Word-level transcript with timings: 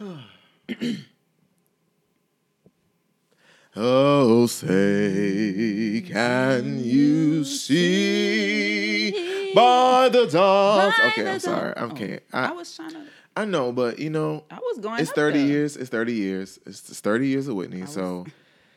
oh, 3.76 4.46
say, 4.46 6.02
can 6.06 6.82
you 6.82 7.44
see 7.44 9.12
by 9.54 10.08
the 10.08 10.26
dawn's? 10.26 10.94
Okay, 11.08 11.30
I'm 11.30 11.38
sorry. 11.40 11.74
I'm 11.76 11.90
Oh, 11.90 11.94
can't. 11.94 12.22
I, 12.32 12.46
I, 12.48 12.52
was 12.52 12.74
trying 12.74 12.92
to. 12.92 13.02
I 13.36 13.44
know, 13.44 13.72
but 13.72 13.98
you 13.98 14.08
know, 14.08 14.44
I 14.50 14.58
was 14.58 14.78
going. 14.78 15.00
it's 15.00 15.12
30 15.12 15.38
there. 15.38 15.46
years. 15.46 15.76
It's 15.76 15.90
30 15.90 16.14
years. 16.14 16.58
It's, 16.64 16.88
it's 16.88 17.00
30 17.00 17.28
years 17.28 17.46
of 17.48 17.56
Whitney, 17.56 17.82
was- 17.82 17.92
so 17.92 18.24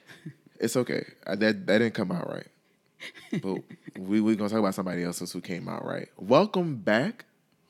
it's 0.59 0.75
okay. 0.75 1.05
I, 1.25 1.35
that 1.35 1.65
that 1.67 1.77
didn't 1.77 1.93
come 1.93 2.11
out 2.11 2.29
right. 2.29 2.47
But 3.41 3.59
we 3.97 4.19
we 4.19 4.35
gonna 4.35 4.49
talk 4.49 4.59
about 4.59 4.75
somebody 4.75 5.03
else 5.03 5.19
who 5.31 5.39
came 5.39 5.69
out 5.69 5.85
right. 5.85 6.09
Welcome 6.17 6.75
back. 6.75 7.23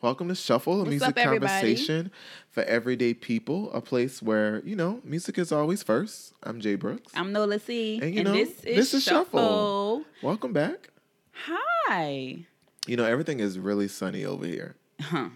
Welcome 0.04 0.28
to 0.28 0.36
Shuffle, 0.36 0.74
a 0.74 0.78
What's 0.80 0.90
music 0.90 1.18
up, 1.18 1.24
conversation 1.24 2.12
for 2.52 2.62
everyday 2.64 3.14
people. 3.14 3.72
A 3.72 3.80
place 3.80 4.22
where 4.22 4.62
you 4.66 4.76
know 4.76 5.00
music 5.06 5.38
is 5.38 5.50
always 5.54 5.82
first. 5.82 6.34
I'm 6.44 6.60
Jay 6.60 6.76
Brooks. 6.76 7.14
I'm 7.16 7.32
Nola 7.32 7.58
C. 7.58 7.94
And 7.96 8.04
And, 8.04 8.14
you 8.14 8.22
know, 8.26 8.34
this 8.34 8.50
is, 8.50 8.64
this 8.64 8.94
is 8.94 9.04
Shuffle. 9.04 9.24
Shuffle. 9.40 10.06
Welcome 10.22 10.52
back. 10.52 10.90
Hi. 11.32 12.40
You 12.86 12.98
know 12.98 13.06
everything 13.06 13.40
is 13.40 13.58
really 13.58 13.88
sunny 13.88 14.26
over 14.26 14.46
here. 14.46 14.76
Huh. 15.00 15.30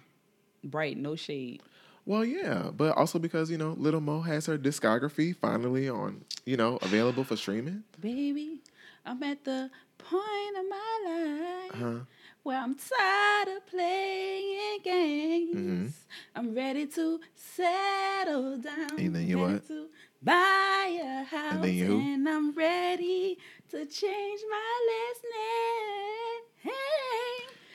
Bright, 0.66 0.98
no 0.98 1.16
shade. 1.16 1.64
Well, 2.06 2.26
yeah, 2.26 2.72
but 2.76 2.98
also 2.98 3.20
because 3.20 3.50
you 3.50 3.58
know 3.58 3.74
Little 3.78 4.02
Mo 4.02 4.20
has 4.20 4.48
her 4.48 4.58
discography 4.58 5.34
finally 5.34 5.88
on 5.88 6.26
you 6.46 6.58
know 6.58 6.78
available 6.82 7.24
for 7.24 7.38
streaming. 7.38 7.84
Baby, 8.02 8.60
I'm 9.06 9.24
at 9.24 9.46
the 9.46 9.70
point 9.98 10.58
of 10.60 10.66
my 10.70 11.00
life 11.06 11.72
Huh? 11.74 12.00
Where 12.48 12.62
I'm 12.62 12.76
tired 12.76 13.58
of 13.58 13.68
playing 13.68 14.80
games. 14.82 15.54
Mhm. 15.54 15.92
I'm 16.34 16.56
ready 16.56 16.86
to 16.86 17.20
settle 17.36 18.58
down. 18.60 18.98
And 18.98 19.14
then 19.14 19.28
you 19.28 19.36
ready 19.44 19.54
what? 19.56 19.68
To 19.68 19.88
buy 20.24 20.98
a 21.04 21.24
house. 21.26 21.62
then 21.62 21.74
you? 21.74 22.00
And 22.00 22.30
I'm 22.30 22.54
ready 22.54 23.38
to 23.72 23.86
change 23.86 24.42
my 24.50 24.74
last 24.92 25.24
name. 25.36 26.72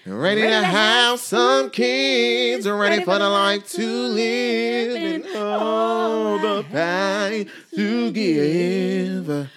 Ready, 0.04 0.40
Ready 0.40 0.52
to 0.52 0.64
have 0.64 1.20
some 1.20 1.68
kids, 1.70 2.66
ready, 2.66 2.78
ready 2.80 3.04
for 3.04 3.18
the 3.18 3.28
life 3.28 3.70
to 3.72 3.86
live, 3.86 4.96
and 4.96 5.36
all 5.36 6.38
the 6.38 6.64
pain 6.72 7.50
to 7.74 8.10
give. 8.10 9.48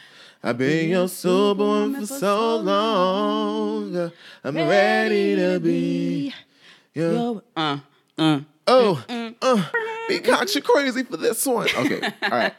I've 0.46 0.60
been 0.60 0.90
your 0.90 1.08
superwoman 1.08 2.02
for 2.06 2.06
so 2.20 2.58
long. 2.58 4.12
I'm 4.44 4.56
ready 4.56 5.36
to 5.36 5.60
be 5.60 6.34
your. 6.94 7.42
Uh, 7.58 7.80
uh. 8.20 8.40
Oh, 8.68 9.04
uh, 9.44 9.64
be 10.08 10.20
cock 10.20 10.54
you 10.56 10.62
crazy 10.62 11.04
for 11.04 11.18
this 11.18 11.46
one. 11.46 11.68
Okay, 11.78 12.00
all 12.24 12.30
right, 12.30 12.54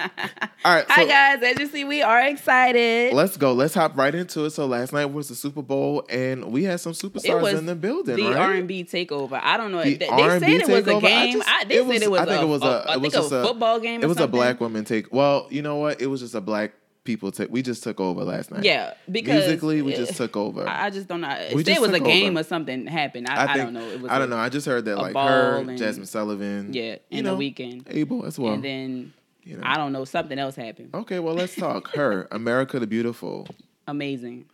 all 0.64 0.74
right. 0.74 0.84
Hi 0.88 1.04
guys, 1.04 1.42
as 1.42 1.58
you 1.60 1.66
see, 1.66 1.84
we 1.84 2.00
are 2.02 2.22
excited. 2.22 3.12
Let's 3.12 3.36
go. 3.36 3.52
Let's 3.52 3.74
hop 3.74 3.96
right 3.96 4.14
into 4.14 4.44
it. 4.44 4.50
So 4.50 4.66
last 4.66 4.92
night 4.92 5.06
was 5.06 5.28
the 5.28 5.34
Super 5.36 5.62
Bowl, 5.62 6.04
and 6.08 6.46
we 6.52 6.62
had 6.64 6.78
some 6.80 6.92
superstars 6.92 7.56
in 7.58 7.66
the 7.66 7.74
building, 7.76 8.16
the? 8.16 8.36
R 8.36 8.52
and 8.54 8.66
B 8.68 8.82
takeover. 8.84 9.40
I 9.42 9.56
don't 9.56 9.70
know. 9.72 9.82
The 9.82 9.94
They, 9.96 10.06
R&B 10.08 10.40
said 10.40 10.50
it 10.50 10.68
was 10.68 10.84
takeover, 10.84 10.92
a 10.92 10.96
I 10.96 11.00
game. 11.26 11.32
just- 11.38 11.48
I, 11.48 11.64
they 11.64 11.74
it 11.74 11.78
said 11.78 11.88
was- 11.88 12.02
it 12.02 12.10
was. 12.10 12.20
I 12.20 12.24
think 12.26 12.40
a, 12.40 12.42
it 12.42 12.48
was 12.48 12.62
a- 12.62 12.66
a- 12.66 12.78
it 12.82 12.86
I 12.88 12.96
was 12.98 13.14
a 13.14 13.42
football 13.44 13.80
game. 13.80 14.02
It 14.02 14.06
was 14.06 14.18
a 14.20 14.28
black 14.28 14.60
woman 14.60 14.84
take. 14.84 15.12
Well, 15.12 15.46
you 15.50 15.62
know 15.62 15.76
what? 15.76 16.00
It 16.00 16.06
was 16.06 16.20
just 16.20 16.34
a 16.34 16.40
black 16.40 16.72
people 17.06 17.32
take. 17.32 17.50
We 17.50 17.62
just 17.62 17.82
took 17.82 18.00
over 18.00 18.22
last 18.24 18.50
night. 18.50 18.64
Yeah, 18.64 18.94
because 19.10 19.44
musically, 19.46 19.80
we 19.80 19.94
just 19.94 20.16
took 20.16 20.36
over. 20.36 20.68
I 20.68 20.86
I 20.86 20.90
just 20.90 21.08
don't 21.08 21.22
know. 21.22 21.30
It 21.30 21.54
We 21.54 21.62
said 21.64 21.74
just 21.74 21.78
it 21.78 21.90
was 21.90 21.98
a 21.98 22.00
game 22.04 22.32
over. 22.32 22.40
or 22.40 22.42
something 22.44 22.86
happened. 22.86 23.28
I, 23.28 23.44
I, 23.44 23.46
think, 23.46 23.58
don't 23.58 23.72
know. 23.74 23.88
It 23.88 24.00
was 24.02 24.10
I 24.10 24.18
don't 24.18 24.28
know. 24.28 24.36
I 24.36 24.50
just 24.50 24.66
heard 24.66 24.84
that 24.84 24.96
like 24.98 25.14
her, 25.14 25.56
and- 25.58 25.70
Jazmine 25.78 26.06
Sullivan. 26.06 26.74
Yeah, 26.74 26.96
in 27.10 27.24
the 27.24 27.34
Weeknd, 27.36 27.84
Abel 27.88 28.26
as 28.26 28.38
well. 28.38 28.52
and 28.52 28.62
then 28.64 29.12
you 29.42 29.56
know. 29.56 29.62
I 29.64 29.76
don't 29.76 29.92
know. 29.92 30.04
Something 30.04 30.38
else 30.38 30.56
happened. 30.56 30.90
okay, 30.94 31.18
well 31.20 31.34
let's 31.34 31.54
talk. 31.54 31.88
H.E.R., 31.94 32.28
America 32.30 32.78
the 32.78 32.86
Beautiful. 32.86 33.46
Amazing, 33.88 34.46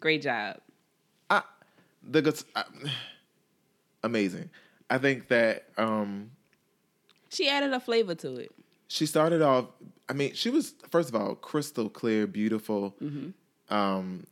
great 0.00 0.22
job. 0.22 0.56
I, 1.30 1.42
the 2.02 2.44
I, 2.56 2.64
amazing. 4.02 4.50
I 4.90 4.98
think 4.98 5.28
that 5.28 5.64
um 5.78 6.30
She 7.30 7.48
added 7.48 7.72
a 7.72 7.80
flavor 7.80 8.14
to 8.16 8.36
it. 8.36 8.52
she 8.88 9.06
started 9.06 9.42
off 9.42 9.66
i 10.12 10.14
mean 10.14 10.32
she 10.34 10.50
was 10.50 10.74
first 10.90 11.08
of 11.08 11.14
all 11.14 11.34
crystal 11.34 11.88
clear 11.88 12.26
beautiful 12.26 12.94
Mm-hmm. 13.02 13.74
um 13.74 14.26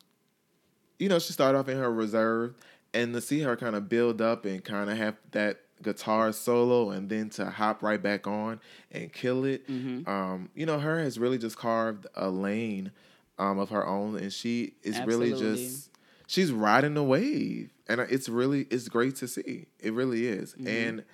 you 0.98 1.08
know 1.08 1.18
she 1.18 1.32
started 1.32 1.56
off 1.58 1.68
in 1.68 1.78
her 1.78 1.90
reserve 1.90 2.54
and 2.92 3.14
to 3.14 3.20
see 3.20 3.40
her 3.40 3.56
kind 3.56 3.74
of 3.74 3.88
build 3.88 4.20
up 4.20 4.44
and 4.44 4.62
kind 4.64 4.90
of 4.90 4.96
have 4.98 5.16
that 5.30 5.60
guitar 5.82 6.30
solo 6.32 6.90
and 6.90 7.08
then 7.08 7.30
to 7.30 7.46
hop 7.48 7.82
right 7.82 8.02
back 8.02 8.26
on 8.26 8.60
and 8.92 9.10
kill 9.12 9.44
it 9.44 9.66
Mm-hmm. 9.66 10.08
um 10.10 10.50
you 10.54 10.66
know 10.66 10.78
her 10.78 10.98
has 11.00 11.18
really 11.18 11.38
just 11.38 11.56
carved 11.56 12.06
a 12.14 12.28
lane 12.28 12.92
um 13.38 13.58
of 13.58 13.68
H.E.R. 13.70 13.86
own 13.86 14.16
and 14.16 14.30
she 14.32 14.74
is 14.82 14.96
really 15.06 15.30
just 15.40 15.90
she's 16.26 16.52
riding 16.52 16.92
the 16.94 17.02
wave 17.02 17.70
and 17.88 18.00
it's 18.02 18.28
really 18.28 18.66
it's 18.70 18.88
great 18.88 19.16
to 19.16 19.26
see 19.26 19.66
it 19.78 19.92
really 19.94 20.26
is 20.26 20.52
Mm-hmm. 20.52 20.66
and 20.66 21.04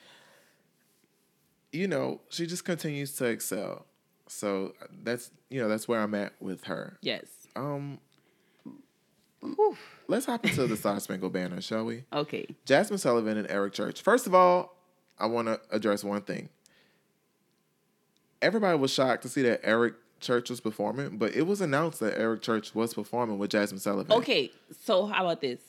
you 1.73 1.87
know, 1.89 2.21
she 2.31 2.47
just 2.47 2.65
continues 2.65 3.13
to 3.17 3.27
excel. 3.27 3.85
So 4.29 4.75
that's 5.03 5.31
you 5.51 5.61
know 5.61 5.69
that's 5.69 5.87
where 5.87 6.01
I'm 6.01 6.15
at 6.15 6.33
with 6.41 6.65
her. 6.65 6.99
Yes. 7.03 7.27
Um, 7.55 7.99
let's 10.09 10.27
hop 10.27 10.45
into 10.45 10.67
the 10.67 10.77
Star 10.77 10.99
Spangled 11.01 11.33
Banner, 11.33 11.61
shall 11.61 11.85
we? 11.85 12.05
Okay. 12.13 12.47
Jazmine 12.67 12.99
Sullivan 12.99 13.39
and 13.39 13.51
Eric 13.51 13.73
Church. 13.73 14.03
First 14.03 14.27
of 14.27 14.35
all, 14.35 14.77
I 15.19 15.27
want 15.27 15.49
to 15.49 15.61
address 15.71 16.05
one 16.05 16.23
thing. 16.23 16.49
Everybody 18.43 18.79
was 18.79 18.93
shocked 18.93 19.23
to 19.23 19.29
see 19.29 19.43
that 19.43 19.61
Eric 19.63 19.95
Church 20.21 20.51
was 20.51 20.61
performing, 20.61 21.19
but 21.19 21.35
it 21.35 21.43
was 21.43 21.61
announced 21.61 22.01
that 22.01 22.19
Eric 22.19 22.43
Church 22.43 22.75
was 22.75 22.95
performing 22.95 23.39
with 23.39 23.51
Jazmine 23.51 23.81
Sullivan. 23.81 24.13
Okay, 24.13 24.51
so 24.85 25.07
how 25.07 25.25
about 25.25 25.41
this? 25.41 25.61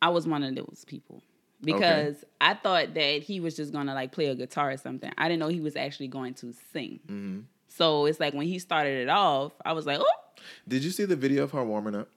I 0.00 0.08
was 0.10 0.26
one 0.26 0.42
of 0.42 0.54
those 0.54 0.84
people 0.86 1.22
because 1.60 2.24
I 2.40 2.54
thought 2.54 2.94
that 2.94 3.22
he 3.22 3.40
was 3.40 3.56
just 3.56 3.72
gonna 3.72 3.94
like 3.94 4.12
play 4.12 4.26
a 4.26 4.34
guitar 4.34 4.70
or 4.70 4.76
something. 4.76 5.12
I 5.18 5.28
didn't 5.28 5.40
know 5.40 5.48
he 5.48 5.60
was 5.60 5.76
actually 5.76 6.08
going 6.08 6.34
to 6.34 6.54
sing. 6.72 7.00
Mm-hmm. 7.06 7.40
So 7.68 8.06
it's 8.06 8.18
like 8.20 8.34
when 8.34 8.46
he 8.46 8.58
started 8.58 9.02
it 9.02 9.08
off, 9.08 9.52
I 9.64 9.72
was 9.72 9.86
like, 9.86 9.98
oh, 10.00 10.06
Did 10.66 10.82
you 10.84 10.90
see 10.90 11.04
the 11.04 11.16
video 11.16 11.44
of 11.44 11.52
her 11.52 11.64
warming 11.64 11.94
up? 11.94 12.08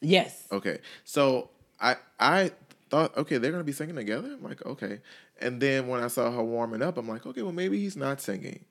yes. 0.00 0.46
Okay. 0.50 0.78
So 1.04 1.50
I 1.80 1.96
I 2.18 2.52
thought, 2.88 3.16
okay, 3.16 3.38
they're 3.38 3.52
gonna 3.52 3.64
be 3.64 3.72
singing 3.72 3.96
together. 3.96 4.28
I'm 4.32 4.42
like, 4.42 4.64
okay. 4.64 5.00
And 5.40 5.60
then 5.60 5.88
when 5.88 6.02
I 6.02 6.08
saw 6.08 6.30
her 6.30 6.42
warming 6.42 6.82
up, 6.82 6.96
I'm 6.98 7.08
like, 7.08 7.26
okay, 7.26 7.42
well 7.42 7.52
maybe 7.52 7.78
he's 7.78 7.96
not 7.96 8.20
singing. 8.20 8.64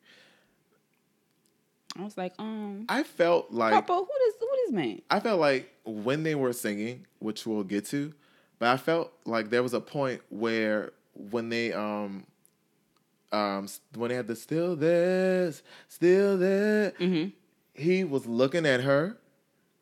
I 1.97 2.03
was 2.03 2.17
like, 2.17 2.33
um, 2.39 2.85
I 2.87 3.03
felt 3.03 3.51
like 3.51 3.73
Papa, 3.73 3.93
who 3.93 4.07
this 4.25 4.35
who 4.39 4.47
this 4.65 4.71
man? 4.71 5.01
I 5.09 5.19
felt 5.19 5.39
like 5.39 5.73
when 5.85 6.23
they 6.23 6.35
were 6.35 6.53
singing, 6.53 7.05
which 7.19 7.45
we'll 7.47 7.63
get 7.63 7.85
to, 7.87 8.13
but 8.59 8.69
I 8.69 8.77
felt 8.77 9.11
like 9.25 9.49
there 9.49 9.63
was 9.63 9.73
a 9.73 9.81
point 9.81 10.21
where 10.29 10.91
when 11.13 11.49
they 11.49 11.73
um 11.73 12.25
um 13.31 13.67
when 13.95 14.09
they 14.09 14.15
had 14.15 14.27
the 14.27 14.35
still 14.35 14.75
this, 14.75 15.61
still 15.87 16.37
there, 16.37 16.91
Mm-hmm. 16.99 17.29
he 17.73 18.03
was 18.03 18.25
looking 18.25 18.65
at 18.65 18.81
her, 18.81 19.17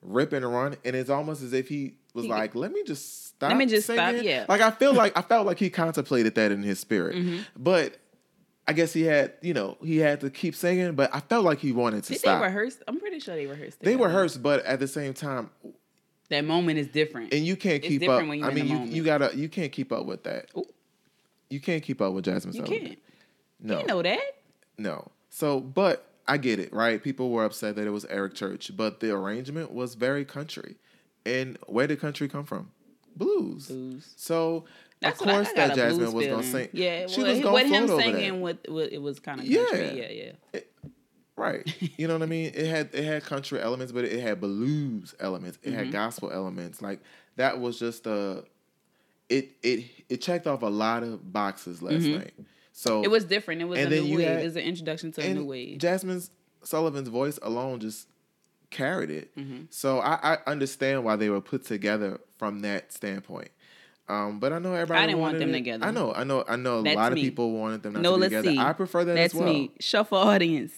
rip 0.02 0.34
and 0.34 0.46
run, 0.46 0.76
and 0.84 0.96
it's 0.96 1.10
almost 1.10 1.42
as 1.42 1.54
if 1.54 1.68
he 1.70 1.96
was 2.14 2.26
He- 2.26 2.30
like, 2.32 2.56
"Let 2.56 2.72
me 2.72 2.84
just 2.84 3.28
stop." 3.28 3.50
Let 3.50 3.58
me 3.58 3.66
just 3.68 3.86
stop, 3.88 4.16
yeah. 4.22 4.46
Like 4.50 4.62
I 4.62 4.72
feel 4.72 4.94
like 5.02 5.18
I 5.18 5.22
felt 5.22 5.46
like 5.46 5.60
he 5.60 5.70
contemplated 5.70 6.36
that 6.36 6.52
in 6.52 6.64
his 6.64 6.80
spirit, 6.80 7.16
Mm-hmm. 7.16 7.38
but 7.56 7.98
I 8.70 8.74
guess 8.74 8.92
he 8.92 9.04
had, 9.04 9.32
you 9.42 9.54
know, 9.54 9.78
he 9.82 9.98
had 10.00 10.20
to 10.22 10.30
keep 10.30 10.54
singing. 10.54 10.94
But 10.96 11.16
I 11.16 11.22
felt 11.22 11.46
like 11.46 11.60
he 11.60 11.72
wanted 11.72 12.04
to 12.04 12.12
Did 12.14 12.20
stop. 12.20 12.42
they 12.42 12.48
rehearse? 12.48 12.78
I'm 12.86 13.00
pretty 13.00 13.20
sure 13.22 13.34
they 13.36 13.46
rehearsed. 13.46 13.80
They 13.80 13.94
together. 13.94 14.08
rehearsed, 14.10 14.44
but 14.44 14.66
at 14.66 14.82
the 14.82 14.90
same 14.90 15.14
time, 15.14 15.50
That 16.30 16.44
moment 16.44 16.78
is 16.78 16.88
different. 16.88 17.34
and 17.34 17.46
you 17.46 17.56
can't 17.56 17.76
It's 17.76 17.88
keep 17.88 18.02
different 18.02 18.24
up. 18.24 18.28
when 18.28 18.40
you're 18.40 18.50
I 18.50 18.54
mean, 18.54 18.68
the 18.68 18.74
you 18.88 18.96
you 18.98 19.04
gotta 19.06 19.32
you 19.34 19.48
can't 19.48 19.72
keep 19.72 19.94
up 19.94 20.06
with 20.06 20.24
that. 20.24 20.50
Ooh. 20.58 20.66
You 21.50 21.62
can't 21.62 21.82
keep 21.82 22.02
up 22.02 22.12
with 22.12 22.26
Jazmine. 22.26 22.48
you 22.48 22.52
Sullivan. 22.66 22.88
can't. 22.88 23.00
No, 23.60 23.80
You 23.80 23.86
know 23.86 24.02
that. 24.02 24.22
no. 24.78 25.10
So, 25.30 25.60
but 25.60 26.06
I 26.28 26.38
get 26.38 26.60
it, 26.60 26.74
right? 26.74 27.02
People 27.04 27.30
were 27.32 27.46
upset 27.46 27.76
that 27.76 27.86
it 27.88 27.92
was 27.92 28.06
Eric 28.06 28.34
Church, 28.34 28.72
but 28.76 29.00
the 29.00 29.12
arrangement 29.16 29.72
was 29.72 29.96
very 29.96 30.26
country. 30.26 30.76
And 31.26 31.58
where 31.68 31.86
did 31.88 32.00
country 32.00 32.28
come 32.28 32.44
from? 32.46 32.72
Blues. 33.16 33.68
Blues. 33.68 34.14
So 34.16 34.66
That's 35.02 35.20
of 35.22 35.28
course 35.28 35.52
that 35.54 35.76
Jasmine 35.76 36.14
was 36.14 36.26
gonna 36.28 36.44
sing. 36.44 36.70
Yeah, 36.72 37.08
she 37.08 37.22
well, 37.24 37.34
was 37.34 37.64
with 37.64 37.68
him 37.72 37.86
float 37.88 38.04
over 38.06 38.18
singing, 38.18 38.42
with, 38.42 38.58
with 38.68 38.92
it 38.92 39.02
was 39.02 39.20
kind 39.20 39.40
of 39.40 39.46
Yeah. 39.48 39.66
country. 39.66 40.00
Yeah, 40.00 40.32
yeah. 40.54 40.62
Right. 41.36 41.72
You 41.98 42.08
know 42.08 42.14
what 42.16 42.24
I 42.24 42.28
mean? 42.28 42.52
It 42.56 42.66
had 42.68 42.90
it 42.94 43.04
had 43.04 43.24
country 43.24 43.60
elements, 43.60 43.92
but 43.92 44.06
it 44.06 44.20
had 44.22 44.40
blues 44.42 45.14
elements. 45.20 45.60
It 45.62 45.70
Mm-hmm. 45.70 45.78
had 45.78 45.92
gospel 45.92 46.32
elements. 46.32 46.82
Like 46.82 47.00
that 47.36 47.60
was 47.60 47.78
just 47.78 48.08
a 48.08 48.44
it 49.30 49.52
it 49.62 49.86
it 50.10 50.18
checked 50.18 50.48
off 50.48 50.62
a 50.64 50.68
lot 50.68 51.04
of 51.04 51.32
boxes 51.32 51.82
last 51.82 52.04
night. 52.06 52.34
So. 52.80 53.02
It 53.04 53.10
was 53.10 53.26
different. 53.26 53.60
It 53.60 53.66
was 53.66 53.80
a 53.80 53.90
new 53.90 54.18
wave. 54.18 54.28
had- 54.28 54.42
it 54.42 54.44
was 54.44 54.56
an 54.56 54.62
introduction 54.62 55.12
to 55.14 55.22
a 55.26 55.34
new 55.34 55.46
wave. 55.46 55.80
Jazmine 55.80 56.30
Sullivan's 56.62 57.08
voice 57.08 57.40
alone 57.42 57.80
just 57.80 58.08
carried 58.70 59.10
it. 59.10 59.36
Mm-hmm. 59.36 59.64
So 59.72 59.98
I, 60.00 60.34
I 60.34 60.38
understand 60.46 61.04
why 61.04 61.16
they 61.16 61.30
were 61.30 61.42
put 61.42 61.66
together 61.66 62.20
from 62.38 62.60
that 62.60 62.94
standpoint. 62.94 63.50
Um, 64.08 64.40
but 64.40 64.54
I 64.54 64.60
know 64.60 64.76
everybody. 64.76 65.02
I 65.02 65.06
didn't 65.08 65.22
want 65.22 65.40
them 65.40 65.50
it. 65.50 65.54
together. 65.54 65.88
I 65.88 65.90
know, 65.90 66.14
I 66.14 66.24
know, 66.24 66.44
I 66.48 66.56
know. 66.56 66.80
A 66.80 66.84
That's 66.84 66.96
lot 66.96 67.14
me. 67.14 67.22
of 67.22 67.26
people 67.26 67.52
wanted 67.54 67.82
them 67.82 67.94
not 67.94 68.04
No, 68.04 68.12
to 68.12 68.16
be 68.18 68.22
let's 68.22 68.30
together. 68.36 68.52
see. 68.52 68.60
I 68.60 68.74
prefer 68.74 69.06
that 69.06 69.16
That's 69.16 69.34
as 69.34 69.40
well. 69.40 69.52
me. 69.52 69.72
Shuffle 69.80 70.20
audience. 70.20 70.74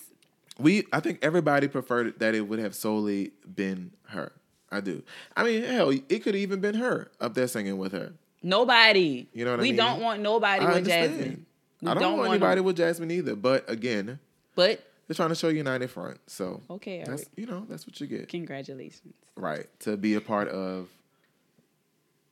We, 0.57 0.86
I 0.94 1.01
think 1.01 1.19
everybody 1.22 1.68
preferred 1.68 2.18
that 2.19 2.34
it 2.34 2.48
would 2.48 2.60
have 2.60 2.74
solely 2.75 3.31
been 3.54 3.92
her. 4.07 4.31
I 4.72 4.80
do. 4.80 5.04
I 5.36 5.44
mean, 5.44 5.63
hell, 5.63 5.90
it 5.90 6.07
could 6.24 6.34
have 6.34 6.42
even 6.42 6.62
been 6.62 6.75
her 6.75 7.12
up 7.19 7.34
there 7.34 7.48
singing 7.50 7.78
with 7.78 7.92
her. 7.92 8.13
Nobody. 8.42 9.28
You 9.34 9.44
know 9.44 9.51
what 9.51 9.60
I 9.60 9.63
mean? 9.63 9.74
we 9.74 9.78
don't 9.78 10.00
want 10.01 10.22
nobody 10.22 10.63
I 10.63 10.68
with 10.69 10.78
understand. 10.78 11.19
Jazmine. 11.19 11.40
We 11.81 11.90
I 11.90 11.94
don't, 11.94 12.04
want 12.04 12.18
want 12.18 12.30
anybody 12.31 12.62
with 12.62 12.78
Jazmine 12.78 13.12
either. 13.12 13.36
But 13.36 13.70
again, 13.70 14.20
But 14.56 14.84
they're 15.08 15.16
trying 15.16 15.30
to 15.30 15.36
show 15.36 15.48
United 15.48 15.90
Front. 15.90 16.20
So 16.28 16.62
okay, 16.70 17.04
that's 17.06 17.26
you 17.36 17.46
know 17.46 17.66
that's 17.70 17.88
what 17.88 18.00
you 18.02 18.08
get. 18.08 18.28
Congratulations. 18.30 19.14
Right 19.36 19.68
to 19.81 19.96
be 19.98 20.16
a 20.16 20.22
part 20.22 20.50
of 20.50 20.90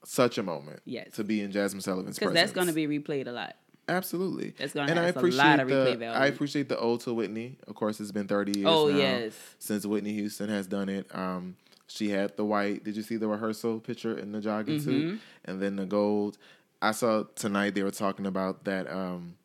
such 0.03 0.37
a 0.37 0.43
moment. 0.43 0.81
Yes. 0.85 1.13
To 1.13 1.23
be 1.23 1.41
in 1.41 1.51
Jazmine 1.51 1.81
Sullivan's 1.81 2.17
Because 2.19 2.33
that's 2.33 2.51
going 2.51 2.67
to 2.67 2.73
be 2.73 2.87
replayed 2.87 3.27
a 3.27 3.31
lot. 3.31 3.55
absolutely. 3.89 4.53
That's 4.57 4.73
gonna 4.73 4.89
and 4.91 4.99
I 4.99 5.05
have 5.05 5.17
a 5.17 5.21
lot 5.27 5.59
of 5.59 5.67
the, 5.69 5.73
replay 5.73 5.97
value. 5.97 6.19
I 6.21 6.27
appreciate 6.27 6.69
the 6.69 6.77
ode 6.77 7.01
to 7.01 7.13
Whitney. 7.13 7.57
Of 7.67 7.75
course, 7.75 7.99
it's 7.99 8.11
been 8.11 8.27
thirty 8.27 8.59
years. 8.59 8.69
Oh, 8.69 8.87
now 8.89 8.97
yes. 8.97 9.33
since 9.59 9.85
Whitney 9.85 10.13
Houston 10.13 10.49
has 10.49 10.67
done 10.67 10.89
it. 10.89 11.07
Um, 11.15 11.55
she 11.87 12.09
had 12.09 12.35
the 12.35 12.43
white. 12.43 12.83
Did 12.83 12.97
you 12.97 13.01
see 13.03 13.15
the 13.15 13.27
rehearsal 13.29 13.79
picture 13.79 14.17
in 14.17 14.33
the 14.33 14.41
jogging 14.41 14.81
suit, 14.81 15.05
Mm-hmm. 15.05 15.17
and 15.45 15.61
then 15.61 15.77
the 15.77 15.85
gold? 15.85 16.37
I 16.81 16.91
saw 16.91 17.23
tonight 17.35 17.75
they 17.75 17.83
were 17.83 17.91
talking 17.91 18.25
about 18.25 18.65
that. 18.65 18.91
Um, 18.91 19.35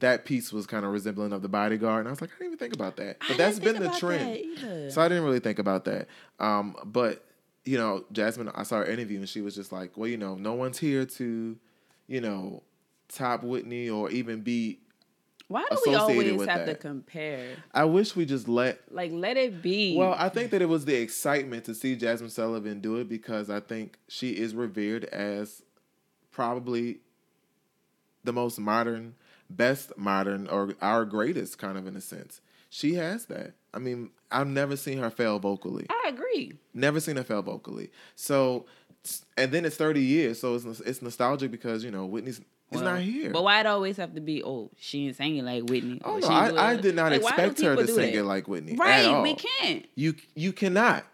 that 0.00 0.24
piece 0.24 0.52
was 0.52 0.66
kind 0.66 0.84
of 0.84 0.92
resembling 0.92 1.32
of 1.32 1.42
the 1.42 1.48
bodyguard, 1.48 2.00
and 2.00 2.08
I 2.08 2.10
was 2.10 2.20
like, 2.20 2.30
I 2.30 2.34
didn't 2.34 2.46
even 2.46 2.58
think 2.58 2.74
about 2.74 2.96
that. 2.96 3.18
But 3.20 3.34
I 3.34 3.36
that's 3.36 3.58
been 3.58 3.80
the 3.80 3.90
trend. 3.90 4.58
that. 4.58 4.92
So 4.92 5.00
I 5.00 5.08
didn't 5.08 5.24
really 5.24 5.40
think 5.40 5.58
about 5.58 5.84
that. 5.84 6.08
Um, 6.40 6.76
but 6.84 7.24
you 7.64 7.78
know, 7.78 8.04
Jazmine, 8.12 8.52
I 8.54 8.62
saw 8.62 8.78
her 8.78 8.84
interview 8.84 9.18
and 9.18 9.28
she 9.28 9.40
was 9.40 9.54
just 9.54 9.72
like, 9.72 9.96
well, 9.96 10.08
you 10.08 10.18
know, 10.18 10.34
no 10.34 10.52
one's 10.52 10.78
here 10.78 11.06
to, 11.06 11.56
you 12.06 12.20
know, 12.20 12.62
top 13.08 13.42
Whitney 13.42 13.88
or 13.88 14.10
even 14.10 14.42
be. 14.42 14.80
Why 15.48 15.64
do 15.70 15.78
we 15.86 15.94
always 15.94 16.46
have 16.46 16.66
to 16.66 16.74
compare? 16.74 17.56
I 17.72 17.84
wish 17.84 18.16
we 18.16 18.24
just 18.24 18.48
let. 18.48 18.80
Like, 18.90 19.12
let 19.12 19.36
it 19.36 19.62
be. 19.62 19.96
Well, 19.96 20.14
I 20.18 20.30
think 20.30 20.50
that 20.50 20.62
it 20.62 20.68
was 20.68 20.86
the 20.86 20.94
excitement 20.94 21.64
to 21.64 21.74
see 21.74 21.96
Jazmine 21.96 22.30
Sullivan 22.30 22.80
do 22.80 22.96
it 22.96 23.08
because 23.08 23.50
I 23.50 23.60
think 23.60 23.98
she 24.08 24.30
is 24.30 24.54
revered 24.54 25.04
as 25.04 25.62
probably 26.34 26.98
the 28.24 28.32
most 28.32 28.58
modern, 28.58 29.14
best 29.48 29.96
modern, 29.96 30.48
or 30.48 30.74
our 30.82 31.04
greatest 31.04 31.58
kind 31.58 31.78
of 31.78 31.86
in 31.86 31.96
a 31.96 32.00
sense. 32.00 32.40
She 32.70 32.94
has 32.94 33.26
that. 33.26 33.52
I 33.72 33.78
mean, 33.78 34.10
I've 34.30 34.48
never 34.48 34.76
seen 34.76 34.98
her 34.98 35.10
fail 35.10 35.38
vocally. 35.38 35.86
I 35.88 36.08
agree. 36.08 36.54
Never 36.74 37.00
seen 37.00 37.16
her 37.16 37.24
fail 37.24 37.42
vocally. 37.42 37.90
So, 38.16 38.66
and 39.36 39.52
then 39.52 39.64
it's 39.64 39.76
thirty 39.76 40.00
years, 40.02 40.40
so 40.40 40.54
it's 40.56 40.80
it's 40.80 41.00
nostalgic 41.02 41.50
because 41.50 41.84
you 41.84 41.90
know 41.90 42.04
Whitney's 42.06 42.38
is 42.38 42.44
Well, 42.80 42.84
not 42.84 43.00
here. 43.00 43.30
But 43.30 43.44
why 43.44 43.60
it 43.60 43.66
always 43.66 43.96
have 43.98 44.14
to 44.14 44.20
be? 44.20 44.42
Oh, 44.42 44.70
she 44.76 45.06
ain't 45.06 45.16
singing 45.16 45.44
like 45.44 45.64
Whitney. 45.64 46.00
oh 46.04 46.18
no, 46.18 46.26
she 46.26 46.32
ain't 46.32 46.52
do 46.54 46.56
I, 46.58 46.70
I 46.72 46.76
did 46.76 46.96
not 46.96 47.12
Like, 47.12 47.20
expect 47.20 47.60
her 47.60 47.76
to 47.76 47.86
sing 47.86 48.12
that? 48.12 48.18
it 48.18 48.24
like 48.24 48.48
Whitney. 48.48 48.74
Right, 48.74 49.22
we 49.22 49.34
can't. 49.36 49.86
You 49.94 50.14
you 50.34 50.52
cannot. 50.52 51.04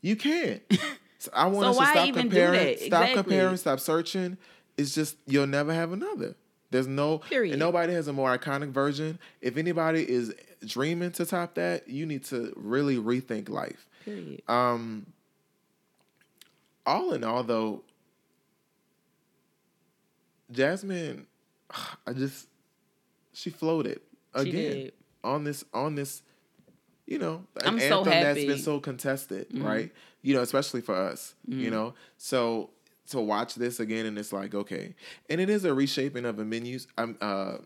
You 0.00 0.16
can't. 0.16 0.62
So 1.20 1.30
I 1.34 1.46
want 1.46 1.74
So 1.74 1.80
us 1.82 1.88
to 1.88 1.94
stop 1.94 2.14
comparing. 2.16 2.76
Stop 2.76 2.82
Exactly. 2.82 3.14
comparing. 3.22 3.56
Stop 3.56 3.80
searching. 3.80 4.36
It's 4.76 4.94
just 4.94 5.16
you'll 5.26 5.46
never 5.46 5.72
have 5.72 5.92
another. 5.92 6.34
There's 6.70 6.86
no 6.88 7.18
Period. 7.18 7.52
and 7.52 7.60
nobody 7.60 7.92
has 7.92 8.08
a 8.08 8.12
more 8.12 8.36
iconic 8.36 8.70
version. 8.70 9.18
If 9.40 9.56
anybody 9.56 10.08
is 10.08 10.34
dreaming 10.66 11.12
to 11.12 11.24
top 11.26 11.54
that, 11.54 11.88
you 11.88 12.04
need 12.06 12.24
to 12.24 12.52
really 12.56 12.96
rethink 12.96 13.48
life. 13.48 13.86
Period. 14.04 14.42
Um, 14.48 15.06
all 16.84 17.12
in 17.12 17.22
all, 17.22 17.44
though, 17.44 17.82
Jazmine, 20.52 21.24
I 22.06 22.12
just 22.12 22.48
she 23.32 23.50
floated 23.50 24.00
again 24.34 24.52
did. 24.52 24.92
on 25.22 25.44
this 25.44 25.64
on 25.72 25.94
this, 25.94 26.22
you 27.06 27.18
know, 27.18 27.44
an 27.60 27.66
I'm 27.68 27.78
so 27.80 27.98
anthem 27.98 28.04
that's 28.04 28.26
happy. 28.38 28.46
been 28.46 28.58
so 28.58 28.80
contested, 28.80 29.48
Mhm. 29.50 29.62
right? 29.64 29.92
You 30.22 30.34
know, 30.34 30.42
especially 30.42 30.80
for 30.80 30.94
us, 30.94 31.34
you 31.46 31.68
Mhm. 31.68 31.72
know. 31.72 31.94
So 32.16 32.70
to 33.10 33.20
watch 33.20 33.54
this 33.54 33.80
again 33.80 34.06
and 34.06 34.18
it's 34.18 34.32
like 34.32 34.54
okay, 34.54 34.94
and 35.28 35.40
it 35.40 35.50
is 35.50 35.64
a 35.64 35.74
reshaping 35.74 36.24
of 36.24 36.38
a 36.38 36.44
menu. 36.44 36.78
Um, 36.98 37.16
uh, 37.20 37.56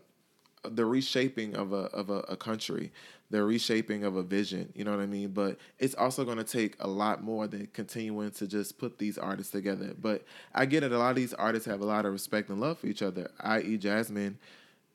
the 0.69 0.85
reshaping 0.85 1.55
of 1.55 1.71
a 1.71 1.85
of 1.93 2.09
a, 2.09 2.19
a 2.27 2.35
country, 2.35 2.91
the 3.29 3.41
reshaping 3.43 4.03
of 4.03 4.17
a 4.17 4.23
vision. 4.23 4.71
You 4.75 4.83
know 4.83 4.91
what 4.91 4.99
I 4.99 5.05
mean? 5.05 5.29
But 5.29 5.57
it's 5.77 5.95
also 5.95 6.25
going 6.25 6.37
to 6.37 6.43
take 6.43 6.75
a 6.81 6.87
lot 6.87 7.23
more 7.23 7.47
than 7.47 7.67
continuing 7.67 8.31
to 8.31 8.45
just 8.47 8.77
put 8.77 8.97
these 8.97 9.17
artists 9.17 9.53
together. 9.53 9.93
But 9.97 10.25
I 10.53 10.65
get 10.65 10.83
it. 10.83 10.91
A 10.91 10.97
lot 10.97 11.11
of 11.11 11.15
these 11.15 11.33
artists 11.33 11.65
have 11.67 11.79
a 11.79 11.85
lot 11.85 12.05
of 12.05 12.11
respect 12.11 12.49
and 12.49 12.59
love 12.59 12.79
for 12.79 12.87
each 12.87 13.01
other. 13.01 13.31
I.e., 13.39 13.77
Jazmine. 13.77 14.35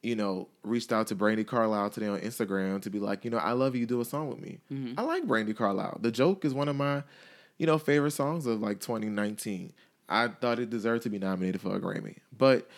You 0.03 0.17
know, 0.17 0.49
reached 0.63 0.93
out 0.93 1.07
to 1.07 1.17
Brandi 1.17 1.47
Carlile 1.47 1.89
today 1.89 2.09
on 2.09 2.21
Instagram 2.21 2.83
to 2.83 2.91
be 2.91 2.99
like, 2.99 3.25
you 3.25 3.31
know, 3.31 3.39
I 3.39 3.53
love 3.53 3.75
you. 3.75 3.87
Do 3.87 4.03
a 4.03 4.05
song 4.05 4.29
with 4.29 4.39
me. 4.39 4.59
Mhm. 4.71 4.97
I 4.99 5.03
like 5.03 5.25
Brandi 5.25 5.57
Carlile. 5.57 5.97
The 6.03 6.11
joke 6.11 6.45
is 6.45 6.53
one 6.53 6.69
of 6.69 6.77
my, 6.77 7.03
you 7.57 7.65
know, 7.67 7.79
favorite 7.79 8.11
songs 8.11 8.45
of 8.45 8.61
like 8.61 8.81
2019. 8.81 9.73
I 10.09 10.29
thought 10.29 10.59
it 10.59 10.71
deserved 10.71 11.03
to 11.05 11.11
be 11.11 11.19
nominated 11.19 11.61
for 11.61 11.75
a 11.77 11.81
Grammy, 11.81 12.17
but 12.37 12.69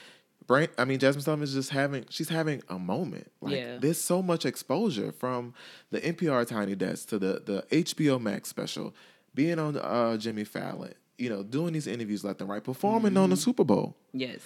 Brand, 0.46 0.68
I 0.78 0.84
mean, 0.84 1.00
Jazmine 1.00 1.22
Sullivan 1.22 1.42
is 1.42 1.54
just 1.54 1.70
having, 1.70 2.04
she's 2.08 2.28
having 2.28 2.62
a 2.68 2.78
moment. 2.78 3.32
Like, 3.40 3.56
Yeah. 3.56 3.78
there's 3.78 4.00
so 4.00 4.22
much 4.22 4.46
exposure 4.46 5.10
from 5.10 5.54
the 5.90 6.00
NPR 6.00 6.46
Tiny 6.46 6.76
Desk 6.76 7.08
to 7.08 7.18
the, 7.18 7.42
the 7.44 7.64
HBO 7.84 8.20
Max 8.20 8.48
special, 8.48 8.94
being 9.34 9.58
on 9.58 9.76
uh, 9.76 10.16
Jimmy 10.18 10.44
Fallon, 10.44 10.94
you 11.18 11.28
know, 11.28 11.42
doing 11.42 11.72
these 11.72 11.88
interviews 11.88 12.22
left 12.22 12.40
and 12.40 12.48
right, 12.48 12.62
performing 12.62 13.16
on 13.16 13.30
the 13.30 13.36
Super 13.36 13.64
Bowl. 13.64 13.96
Yes. 14.12 14.38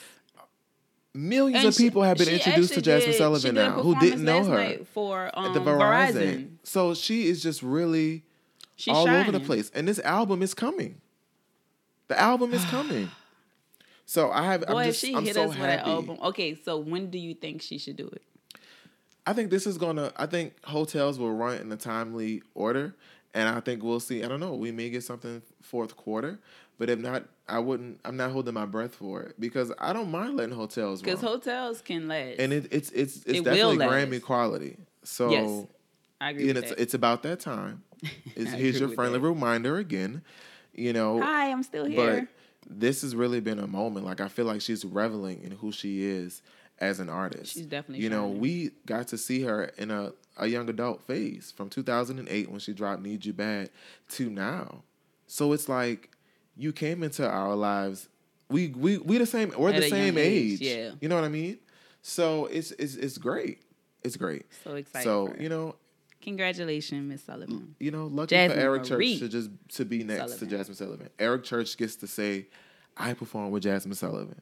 Millions 1.12 1.58
And 1.58 1.68
of 1.68 1.74
she- 1.74 1.82
people 1.84 2.02
have 2.02 2.16
been 2.16 2.28
introduced 2.28 2.72
to 2.74 2.80
Jazmine 2.80 3.04
did- 3.06 3.14
Sullivan 3.16 3.54
now 3.56 3.82
who 3.82 3.98
didn't 3.98 4.24
know 4.24 4.44
her 4.44 4.78
for 4.94 5.30
um, 5.34 5.46
at 5.46 5.54
the 5.54 5.60
Verizon. 5.60 6.12
Verizon. 6.14 6.48
So 6.62 6.94
she 6.94 7.26
is 7.26 7.42
just 7.42 7.62
really 7.62 8.22
all 8.88 9.08
over 9.08 9.32
the 9.32 9.40
place. 9.40 9.70
And 9.74 9.88
this 9.88 9.98
album 9.98 10.40
is 10.40 10.54
coming. 10.54 11.00
The 12.10 12.18
album 12.20 12.52
is 12.52 12.64
coming. 12.66 13.10
So 14.06 14.28
I 14.32 14.42
have. 14.46 14.66
Boy, 14.66 14.74
I'm 14.78 14.86
just. 14.86 14.98
she 15.00 15.14
I'm 15.14 15.24
hit 15.24 15.36
so 15.36 15.44
us 15.44 15.50
with 15.50 15.58
that 15.60 15.78
happy. 15.80 15.90
album. 15.92 16.18
Okay, 16.20 16.56
so 16.64 16.78
when 16.78 17.10
do 17.12 17.18
you 17.18 17.32
think 17.32 17.62
she 17.62 17.78
should 17.78 17.94
do 17.96 18.08
it? 18.08 18.22
I 19.24 19.32
think 19.34 19.50
this 19.50 19.68
is 19.68 19.78
gonna. 19.78 20.10
I 20.16 20.26
think 20.26 20.54
Heaux 20.64 20.84
Tales 20.84 21.16
will 21.16 21.32
run 21.32 21.58
in 21.58 21.70
a 21.70 21.76
timely 21.76 22.42
order, 22.52 22.96
and 23.34 23.48
I 23.48 23.60
think 23.60 23.84
we'll 23.84 24.00
see. 24.00 24.24
I 24.24 24.28
don't 24.28 24.40
know. 24.40 24.54
We 24.54 24.72
may 24.72 24.90
get 24.90 25.04
something 25.04 25.42
fourth 25.62 25.96
quarter, 25.96 26.40
but 26.76 26.90
if 26.90 26.98
not, 26.98 27.22
I 27.48 27.60
wouldn't. 27.60 28.00
I'm 28.04 28.16
not 28.16 28.32
holding 28.32 28.52
my 28.52 28.66
breath 28.66 28.96
for 28.96 29.22
it 29.22 29.36
because 29.38 29.70
I 29.78 29.92
don't 29.92 30.10
mind 30.10 30.36
letting 30.36 30.56
Heaux 30.56 30.66
Tales. 30.66 31.00
Because 31.02 31.20
Heaux 31.20 31.38
Tales 31.38 31.80
can 31.80 32.08
last. 32.08 32.40
and 32.40 32.52
it, 32.52 32.66
it's 32.72 32.90
it's 32.90 33.18
it's 33.18 33.38
It 33.38 33.44
definitely. 33.44 33.86
Grammy 33.86 34.20
quality. 34.20 34.76
So. 35.04 35.30
Yes, 35.30 35.66
I 36.20 36.30
agree 36.30 36.48
and 36.48 36.54
with 36.56 36.64
it's 36.64 36.70
that. 36.70 36.80
it's 36.82 36.94
about 36.94 37.22
that 37.22 37.38
time. 37.38 37.84
It's, 38.34 38.50
here's 38.50 38.80
your 38.80 38.88
friendly 38.88 39.20
that. 39.20 39.24
reminder 39.24 39.76
again. 39.78 40.22
You 40.74 40.92
know, 40.92 41.20
Hi, 41.20 41.50
I'm 41.50 41.62
still 41.62 41.84
here. 41.84 42.28
but 42.66 42.72
this 42.78 43.02
has 43.02 43.14
really 43.16 43.40
been 43.40 43.58
a 43.58 43.66
moment. 43.66 44.06
Like 44.06 44.20
I 44.20 44.28
feel 44.28 44.44
like 44.44 44.60
she's 44.60 44.84
reveling 44.84 45.42
in 45.42 45.52
who 45.52 45.72
she 45.72 46.04
is 46.04 46.42
as 46.78 47.00
an 47.00 47.08
artist. 47.08 47.52
She's 47.54 47.66
definitely 47.66 48.02
You 48.04 48.10
know, 48.10 48.26
shining. 48.28 48.40
we 48.40 48.70
got 48.86 49.08
to 49.08 49.18
see 49.18 49.42
her 49.42 49.64
in 49.76 49.90
a 49.90 50.12
a 50.36 50.46
young 50.46 50.68
adult 50.70 51.02
phase 51.02 51.52
from 51.54 51.68
2008 51.68 52.50
when 52.50 52.60
she 52.60 52.72
dropped 52.72 53.02
"Need 53.02 53.26
You 53.26 53.32
Bad" 53.32 53.70
to 54.10 54.30
now. 54.30 54.82
So 55.26 55.52
it's 55.52 55.68
like 55.68 56.10
you 56.56 56.72
came 56.72 57.02
into 57.02 57.28
our 57.28 57.54
lives. 57.56 58.08
We 58.48 58.68
we 58.68 58.98
we 58.98 59.18
the 59.18 59.26
same. 59.26 59.52
We're 59.56 59.70
At 59.70 59.82
the 59.82 59.88
same 59.90 60.16
age, 60.18 60.54
age. 60.54 60.60
yeah. 60.62 60.90
You 61.00 61.08
know 61.08 61.14
what 61.16 61.24
I 61.24 61.28
mean? 61.28 61.58
So 62.02 62.46
it's 62.46 62.70
it's 62.72 62.94
it's 62.94 63.18
great. 63.18 63.60
It's 64.02 64.16
great. 64.16 64.46
so 64.64 64.74
excited. 64.76 65.04
So 65.04 65.34
you 65.38 65.48
know, 65.50 65.74
Congratulations, 66.22 67.08
Miss 67.08 67.22
Sullivan. 67.22 67.74
you 67.78 67.90
know, 67.90 68.06
lucky 68.06 68.34
Jazmine 68.34 68.54
for 68.54 68.60
Eric 68.60 68.90
Marie 68.90 69.18
Church 69.18 69.20
to 69.20 69.28
just 69.28 69.50
to 69.76 69.84
be 69.84 70.04
next 70.04 70.38
Sullivan. 70.38 70.48
to 70.48 70.56
Jazmine 70.56 70.76
Sullivan. 70.76 71.08
Eric 71.18 71.44
Church 71.44 71.76
gets 71.76 71.96
to 71.96 72.06
say, 72.06 72.46
"I 72.96 73.14
perform 73.14 73.50
with 73.50 73.62
Jazmine 73.64 73.96
Sullivan." 73.96 74.40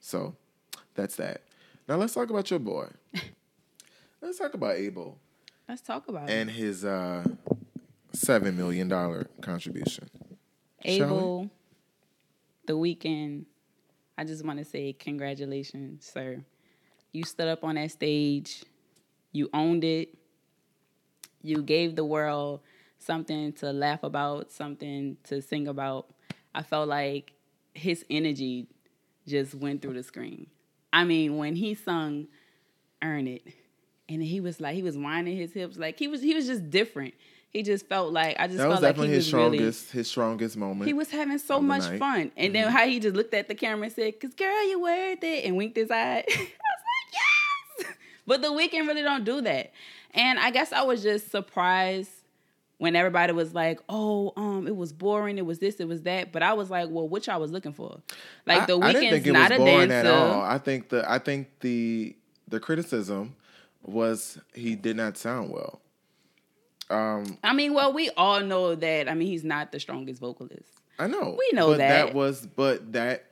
So, 0.00 0.36
that's 0.94 1.16
that. 1.16 1.42
Now 1.88 1.96
let's 1.96 2.14
talk 2.14 2.30
about 2.30 2.50
your 2.50 2.58
boy. 2.58 2.88
let's 4.20 4.38
talk 4.38 4.54
about 4.54 4.76
Abel 4.76 5.18
Let's 5.68 5.82
talk 5.82 6.08
about 6.08 6.30
and 6.30 6.48
his 6.48 6.84
uh, 6.84 7.24
seven 8.12 8.56
million 8.56 8.88
dollar 8.88 9.26
contribution. 9.40 10.08
we? 10.84 10.90
Abel, 10.92 11.50
the 12.66 12.74
Weeknd. 12.74 13.46
I 14.16 14.24
just 14.24 14.44
want 14.44 14.58
to 14.60 14.64
say 14.64 14.92
congratulations, 14.92 16.06
sir. 16.06 16.44
You 17.12 17.24
stood 17.24 17.48
up 17.48 17.64
on 17.64 17.74
that 17.74 17.90
stage. 17.90 18.64
You 19.32 19.50
owned 19.52 19.82
it. 19.82 20.15
You 21.46 21.62
gave 21.62 21.94
the 21.96 22.04
world 22.04 22.60
something 22.98 23.52
to 23.54 23.72
laugh 23.72 24.02
about, 24.02 24.50
something 24.50 25.16
to 25.24 25.40
sing 25.40 25.68
about. 25.68 26.08
I 26.54 26.62
felt 26.62 26.88
like 26.88 27.32
his 27.74 28.04
energy 28.10 28.66
just 29.26 29.54
went 29.54 29.82
through 29.82 29.94
the 29.94 30.02
screen. 30.02 30.48
I 30.92 31.04
mean, 31.04 31.36
when 31.36 31.54
he 31.56 31.74
sung 31.74 32.26
Earn 33.02 33.28
It, 33.28 33.42
and 34.08 34.22
he 34.22 34.40
was 34.40 34.60
like 34.60 34.74
he 34.74 34.82
was 34.82 34.96
winding 34.96 35.36
his 35.36 35.52
hips, 35.52 35.76
like 35.76 35.98
he 35.98 36.08
was 36.08 36.22
he 36.22 36.34
was 36.34 36.46
just 36.46 36.70
different. 36.70 37.14
He 37.50 37.62
just 37.62 37.86
felt 37.88 38.12
like 38.12 38.36
I 38.38 38.46
just 38.46 38.58
That 38.58 38.64
felt 38.64 38.70
was 38.72 38.82
like 38.82 38.90
definitely 38.96 39.08
he 39.08 39.14
his 39.14 39.26
was 39.26 39.34
really 39.34 39.56
strongest 39.58 39.90
his 39.92 40.08
strongest 40.08 40.56
moment. 40.56 40.86
he 40.86 40.92
was 40.94 41.10
having 41.10 41.38
so 41.38 41.60
much 41.60 41.82
night. 41.82 41.88
Mm-hmm. 41.90 41.98
fun. 41.98 42.32
And 42.36 42.54
then 42.54 42.68
how 42.70 42.86
he 42.86 42.98
just 43.00 43.14
looked 43.16 43.34
at 43.34 43.48
the 43.48 43.54
camera 43.54 43.84
and 43.86 43.92
said, 43.94 44.18
Cause 44.20 44.34
girl, 44.34 44.68
you 44.68 44.80
worth 44.80 45.22
it 45.22 45.44
and 45.44 45.56
winked 45.56 45.76
his 45.76 45.90
eye. 45.90 46.24
I 46.28 46.30
was 46.30 46.38
like, 46.38 47.86
Yes. 47.86 47.94
But 48.26 48.42
the 48.42 48.48
Weeknd 48.48 48.86
really 48.88 49.02
don't 49.02 49.24
do 49.24 49.40
that. 49.42 49.72
And 50.14 50.38
I 50.38 50.50
guess 50.50 50.72
I 50.72 50.82
was 50.82 51.02
just 51.02 51.30
surprised 51.30 52.10
when 52.78 52.94
everybody 52.96 53.32
was 53.32 53.54
like, 53.54 53.80
Oh, 53.88 54.32
um, 54.36 54.66
it 54.66 54.76
was 54.76 54.92
boring, 54.92 55.38
it 55.38 55.46
was 55.46 55.58
this, 55.58 55.76
it 55.76 55.88
was 55.88 56.02
that. 56.02 56.32
But 56.32 56.42
I 56.42 56.52
was 56.54 56.70
like, 56.70 56.88
Well, 56.90 57.08
what 57.08 57.26
y'all 57.26 57.40
was 57.40 57.50
looking 57.50 57.72
for? 57.72 58.00
Like 58.46 58.66
the 58.66 58.78
I, 58.78 58.88
I 58.88 58.92
didn't 58.92 59.02
Weeknd's 59.02 59.12
think 59.14 59.26
it 59.26 59.32
not 59.32 59.50
was 59.50 59.58
a 59.60 59.62
boring 59.62 59.88
dancer. 59.88 60.10
at 60.12 60.14
all. 60.14 60.42
I 60.42 60.58
think 60.58 60.88
the 60.90 61.10
I 61.10 61.18
think 61.18 61.48
the 61.60 62.16
the 62.48 62.60
criticism 62.60 63.34
was 63.82 64.38
he 64.54 64.74
did 64.74 64.96
not 64.96 65.16
sound 65.16 65.50
well. 65.50 65.80
Um, 66.88 67.38
I 67.42 67.52
mean, 67.52 67.74
well, 67.74 67.92
we 67.92 68.10
all 68.16 68.40
know 68.40 68.74
that. 68.76 69.08
I 69.08 69.14
mean, 69.14 69.26
he's 69.28 69.42
not 69.44 69.72
the 69.72 69.80
strongest 69.80 70.20
vocalist. 70.20 70.70
I 70.98 71.08
know 71.08 71.36
We 71.38 71.50
know 71.56 71.68
but 71.70 71.78
that. 71.78 72.14
was 72.14 72.46
but 72.46 72.92
that 72.92 73.26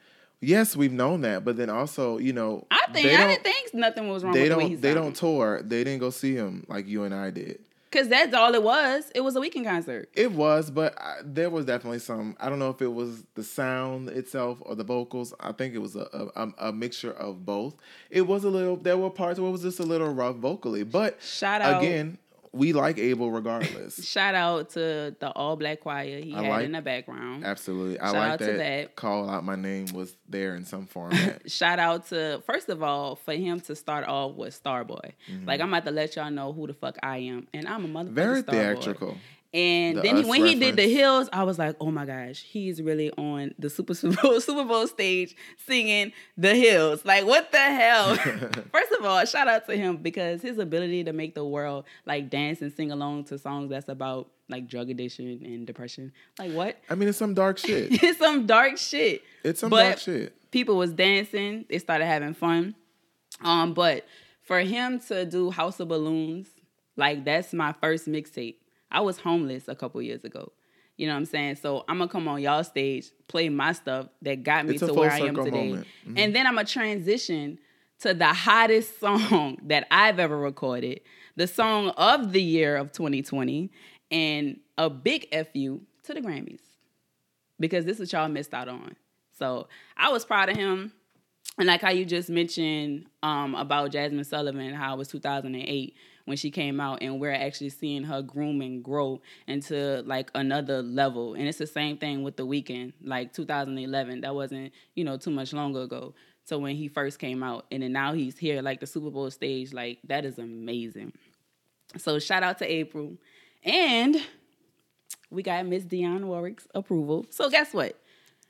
yes 0.45 0.77
we've 0.77 0.93
known 0.93 1.23
that 1.23 1.45
but 1.45 1.57
then 1.57 1.71
also 1.71 2.19
you 2.19 2.33
know 2.33 2.67
I 2.71 2.87
think 2.93 3.07
I 3.07 3.27
didn't 3.29 3.43
think 3.43 3.75
nothing 3.75 4.09
was 4.09 4.23
wrong 4.25 4.35
they 4.35 4.43
with 4.43 4.51
don't 4.51 4.61
he 4.69 4.75
they 4.77 4.95
don't 4.95 5.15
tour 5.15 5.63
they 5.63 5.85
didn't 5.85 6.01
go 6.01 6.11
see 6.11 6.35
him 6.35 6.65
like 6.69 6.87
you 6.87 7.05
and 7.05 7.15
I 7.15 7.31
did. 7.31 7.61
Cause 7.91 8.09
that's 8.09 8.35
all 8.35 8.53
it 8.57 8.63
was. 8.65 9.13
It 9.15 9.21
was 9.21 9.37
a 9.37 9.41
Weeknd 9.41 9.65
concert. 9.65 10.09
It 10.15 10.33
was, 10.33 10.69
but 10.69 11.01
I, 11.01 11.19
there 11.23 11.49
was 11.49 11.65
definitely 11.65 12.01
some. 12.01 12.37
I 12.41 12.49
don't 12.49 12.59
know 12.59 12.71
if 12.71 12.83
it 12.83 12.93
was 12.93 13.23
the 13.37 13.45
sound 13.45 14.09
itself 14.09 14.59
or 14.63 14.75
the 14.75 14.83
vocals. 14.83 15.33
I 15.39 15.53
think 15.53 15.75
it 15.75 15.79
was 15.79 15.95
a, 15.95 16.09
a, 16.35 16.49
a 16.59 16.73
mixture 16.73 17.13
of 17.13 17.47
both. 17.47 17.77
It 18.11 18.23
was 18.23 18.43
a 18.43 18.51
little. 18.51 18.75
There 18.77 18.99
were 18.99 19.11
parts 19.11 19.39
where 19.39 19.49
it 19.49 19.53
was 19.53 19.63
just 19.63 19.79
a 19.79 19.85
little 19.85 20.13
rough 20.13 20.35
vocally, 20.35 20.83
but 20.83 21.23
Shout 21.23 21.63
out 21.63 21.81
again, 21.85 22.19
we 22.55 22.73
like 22.73 22.99
Abel 22.99 23.31
regardless. 23.31 24.05
Shout 24.09 24.35
out 24.35 24.71
to 24.71 25.15
the 25.19 25.31
all 25.35 25.57
black 25.57 25.81
choir 25.81 26.21
he 26.21 26.35
I 26.35 26.43
had 26.43 26.51
like- 26.51 26.65
in 26.67 26.73
the 26.73 26.81
background. 26.83 27.45
Absolutely, 27.45 27.99
I 28.01 28.07
Shout 28.07 28.15
like 28.15 28.31
out 28.33 28.39
to 28.39 28.45
that, 28.47 28.59
that. 28.59 28.97
Call 28.97 29.29
out 29.29 29.45
my 29.45 29.57
name 29.57 29.87
was 29.93 30.17
there 30.29 30.55
in 30.55 30.65
some 30.65 30.87
format. 30.95 31.51
Shout 31.51 31.79
out 31.79 32.07
to 32.09 32.43
first 32.47 32.69
of 32.69 32.83
all 32.83 33.17
for 33.17 33.35
him 33.35 33.61
to 33.63 33.75
start 33.77 34.07
off 34.07 34.35
with 34.37 34.61
Starboy. 34.63 35.13
Like 35.45 35.61
I'm 35.61 35.69
about 35.75 35.85
to 35.87 35.91
let 35.91 36.17
y'all 36.17 36.31
know 36.31 36.53
who 36.53 36.67
the 36.67 36.75
fuck 36.75 36.97
I 37.03 37.19
am, 37.19 37.49
and 37.53 37.67
I'm 37.69 37.85
a 37.85 37.89
motherfucking 37.89 38.05
Mm-hmm. 38.07 38.15
Very 38.15 38.43
theatrical. 38.43 39.17
And 39.55 39.99
The 39.99 40.03
then 40.03 40.17
he, 40.17 40.25
when 40.25 40.45
he 40.45 40.57
did 40.57 40.75
the 40.75 40.93
hills, 40.93 41.29
I 41.33 41.45
was 41.45 41.61
like, 41.61 41.77
oh 41.81 41.93
my 41.93 42.05
gosh, 42.05 42.43
he's 42.43 42.83
really 42.83 43.13
on 43.13 43.55
the 43.57 43.71
Super 43.71 43.95
Super 43.95 44.21
Bowl, 44.21 44.41
Super 44.41 44.65
Bowl 44.65 44.89
stage 44.89 45.37
singing 45.65 46.13
the 46.37 46.57
hills. 46.57 47.05
Like, 47.05 47.25
what 47.25 47.53
the 47.53 47.59
hell? 47.59 48.17
First 48.73 48.93
of 48.99 49.05
all, 49.05 49.25
shout 49.25 49.47
out 49.47 49.67
to 49.67 49.77
him 49.77 49.99
because 49.99 50.43
his 50.43 50.59
ability 50.59 51.05
to 51.05 51.13
make 51.13 51.37
the 51.37 51.45
world 51.45 51.85
like 52.05 52.31
dance 52.31 52.63
and 52.63 52.73
sing 52.73 52.91
along 52.91 53.25
to 53.27 53.39
songs 53.39 53.71
that's 53.71 53.89
about 53.89 54.29
like 54.49 54.67
drug 54.69 54.91
addiction 54.91 55.41
and 55.45 55.67
depression. 55.69 56.13
Like, 56.37 56.51
what? 56.51 56.77
I 56.91 56.97
mean, 56.97 57.09
it's 57.09 57.19
some 57.19 57.35
dark 57.35 57.59
shit. 57.59 58.03
it's 58.03 58.19
some 58.19 58.47
dark 58.47 58.77
shit. 58.77 59.23
It's 59.45 59.61
some 59.61 59.71
But 59.71 59.85
dark 59.85 59.99
shit. 59.99 60.51
People 60.51 60.77
was 60.77 60.93
dancing. 60.93 61.65
They 61.71 61.79
started 61.79 62.07
having 62.07 62.35
fun. 62.35 62.75
Um, 63.41 63.73
but 63.73 64.05
for 64.43 64.59
him 64.59 64.99
to 65.09 65.25
do 65.25 65.53
House 65.53 65.79
of 65.79 65.87
Balloons, 65.89 66.49
like 66.97 67.25
that's 67.25 67.53
my 67.53 67.73
first 67.81 68.09
mixtape. 68.09 68.57
I 68.95 69.01
was 69.01 69.19
homeless 69.19 69.69
a 69.69 69.75
couple 69.75 70.01
years 70.01 70.25
ago. 70.25 70.53
You 70.97 71.09
know 71.09 71.15
what 71.15 71.19
I'm 71.19 71.25
saying? 71.27 71.57
So 71.57 71.85
I'm 71.89 71.99
gonna 71.99 72.09
come 72.09 72.29
on 72.29 72.41
y'all 72.41 72.63
stage, 72.63 73.11
play 73.27 73.49
my 73.49 73.73
stuff 73.73 74.07
that 74.23 74.45
got 74.45 74.65
me 74.65 74.77
It's 74.77 74.87
to 74.87 74.95
where 74.95 75.11
I 75.11 75.19
am 75.19 75.35
today. 75.35 75.71
Mhm. 76.07 76.15
And 76.17 76.35
then 76.35 76.47
I'm 76.47 76.55
gonna 76.55 76.67
transition 76.67 77.59
to 78.01 78.15
the 78.15 78.33
hottest 78.33 79.01
song 79.01 79.59
that 79.65 79.89
I've 79.91 80.21
ever 80.21 80.39
recorded, 80.39 81.01
the 81.35 81.49
song 81.49 81.89
of 81.91 82.33
the 82.33 82.41
year 82.41 82.77
of 82.77 82.93
2020, 82.93 83.73
and 84.13 84.61
a 84.79 84.89
big 84.89 85.27
FU 85.33 85.81
to 86.05 86.15
the 86.15 86.21
Grammys 86.21 86.61
because 87.59 87.85
this 87.85 87.99
is 87.99 88.13
what 88.13 88.21
y'all 88.21 88.29
missed 88.29 88.55
out 88.55 88.69
on. 88.69 88.95
So 89.37 89.67
I 89.97 90.11
was 90.11 90.25
proud 90.25 90.49
of 90.49 90.57
him. 90.57 90.93
And 91.59 91.67
like 91.69 91.83
how 91.83 91.91
you 91.91 92.05
just 92.05 92.31
mentioned 92.31 93.07
um, 93.23 93.55
about 93.55 93.93
Jazmine 93.93 94.27
Sullivan, 94.27 94.75
how 94.75 94.95
it 94.95 94.99
was 94.99 95.09
2008 95.09 95.95
when 96.25 96.37
she 96.37 96.50
came 96.50 96.81
out, 96.81 97.02
and 97.02 97.21
we're 97.21 97.33
actually 97.33 97.71
seeing 97.71 98.04
her 98.04 98.23
groom 98.23 98.61
and 98.61 98.83
grow 98.83 99.21
into 99.47 100.02
like 100.07 100.31
another 100.35 100.83
level. 100.83 101.35
And 101.35 101.47
it's 101.47 101.59
the 101.59 101.66
same 101.66 101.99
thing 101.99 102.23
with 102.23 102.37
the 102.37 102.47
Weeknd, 102.47 102.93
like 103.02 103.33
2011. 103.33 104.23
That 104.23 104.35
wasn't 104.35 104.73
you 104.95 105.04
know 105.04 105.16
too 105.16 105.31
much 105.31 105.52
longer 105.52 105.83
ago. 105.83 106.14
So 106.47 106.59
when 106.59 106.76
he 106.76 106.88
first 106.88 107.19
came 107.19 107.43
out, 107.43 107.66
and 107.71 107.83
then 107.83 107.93
now 107.93 108.12
he's 108.12 108.37
here, 108.37 108.61
like 108.62 108.81
the 108.81 108.87
Super 108.87 109.11
Bowl 109.11 109.31
stage, 109.31 109.73
like 109.73 109.99
that 110.04 110.25
is 110.25 110.38
amazing. 110.38 111.12
So 111.97 112.19
shout 112.19 112.43
out 112.43 112.59
to 112.59 112.71
Abel, 112.71 113.16
and 113.62 114.16
we 115.31 115.43
got 115.43 115.66
Miss 115.66 115.85
Dionne 115.85 116.25
Warwick's 116.25 116.69
approval. 116.75 117.26
So 117.31 117.50
guess 117.50 117.73
what? 117.73 117.99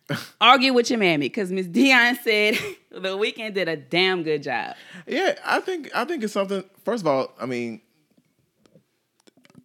Argue 0.41 0.73
with 0.73 0.91
your 0.91 0.99
mammy 0.99 1.27
because 1.29 1.51
Miss 1.51 1.67
Dionne 1.67 2.17
said 2.23 2.55
the 2.91 3.17
Weeknd 3.17 3.55
did 3.55 3.69
a 3.69 3.77
damn 3.77 4.23
good 4.23 4.43
job. 4.43 4.77
Yeah, 5.07 5.35
I 5.45 5.61
think 5.61 5.91
I 5.95 6.05
think 6.05 6.23
it's 6.23 6.33
something. 6.33 6.63
First 6.85 7.03
of 7.03 7.07
all, 7.07 7.33
I 7.41 7.47
mean, 7.47 7.81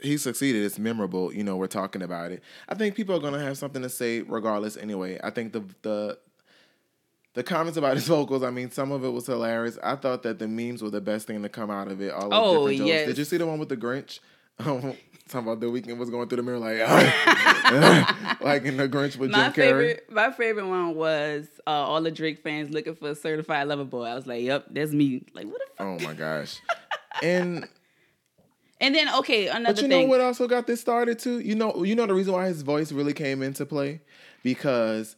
he 0.01 0.17
succeeded. 0.17 0.63
It's 0.63 0.79
memorable. 0.79 1.33
You 1.33 1.43
know, 1.43 1.57
we're 1.57 1.67
talking 1.67 2.01
about 2.01 2.31
it. 2.31 2.41
I 2.69 2.75
think 2.75 2.95
people 2.95 3.15
are 3.15 3.19
gonna 3.19 3.39
have 3.43 3.57
something 3.57 3.81
to 3.81 3.89
say 3.89 4.21
regardless. 4.21 4.77
Anyway, 4.77 5.19
I 5.23 5.29
think 5.29 5.51
the 5.53 5.63
the 5.81 6.17
the 7.33 7.43
comments 7.43 7.77
about 7.77 7.95
his 7.95 8.07
vocals. 8.15 8.41
I 8.43 8.49
mean, 8.49 8.71
some 8.71 8.91
of 8.93 9.03
it 9.03 9.09
was 9.09 9.25
hilarious. 9.25 9.77
I 9.83 9.95
thought 9.95 10.23
that 10.23 10.39
the 10.39 10.47
memes 10.47 10.81
were 10.81 10.89
the 10.89 11.01
best 11.01 11.27
thing 11.27 11.41
to 11.43 11.49
come 11.49 11.69
out 11.69 11.89
of 11.89 12.01
it. 12.01 12.11
All 12.13 12.29
Oh, 12.33 12.59
different 12.67 12.77
jokes. 12.79 12.87
yes. 12.87 13.07
Did 13.07 13.17
you 13.17 13.25
see 13.25 13.37
the 13.37 13.45
one 13.45 13.59
with 13.59 13.69
the 13.69 13.77
Grinch? 13.77 14.19
Talking 15.29 15.47
about 15.47 15.59
the 15.59 15.67
Weeknd 15.67 15.97
was 15.97 16.09
going 16.09 16.27
through 16.27 16.37
the 16.37 16.43
mirror 16.43 16.57
like, 16.57 16.79
like 18.41 18.63
in 18.63 18.77
the 18.77 18.89
Grinch 18.89 19.15
with 19.15 19.29
My 19.29 19.43
Jim 19.43 19.53
Carrey. 19.53 19.55
favorite, 19.55 20.11
my 20.11 20.31
favorite 20.31 20.67
one 20.67 20.95
was 20.95 21.47
uh, 21.67 21.69
all 21.69 22.01
the 22.01 22.09
Drake 22.09 22.39
fans 22.39 22.71
looking 22.71 22.95
for 22.95 23.09
a 23.11 23.15
certified 23.15 23.67
lover 23.67 23.83
boy. 23.85 24.05
I 24.05 24.15
was 24.15 24.25
like, 24.25 24.41
"Yep, 24.41 24.65
that's 24.71 24.91
me." 24.91 25.23
Like, 25.35 25.45
what 25.45 25.59
the 25.59 25.75
fuck? 25.77 25.87
Oh 25.87 25.99
my 26.05 26.13
gosh. 26.13 26.59
And 27.21 27.67
And 28.81 28.95
then, 28.95 29.13
okay, 29.15 29.47
another 29.47 29.73
But 29.75 29.81
you 29.83 29.87
thing. 29.89 30.03
know 30.03 30.07
what 30.09 30.21
also 30.21 30.47
got 30.47 30.65
this 30.67 30.79
started 30.81 31.19
too? 31.19 31.39
You 31.39 31.53
know, 31.53 31.83
you 31.83 31.95
know 31.95 32.05
the 32.07 32.13
reason 32.13 32.33
why 32.33 32.47
his 32.47 32.61
voice 32.61 32.91
really 32.93 33.13
came 33.13 33.43
into 33.43 33.65
play 33.65 33.99
because, 34.41 35.15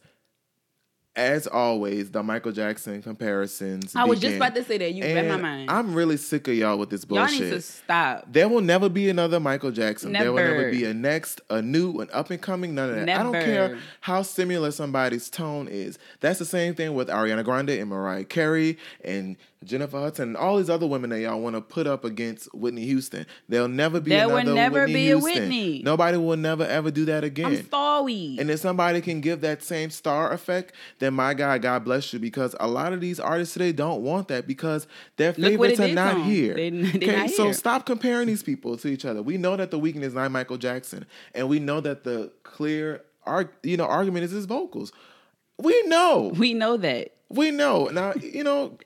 as 1.14 1.46
always, 1.46 2.10
the 2.10 2.22
Michael 2.22 2.52
Jackson 2.52 3.02
comparisons. 3.02 3.94
I 3.94 4.04
was 4.04 4.18
just 4.18 4.36
about 4.36 4.54
to 4.54 4.64
say 4.64 4.78
that. 4.78 4.94
You 4.94 5.04
read 5.04 5.28
my 5.28 5.36
mind. 5.36 5.70
I'm 5.70 5.94
really 5.94 6.16
sick 6.16 6.48
of 6.48 6.54
y'all 6.54 6.78
with 6.78 6.88
this 6.88 7.04
bullshit. 7.04 7.38
Y'all 7.38 7.44
need 7.48 7.50
to 7.50 7.60
stop. 7.60 8.26
There 8.32 8.48
will 8.48 8.62
never 8.62 8.88
be 8.88 9.10
another 9.10 9.38
Michael 9.38 9.72
Jackson. 9.72 10.12
There 10.12 10.32
will 10.32 10.42
never 10.42 10.56
Never. 10.58 10.70
be 10.70 10.84
a 10.84 10.94
next, 10.94 11.40
a 11.50 11.60
new, 11.60 12.00
an 12.00 12.08
up 12.12 12.30
and 12.30 12.40
coming. 12.40 12.74
None 12.74 12.90
of 12.90 12.96
that. 12.96 13.08
I 13.08 13.22
don't 13.22 13.32
care 13.32 13.78
how 14.00 14.22
similar 14.22 14.70
somebody's 14.70 15.28
tone 15.28 15.68
is. 15.68 15.98
That's 16.20 16.38
the 16.38 16.46
same 16.46 16.74
thing 16.74 16.94
with 16.94 17.08
Ariana 17.08 17.44
Grande 17.44 17.70
and 17.70 17.90
Mariah 17.90 18.24
Carey 18.24 18.78
and 19.04 19.36
Jennifer 19.64 19.98
Hudson 19.98 20.28
and 20.30 20.36
all 20.36 20.58
these 20.58 20.70
other 20.70 20.86
women 20.86 21.10
that 21.10 21.20
y'all 21.20 21.40
want 21.40 21.56
to 21.56 21.60
put 21.60 21.86
up 21.86 22.04
against 22.04 22.52
Whitney 22.54 22.84
Houston. 22.86 23.26
There'll 23.48 23.68
never 23.68 24.00
be 24.00 24.10
There 24.10 24.28
will 24.28 24.44
never 24.54 24.80
Whitney 24.80 24.92
be 24.94 25.10
a 25.10 25.18
Whitney. 25.18 25.82
Nobody 25.84 26.16
will 26.16 26.36
never 26.36 26.64
ever 26.64 26.90
do 26.90 27.04
that 27.06 27.24
again. 27.24 27.46
I'm 27.46 27.68
sorry. 27.70 28.36
And 28.38 28.50
if 28.50 28.60
somebody 28.60 29.00
can 29.00 29.20
give 29.20 29.40
that 29.42 29.62
same 29.62 29.90
star 29.90 30.32
effect, 30.32 30.72
then 30.98 31.14
my 31.14 31.34
God, 31.34 31.62
God 31.62 31.84
bless 31.84 32.12
you. 32.12 32.18
Because 32.18 32.54
a 32.60 32.68
lot 32.68 32.92
of 32.92 33.00
these 33.00 33.18
artists 33.20 33.52
today 33.54 33.72
don't 33.72 34.02
want 34.02 34.28
that 34.28 34.46
because 34.46 34.86
their 35.16 35.32
favorites 35.32 35.80
are 35.80 35.88
not 35.88 36.24
here. 36.24 36.54
They- 36.56 36.68
okay, 36.68 37.16
not 37.16 37.30
so 37.30 37.44
here. 37.44 37.52
stop 37.54 37.86
comparing 37.86 38.26
these 38.28 38.42
people 38.42 38.76
to 38.76 38.88
each 38.88 39.04
other. 39.04 39.22
We 39.22 39.36
know 39.36 39.56
that 39.56 39.70
the 39.70 39.78
Weeknd 39.80 40.02
is 40.02 40.14
not 40.14 40.30
Michael 40.30 40.58
Jackson, 40.58 41.06
and 41.34 41.48
we 41.48 41.58
know 41.58 41.80
that 41.80 42.04
the 42.04 42.32
clear, 42.42 43.02
arg- 43.24 43.50
you 43.62 43.76
know, 43.76 43.84
argument 43.86 44.24
is 44.24 44.30
his 44.30 44.44
vocals. 44.46 44.92
We 45.58 45.80
know, 45.86 46.32
we 46.36 46.54
know 46.54 46.76
that. 46.78 47.12
we 47.28 47.50
know. 47.50 47.86
Now, 47.86 48.14
you 48.14 48.42
know. 48.44 48.78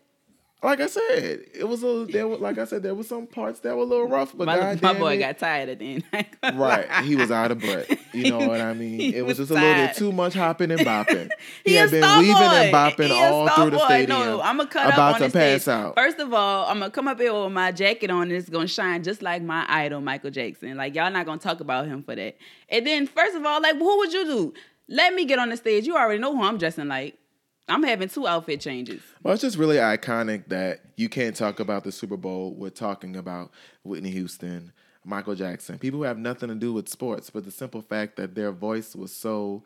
Like 0.62 0.80
I 0.80 0.86
said, 0.86 1.40
it 1.54 1.68
was 1.68 1.84
a 1.84 2.06
there. 2.10 2.26
Was, 2.26 2.40
like 2.40 2.56
I 2.58 2.64
said, 2.64 2.82
there 2.82 2.94
were 2.94 3.02
some 3.04 3.26
parts 3.26 3.60
that 3.60 3.76
were 3.76 3.82
a 3.82 3.86
little 3.86 4.08
rough, 4.08 4.34
but 4.36 4.46
My, 4.46 4.56
God 4.56 4.82
my 4.82 4.94
boy 4.94 5.14
it, 5.14 5.18
got 5.18 5.38
tired 5.38 5.68
at 5.68 5.78
the 5.78 6.02
end. 6.12 6.26
Right. 6.58 6.90
He 7.04 7.14
was 7.14 7.30
out 7.30 7.50
of 7.50 7.60
breath. 7.60 7.90
You 8.14 8.30
know 8.30 8.38
what 8.48 8.60
I 8.62 8.72
mean? 8.72 9.00
It 9.14 9.22
was 9.22 9.38
was 9.38 9.48
just 9.48 9.50
a 9.50 9.62
little 9.62 9.86
bit 9.86 9.96
too 9.96 10.12
much 10.12 10.32
hopping 10.32 10.70
and 10.70 10.80
bopping. 10.80 11.30
He, 11.64 11.72
He 11.72 11.76
had 11.76 11.90
been 11.90 12.18
weaving 12.18 12.34
and 12.36 12.74
bopping 12.74 13.08
He 13.08 13.12
all 13.12 13.48
through 13.48 13.70
the 13.70 13.76
boy. 13.76 13.84
stadium. 13.84 14.18
No, 14.18 14.40
I'm 14.40 14.56
gonna 14.56 14.68
cut 14.70 14.86
about 14.86 15.16
up 15.16 15.20
on 15.22 15.30
to 15.30 15.38
pass 15.38 15.62
stage. 15.62 15.72
out. 15.72 15.94
First 15.94 16.18
of 16.20 16.32
all, 16.32 16.66
I'm 16.66 16.78
gonna 16.78 16.90
come 16.90 17.06
up 17.06 17.20
here 17.20 17.34
with 17.34 17.52
my 17.52 17.70
jacket 17.70 18.10
on 18.10 18.22
and 18.22 18.32
it's 18.32 18.48
gonna 18.48 18.66
shine 18.66 19.02
just 19.02 19.20
like 19.22 19.42
my 19.42 19.66
idol, 19.68 20.00
Michael 20.00 20.30
Jackson. 20.30 20.76
Like 20.76 20.94
y'all 20.94 21.10
not 21.12 21.26
gonna 21.26 21.38
talk 21.38 21.60
about 21.60 21.86
him 21.86 22.02
for 22.02 22.16
that. 22.16 22.36
And 22.70 22.86
then 22.86 23.06
first 23.06 23.36
of 23.36 23.44
all, 23.44 23.60
like 23.60 23.76
who 23.76 23.98
would 23.98 24.12
you 24.12 24.24
do? 24.24 24.54
Let 24.88 25.12
me 25.14 25.26
get 25.26 25.38
on 25.38 25.50
the 25.50 25.56
stage. 25.58 25.86
You 25.86 25.96
already 25.96 26.18
know 26.18 26.34
who 26.34 26.42
I'm 26.42 26.56
dressing 26.58 26.88
like. 26.88 27.18
I'm 27.68 27.82
having 27.82 28.08
two 28.08 28.26
outfit 28.26 28.60
changes. 28.60 29.02
Well, 29.22 29.34
it's 29.34 29.42
just 29.42 29.58
really 29.58 29.76
iconic 29.76 30.48
that 30.48 30.80
you 30.96 31.08
can't 31.08 31.34
talk 31.34 31.58
about 31.58 31.84
the 31.84 31.92
Super 31.92 32.16
Bowl 32.16 32.54
with 32.54 32.74
talking 32.74 33.16
about 33.16 33.50
Whitney 33.82 34.10
Houston, 34.10 34.72
Michael 35.04 35.34
Jackson, 35.34 35.78
people 35.78 35.98
who 35.98 36.04
have 36.04 36.18
nothing 36.18 36.48
to 36.48 36.54
do 36.54 36.72
with 36.72 36.88
sports, 36.88 37.30
but 37.30 37.44
the 37.44 37.50
simple 37.50 37.82
fact 37.82 38.16
that 38.16 38.34
their 38.34 38.52
voice 38.52 38.94
was 38.94 39.12
so 39.12 39.64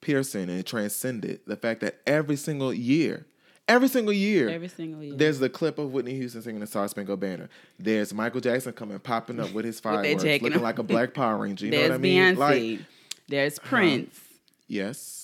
piercing 0.00 0.50
and 0.50 0.66
transcended 0.66 1.40
the 1.46 1.56
fact 1.56 1.80
that 1.80 2.00
every 2.06 2.36
single 2.36 2.72
year, 2.74 3.24
every 3.68 3.88
single 3.88 4.12
year. 4.12 4.48
Every 4.48 4.68
single 4.68 5.02
year. 5.02 5.14
There's 5.14 5.38
the 5.38 5.48
clip 5.48 5.78
of 5.78 5.92
Whitney 5.92 6.14
Houston 6.14 6.42
singing 6.42 6.60
the 6.60 6.66
Star 6.66 6.86
Spangled 6.88 7.20
Banner. 7.20 7.48
There's 7.78 8.12
Michael 8.12 8.40
Jackson 8.40 8.72
coming 8.72 8.98
popping 8.98 9.40
up 9.40 9.52
with 9.52 9.64
his 9.64 9.80
fireworks, 9.80 10.22
jacket 10.22 10.42
looking 10.42 10.58
on. 10.58 10.62
like 10.64 10.78
a 10.78 10.82
black 10.82 11.14
Power 11.14 11.38
Ranger. 11.38 11.66
You 11.66 11.70
There's 11.70 11.84
know 11.84 11.88
what 11.90 11.94
I 11.94 11.98
mean? 11.98 12.36
Beyonce. 12.36 12.78
Like, 12.78 12.86
There's 13.28 13.58
Prince. 13.58 14.20
yes, 14.68 15.21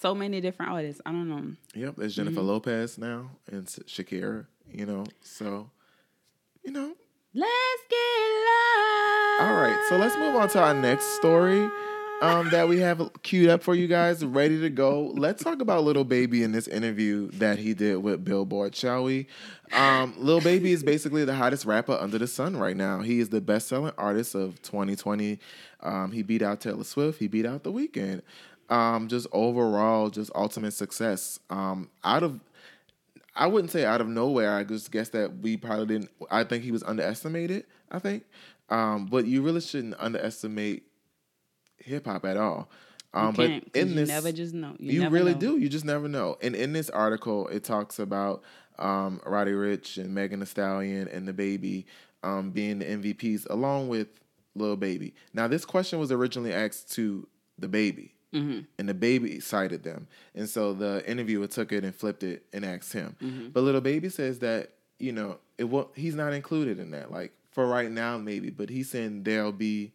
So 0.00 0.14
many 0.14 0.40
different 0.40 0.72
artists. 0.72 1.00
I 1.06 1.12
don't 1.12 1.28
know. 1.28 1.52
yep. 1.74 1.94
There's 1.96 2.14
Jennifer 2.14 2.40
Mm-hmm. 2.40 2.48
Lopez 2.48 2.98
now 2.98 3.30
and 3.50 3.66
Shakira. 3.66 4.46
You 4.70 4.86
know, 4.86 5.04
so 5.22 5.70
you 6.64 6.72
know. 6.72 6.92
Let's 7.34 7.82
get 7.88 7.96
loud. 7.96 9.38
All 9.40 9.54
right, 9.62 9.86
so 9.88 9.96
let's 9.96 10.14
move 10.16 10.36
on 10.36 10.48
to 10.50 10.60
our 10.62 10.74
next 10.74 11.14
story 11.14 11.66
um, 12.20 12.50
that 12.50 12.68
we 12.68 12.78
have 12.80 13.10
queued 13.22 13.48
up 13.48 13.62
for 13.62 13.74
you 13.74 13.86
guys, 13.88 14.22
ready 14.22 14.60
to 14.60 14.68
go. 14.68 15.12
Let's 15.16 15.42
talk 15.42 15.62
about 15.62 15.82
Little 15.82 16.04
Baby 16.04 16.42
in 16.42 16.52
this 16.52 16.68
interview 16.68 17.30
that 17.32 17.58
he 17.58 17.72
did 17.72 17.96
with 18.02 18.22
Billboard, 18.22 18.76
shall 18.76 19.04
we? 19.04 19.28
Um, 19.72 20.12
Lil 20.18 20.42
Baby 20.42 20.72
is 20.72 20.84
basically 20.84 21.24
the 21.24 21.34
hottest 21.34 21.64
rapper 21.64 21.94
under 21.98 22.18
the 22.18 22.26
sun 22.26 22.54
right 22.54 22.76
now. 22.76 23.00
He 23.00 23.18
is 23.18 23.30
the 23.30 23.40
best 23.40 23.66
selling 23.68 23.92
artist 23.96 24.34
of 24.34 24.60
2020. 24.60 25.38
Um, 25.80 26.12
he 26.12 26.22
beat 26.22 26.42
out 26.42 26.60
Taylor 26.60 26.84
Swift, 26.84 27.18
he 27.18 27.28
beat 27.28 27.46
out 27.46 27.62
The 27.64 27.72
Weeknd. 27.72 28.20
Um, 28.72 29.08
just 29.08 29.26
overall, 29.32 30.08
just 30.08 30.30
ultimate 30.34 30.72
success. 30.72 31.38
Um, 31.50 31.90
out 32.04 32.22
of 32.22 32.40
I 33.34 33.46
wouldn't 33.46 33.70
say 33.70 33.84
out 33.84 34.00
of 34.00 34.08
nowhere. 34.08 34.54
I 34.56 34.64
just 34.64 34.90
guess 34.90 35.08
that 35.10 35.38
we 35.38 35.56
probably 35.56 35.86
didn't. 35.86 36.10
I 36.30 36.44
think 36.44 36.64
he 36.64 36.72
was 36.72 36.82
underestimated. 36.82 37.64
I 37.90 37.98
think, 37.98 38.24
um, 38.68 39.06
but 39.06 39.26
you 39.26 39.42
really 39.42 39.60
shouldn't 39.60 39.96
underestimate 39.98 40.84
hip 41.78 42.06
hop 42.06 42.24
at 42.24 42.36
all. 42.36 42.70
Um, 43.14 43.34
but 43.34 43.50
in 43.50 43.88
you 43.88 43.94
this, 43.94 44.08
never 44.08 44.32
just 44.32 44.54
know. 44.54 44.74
You, 44.78 45.02
you 45.02 45.08
really 45.10 45.34
know. 45.34 45.40
do. 45.40 45.58
You 45.58 45.68
just 45.68 45.84
never 45.84 46.08
know. 46.08 46.38
And 46.40 46.54
in 46.54 46.72
this 46.72 46.88
article, 46.88 47.48
it 47.48 47.64
talks 47.64 47.98
about 47.98 48.42
um, 48.78 49.20
Roddy 49.26 49.52
Ricch 49.52 50.02
and 50.02 50.14
Megan 50.14 50.40
Thee 50.40 50.46
Stallion 50.46 51.08
and 51.08 51.28
DaBaby 51.28 51.84
um, 52.22 52.50
being 52.50 52.78
the 52.78 52.86
MVPs 52.86 53.48
along 53.50 53.88
with 53.88 54.08
Lil 54.54 54.76
Baby. 54.76 55.14
Now, 55.34 55.46
this 55.46 55.64
question 55.64 55.98
was 55.98 56.10
originally 56.10 56.54
asked 56.54 56.92
to 56.92 57.28
DaBaby, 57.60 58.12
Mm-hmm. 58.32 58.60
and 58.78 58.88
DaBaby 58.88 59.42
cited 59.42 59.82
them. 59.82 60.06
And 60.34 60.48
so 60.48 60.72
the 60.72 61.02
interviewer 61.10 61.46
took 61.46 61.70
it 61.72 61.84
and 61.84 61.94
flipped 61.94 62.22
it 62.22 62.44
and 62.52 62.64
asked 62.64 62.92
him. 62.92 63.14
Mm-hmm. 63.22 63.48
But 63.50 63.60
Little 63.62 63.80
Baby 63.82 64.08
says 64.08 64.38
that 64.38 64.70
you 64.98 65.12
know 65.12 65.38
it 65.58 65.64
will. 65.64 65.90
He's 65.94 66.14
not 66.14 66.32
included 66.32 66.78
in 66.78 66.92
that. 66.92 67.10
Like 67.12 67.32
for 67.50 67.66
right 67.66 67.90
now, 67.90 68.16
maybe, 68.18 68.48
but 68.50 68.70
he's 68.70 68.88
saying 68.90 69.24
there'll 69.24 69.52
be 69.52 69.92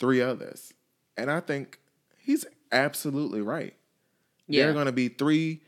three 0.00 0.20
others, 0.20 0.72
and 1.16 1.30
I 1.30 1.38
think 1.40 1.78
he's 2.18 2.44
absolutely 2.72 3.40
right. 3.42 3.74
There 4.48 4.68
are 4.70 4.72
going 4.72 4.86
to 4.86 4.92
be 4.92 5.06
three, 5.08 5.60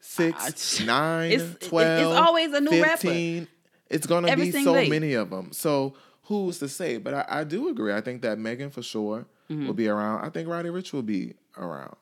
six, 0.00 0.80
Uh, 0.80 0.84
nine, 0.86 1.32
it's- 1.32 1.50
it- 1.50 1.72
it's 1.72 1.72
always 1.72 2.52
a 2.52 2.60
new 2.60 2.82
rapper. 2.82 2.96
15. 3.08 3.48
It's 3.88 4.06
going 4.06 4.24
to 4.24 4.30
Every 4.30 4.50
be 4.50 4.62
so 4.64 4.74
many 4.88 5.14
of 5.14 5.30
them. 5.30 5.52
So 5.52 5.94
who's 6.24 6.58
to 6.58 6.68
say? 6.68 6.98
But 6.98 7.14
I, 7.14 7.24
I 7.40 7.44
do 7.44 7.68
agree. 7.68 7.92
I 7.92 8.00
think 8.00 8.22
that 8.22 8.38
Megan 8.38 8.70
for 8.70 8.82
sure 8.82 9.26
Mm-hmm. 9.50 9.66
will 9.66 9.74
be 9.74 9.88
around. 9.88 10.24
I 10.24 10.30
think 10.30 10.48
Roddy 10.48 10.68
Ricch 10.70 10.92
will 10.92 11.02
be 11.02 11.34
around. 11.56 11.94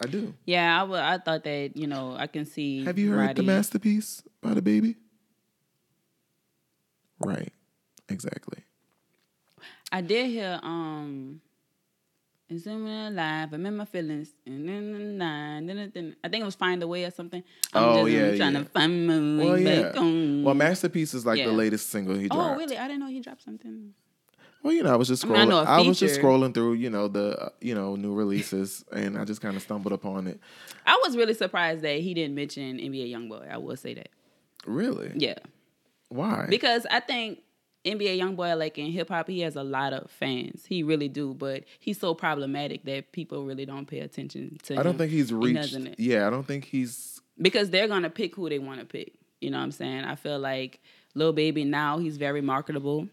I 0.00 0.06
do. 0.06 0.34
Yeah, 0.46 0.82
I 0.84 1.14
I 1.14 1.18
thought 1.18 1.44
that 1.44 1.76
you 1.76 1.86
know 1.86 2.14
I 2.18 2.26
can 2.28 2.44
see. 2.44 2.84
Have 2.84 2.98
you 2.98 3.10
heard 3.10 3.18
Roddy. 3.18 3.34
the 3.34 3.42
masterpiece 3.42 4.22
by 4.40 4.54
DaBaby? 4.54 4.94
Right. 7.20 7.52
Exactly. 8.08 8.64
I 9.92 10.00
did 10.00 10.26
hear 10.30 10.58
um. 10.62 11.40
Is 12.50 12.66
in 12.66 12.80
my 12.80 13.10
life, 13.10 13.50
I'm 13.52 13.66
in 13.66 13.76
my 13.76 13.84
feelings, 13.84 14.30
and 14.46 14.66
then 14.66 15.18
then 15.18 16.16
I 16.24 16.28
think 16.30 16.40
it 16.40 16.44
was 16.46 16.54
find 16.54 16.82
a 16.82 16.88
way 16.88 17.04
or 17.04 17.10
something. 17.10 17.42
I'm 17.74 17.84
Oh, 17.84 18.08
just 18.08 18.16
yeah, 18.16 18.36
trying 18.38 18.54
yeah. 18.54 18.58
to 18.60 18.64
find 18.64 19.06
my 19.06 19.18
way 19.18 19.44
Well, 19.50 19.58
yeah. 19.58 19.82
back 19.82 19.96
home. 19.96 20.44
Well, 20.44 20.54
masterpiece 20.54 21.12
is 21.12 21.26
like 21.26 21.44
the 21.44 21.52
latest 21.52 21.90
single 21.90 22.14
he 22.14 22.26
dropped. 22.26 22.54
oh, 22.54 22.56
really? 22.58 22.78
I 22.78 22.88
didn't 22.88 23.00
know 23.00 23.08
he 23.08 23.20
dropped 23.20 23.42
something. 23.42 23.92
Well, 24.62 24.72
you 24.72 24.82
know, 24.82 24.92
I 24.92 24.96
was 24.96 25.08
just 25.08 25.24
I 25.24 25.28
mean, 25.28 25.36
I 25.36 25.44
scrolling. 25.44 25.66
I, 25.66 25.80
was 25.82 25.98
just 25.98 26.20
scrolling 26.20 26.52
through, 26.52 26.74
you 26.74 26.90
know, 26.90 27.08
the 27.08 27.38
uh, 27.38 27.48
you 27.60 27.74
know 27.74 27.96
new 27.96 28.14
releases, 28.14 28.84
and 28.92 29.16
I 29.16 29.24
just 29.24 29.40
kind 29.40 29.56
of 29.56 29.62
stumbled 29.62 29.92
upon 29.92 30.26
it. 30.26 30.40
I 30.86 31.00
was 31.04 31.16
really 31.16 31.34
surprised 31.34 31.82
that 31.82 32.00
he 32.00 32.14
didn't 32.14 32.34
mention 32.34 32.78
NBA 32.78 33.10
YoungBoy. 33.12 33.50
I 33.50 33.58
will 33.58 33.76
say 33.76 33.94
that. 33.94 34.08
Really? 34.66 35.12
Yeah, 35.14 35.38
Why? 36.08 36.46
because 36.50 36.86
I 36.90 37.00
think 37.00 37.40
NBA 37.84 38.18
YoungBoy, 38.20 38.58
like 38.58 38.76
in 38.78 38.90
hip 38.90 39.08
hop, 39.08 39.28
he 39.28 39.40
has 39.40 39.56
a 39.56 39.62
lot 39.62 39.92
of 39.92 40.10
fans. 40.10 40.64
He 40.66 40.82
really 40.82 41.08
do, 41.08 41.34
but 41.34 41.64
he's 41.78 41.98
so 42.00 42.14
problematic 42.14 42.84
that 42.84 43.12
people 43.12 43.44
really 43.44 43.64
don't 43.64 43.86
pay 43.86 44.00
attention 44.00 44.58
to 44.64 44.74
him. 44.74 44.80
I 44.80 44.82
don't 44.82 44.98
think 44.98 45.12
he's 45.12 45.32
reached. 45.32 45.76
Yeah, 45.98 46.26
I 46.26 46.30
don't 46.30 46.46
think 46.46 46.64
he's. 46.64 47.20
because 47.40 47.70
they're 47.70 47.88
gonna 47.88 48.10
pick 48.10 48.34
who 48.34 48.48
they 48.48 48.58
want 48.58 48.80
to 48.80 48.86
pick. 48.86 49.12
You 49.40 49.50
know 49.50 49.58
what 49.58 49.64
I'm 49.64 49.72
saying? 49.72 50.04
I 50.04 50.16
feel 50.16 50.40
like 50.40 50.80
Lil 51.14 51.32
Baby 51.32 51.64
now 51.64 51.98
he's 51.98 52.16
very 52.16 52.40
marketable. 52.40 53.08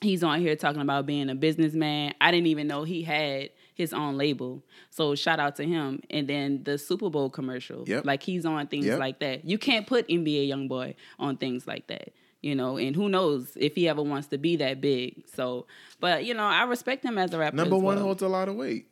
He's 0.00 0.22
on 0.22 0.40
here 0.40 0.54
talking 0.54 0.80
about 0.80 1.06
being 1.06 1.28
a 1.28 1.34
businessman. 1.34 2.14
I 2.20 2.30
didn't 2.30 2.46
even 2.46 2.68
know 2.68 2.84
he 2.84 3.02
had 3.02 3.50
his 3.74 3.92
own 3.92 4.16
label. 4.16 4.62
So 4.90 5.14
shout 5.16 5.40
out 5.40 5.56
to 5.56 5.64
him. 5.64 6.00
And 6.10 6.28
then 6.28 6.62
the 6.64 6.78
Super 6.78 7.10
Bowl 7.10 7.30
commercial. 7.30 7.84
Yep. 7.88 8.04
Like 8.04 8.22
he's 8.22 8.44
on 8.46 8.66
things 8.68 8.86
Yep. 8.86 8.98
like 9.00 9.18
that. 9.20 9.44
You 9.44 9.58
can't 9.58 9.86
put 9.86 10.06
NBA 10.08 10.48
YoungBoy 10.50 10.94
on 11.18 11.36
things 11.36 11.66
like 11.66 11.88
that. 11.88 12.12
You 12.42 12.54
know, 12.54 12.76
and 12.76 12.94
who 12.94 13.08
knows 13.08 13.56
if 13.56 13.74
he 13.74 13.88
ever 13.88 14.00
wants 14.02 14.28
to 14.28 14.38
be 14.38 14.54
that 14.56 14.80
big. 14.80 15.24
So, 15.34 15.66
but 15.98 16.24
you 16.24 16.34
know, 16.34 16.44
I 16.44 16.62
respect 16.64 17.04
him 17.04 17.18
as 17.18 17.32
a 17.34 17.38
rapper. 17.38 17.56
Number 17.56 17.76
one 17.76 17.96
well. 17.96 18.04
holds 18.04 18.22
a 18.22 18.28
lot 18.28 18.48
of 18.48 18.54
weight. 18.54 18.86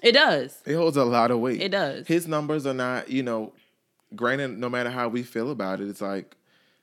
it 0.00 0.12
does. 0.12 0.62
It 0.64 0.74
holds 0.74 0.96
a 0.96 1.04
lot 1.04 1.32
of 1.32 1.40
weight. 1.40 1.60
It 1.60 1.70
does. 1.70 2.06
His 2.06 2.28
numbers 2.28 2.64
are 2.66 2.74
not, 2.74 3.10
you 3.10 3.24
know, 3.24 3.52
granted. 4.14 4.56
No 4.58 4.68
matter 4.68 4.90
how 4.90 5.08
we 5.08 5.24
feel 5.24 5.50
about 5.50 5.80
it, 5.80 5.88
it's 5.88 6.00
like 6.00 6.36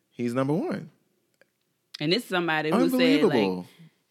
he's 0.09 0.33
number 0.33 0.53
one. 0.53 0.89
And 2.01 2.11
this 2.11 2.23
is 2.23 2.29
somebody 2.29 2.71
who 2.71 2.89
said 2.89 3.23
like 3.23 3.65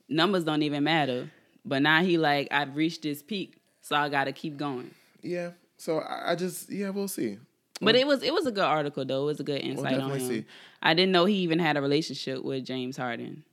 numbers 0.09 0.45
don't 0.45 0.63
even 0.63 0.85
matter. 0.85 1.29
But 1.65 1.83
now 1.83 2.03
he 2.03 2.17
like, 2.17 2.49
I've 2.53 2.77
reached 2.77 3.03
this 3.03 3.21
peak, 3.21 3.57
so 3.83 3.97
I 3.97 4.09
gotta 4.09 4.33
keep 4.33 4.57
going. 4.57 4.93
yeah. 5.23 5.51
So 5.77 5.99
I, 5.99 6.33
I 6.33 6.35
just, 6.37 6.71
yeah, 6.71 6.91
we'll 6.91 7.09
see. 7.09 7.39
But 7.81 7.97
it 7.97 8.07
was 8.07 8.23
it 8.23 8.33
was 8.35 8.47
a 8.47 8.53
good 8.53 8.65
article 8.65 9.05
though. 9.05 9.23
It 9.23 9.27
was 9.27 9.41
a 9.41 9.45
good 9.45 9.63
insight 9.63 9.99
on 9.99 10.11
him. 10.11 10.21
see. 10.21 10.45
I 10.83 10.95
didn't 10.95 11.13
know 11.13 11.25
he 11.25 11.37
even 11.37 11.59
had 11.59 11.77
a 11.77 11.81
relationship 11.83 12.45
with 12.45 12.65
James 12.65 12.97
Harden. 12.97 13.45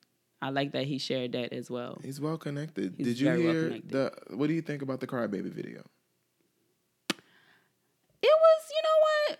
I 0.42 0.50
like 0.50 0.74
that 0.74 0.84
he 0.86 1.00
shared 1.00 1.32
that 1.32 1.52
as 1.54 1.72
well. 1.72 2.00
He's 2.04 2.22
well 2.22 2.38
connected. 2.38 2.94
He's 2.98 3.08
Did 3.08 3.20
you 3.22 3.28
well 3.28 3.38
hear 3.38 3.64
connected. 3.70 3.90
the? 3.90 4.36
What 4.36 4.48
do 4.48 4.54
you 4.54 4.62
think 4.62 4.82
about 4.82 5.00
the 5.00 5.08
Crybaby 5.08 5.52
video? 5.52 5.84
It 8.22 8.34
was, 8.40 8.72
you 8.72 8.82
know 8.84 9.00
what? 9.08 9.40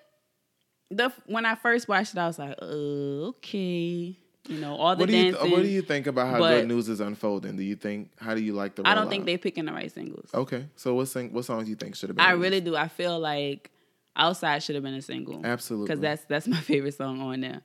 The 0.90 1.32
when 1.32 1.46
I 1.46 1.56
first 1.56 1.88
watched 1.88 2.14
it, 2.14 2.18
I 2.18 2.26
was 2.28 2.40
like, 2.40 2.56
oh, 2.62 3.28
okay. 3.38 4.18
You 4.48 4.60
know, 4.60 4.76
all 4.76 4.96
the 4.96 5.02
What 5.02 5.10
do 5.10 5.18
you 5.18 5.32
dancing. 5.32 5.52
What 5.52 5.62
do 5.62 5.68
you 5.68 5.82
think 5.82 6.08
about 6.08 6.28
how 6.28 6.40
good 6.40 6.68
news 6.68 6.88
is 6.90 7.00
unfolding? 7.02 7.58
Do 7.58 7.64
you 7.64 7.76
think? 7.76 8.12
How 8.18 8.34
do 8.34 8.42
you 8.42 8.54
like 8.54 8.76
the? 8.76 8.88
I 8.88 8.96
don't 8.96 9.10
think 9.10 9.26
they're 9.26 9.38
picking 9.38 9.66
the 9.66 9.74
right 9.74 9.92
singles. 9.92 10.30
Okay, 10.34 10.66
so 10.76 10.94
what 10.96 11.08
sing, 11.08 11.34
What 11.34 11.46
songs 11.46 11.66
do 11.66 11.70
you 11.70 11.76
think 11.76 11.96
should 11.96 12.10
have 12.10 12.16
been? 12.16 12.26
I 12.26 12.32
released? 12.32 12.44
really 12.44 12.62
do. 12.62 12.76
I 12.76 12.88
feel 12.88 13.20
like 13.20 13.70
outside 14.16 14.64
should 14.64 14.76
have 14.76 14.84
been 14.84 14.94
a 14.94 15.02
single. 15.02 15.46
Absolutely. 15.46 15.88
because 15.88 16.00
that's 16.02 16.24
that's 16.26 16.48
my 16.48 16.58
favorite 16.62 16.94
song 16.96 17.22
on 17.22 17.42
there. 17.42 17.62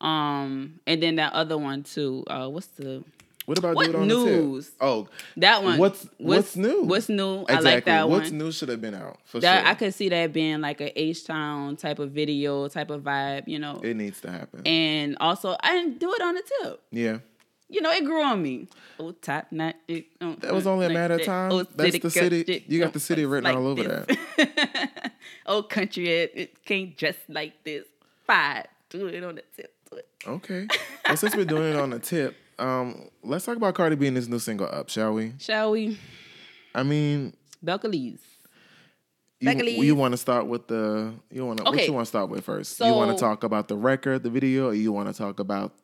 Um, 0.00 0.80
and 0.86 1.02
then 1.02 1.16
that 1.16 1.32
other 1.32 1.58
one 1.58 1.82
too. 1.82 2.24
Uh, 2.26 2.48
what's 2.48 2.68
the 2.68 3.04
What 3.50 3.58
about 3.58 3.74
what 3.74 3.84
do 3.86 3.90
it 3.90 3.96
on 3.96 4.06
news? 4.06 4.66
the 4.66 4.70
tip? 4.70 4.78
Oh, 4.80 5.08
that 5.38 5.64
one? 5.64 5.76
What's- 5.76 6.06
what's 6.18 6.54
new? 6.54 6.82
What's 6.82 7.08
new? 7.08 7.42
exactly. 7.42 7.56
I 7.56 7.74
like 7.74 7.84
that 7.86 8.08
What's 8.08 8.10
one. 8.10 8.20
What's 8.20 8.30
new 8.30 8.52
should 8.52 8.68
have 8.68 8.80
been 8.80 8.94
out 8.94 9.18
for 9.24 9.40
That 9.40 9.62
sure. 9.62 9.68
I 9.72 9.74
could 9.74 9.92
see 9.92 10.08
that 10.08 10.32
being 10.32 10.60
like 10.60 10.80
a 10.80 10.96
H 10.96 11.24
Town 11.26 11.74
type 11.74 11.98
of 11.98 12.12
video, 12.12 12.68
type 12.68 12.90
of 12.90 13.02
vibe, 13.02 13.48
you 13.48 13.58
know. 13.58 13.80
it 13.82 13.96
needs 13.96 14.20
to 14.20 14.30
happen. 14.30 14.64
and 14.64 15.16
also, 15.18 15.56
I 15.64 15.72
didn't 15.72 15.98
do 15.98 16.12
it 16.14 16.22
on 16.22 16.34
the 16.36 16.42
tip. 16.62 16.80
yeah, 16.92 17.18
You 17.68 17.80
know, 17.80 17.90
it 17.90 18.04
grew 18.04 18.22
on 18.22 18.40
me. 18.40 18.68
Oh, 19.00 19.10
top 19.10 19.48
not 19.50 19.74
it. 19.88 20.06
oh, 20.20 20.36
That 20.42 20.54
was 20.54 20.68
only 20.68 20.86
a 20.86 20.88
like 20.88 20.94
matter 20.98 21.14
of 21.14 21.24
time. 21.24 21.50
Oh, 21.50 21.64
That's 21.64 21.98
the 21.98 22.08
city- 22.08 22.64
you 22.68 22.78
got 22.78 22.92
the 22.92 23.00
city 23.00 23.26
written 23.26 23.50
all 23.52 23.66
over 23.66 23.82
that. 23.82 25.10
oh, 25.46 25.64
country, 25.64 26.08
it, 26.08 26.32
it 26.36 26.64
can't 26.64 26.96
just 26.96 27.18
like 27.28 27.64
this. 27.64 27.84
Five, 28.28 28.66
do 28.90 29.08
it 29.08 29.24
on 29.24 29.34
the 29.34 29.42
tip. 29.56 29.74
Do 29.90 29.96
it. 29.96 30.06
okay. 30.24 30.68
well, 31.08 31.16
since 31.16 31.34
we're 31.34 31.44
doing 31.44 31.72
it 31.72 31.76
on 31.80 31.90
the 31.90 31.98
tip, 31.98 32.36
um, 32.60 33.08
let's 33.22 33.44
talk 33.44 33.56
about 33.56 33.74
Cardi 33.74 33.96
B 33.96 34.06
and 34.06 34.16
this 34.16 34.28
new 34.28 34.38
single 34.38 34.66
"Up," 34.70 34.88
shall 34.90 35.12
we? 35.14 35.32
Shall 35.38 35.72
we? 35.72 35.98
I 36.74 36.82
mean, 36.82 37.34
Belcalis. 37.64 38.20
you, 39.40 39.52
you 39.64 39.94
want 39.94 40.12
to 40.12 40.18
start 40.18 40.46
with 40.46 40.68
the 40.68 41.12
you 41.30 41.44
want 41.46 41.58
to 41.58 41.64
what 41.64 41.74
Okay. 41.74 41.86
you 41.86 41.92
want 41.92 42.04
to 42.06 42.08
start 42.08 42.28
with 42.28 42.44
first? 42.44 42.76
So, 42.76 42.86
you 42.86 42.94
want 42.94 43.10
to 43.10 43.16
talk 43.20 43.42
about 43.42 43.68
the 43.68 43.76
record, 43.76 44.22
the 44.22 44.30
video, 44.30 44.68
or 44.68 44.74
you 44.74 44.92
want 44.92 45.08
to 45.08 45.14
talk 45.14 45.40
about? 45.40 45.74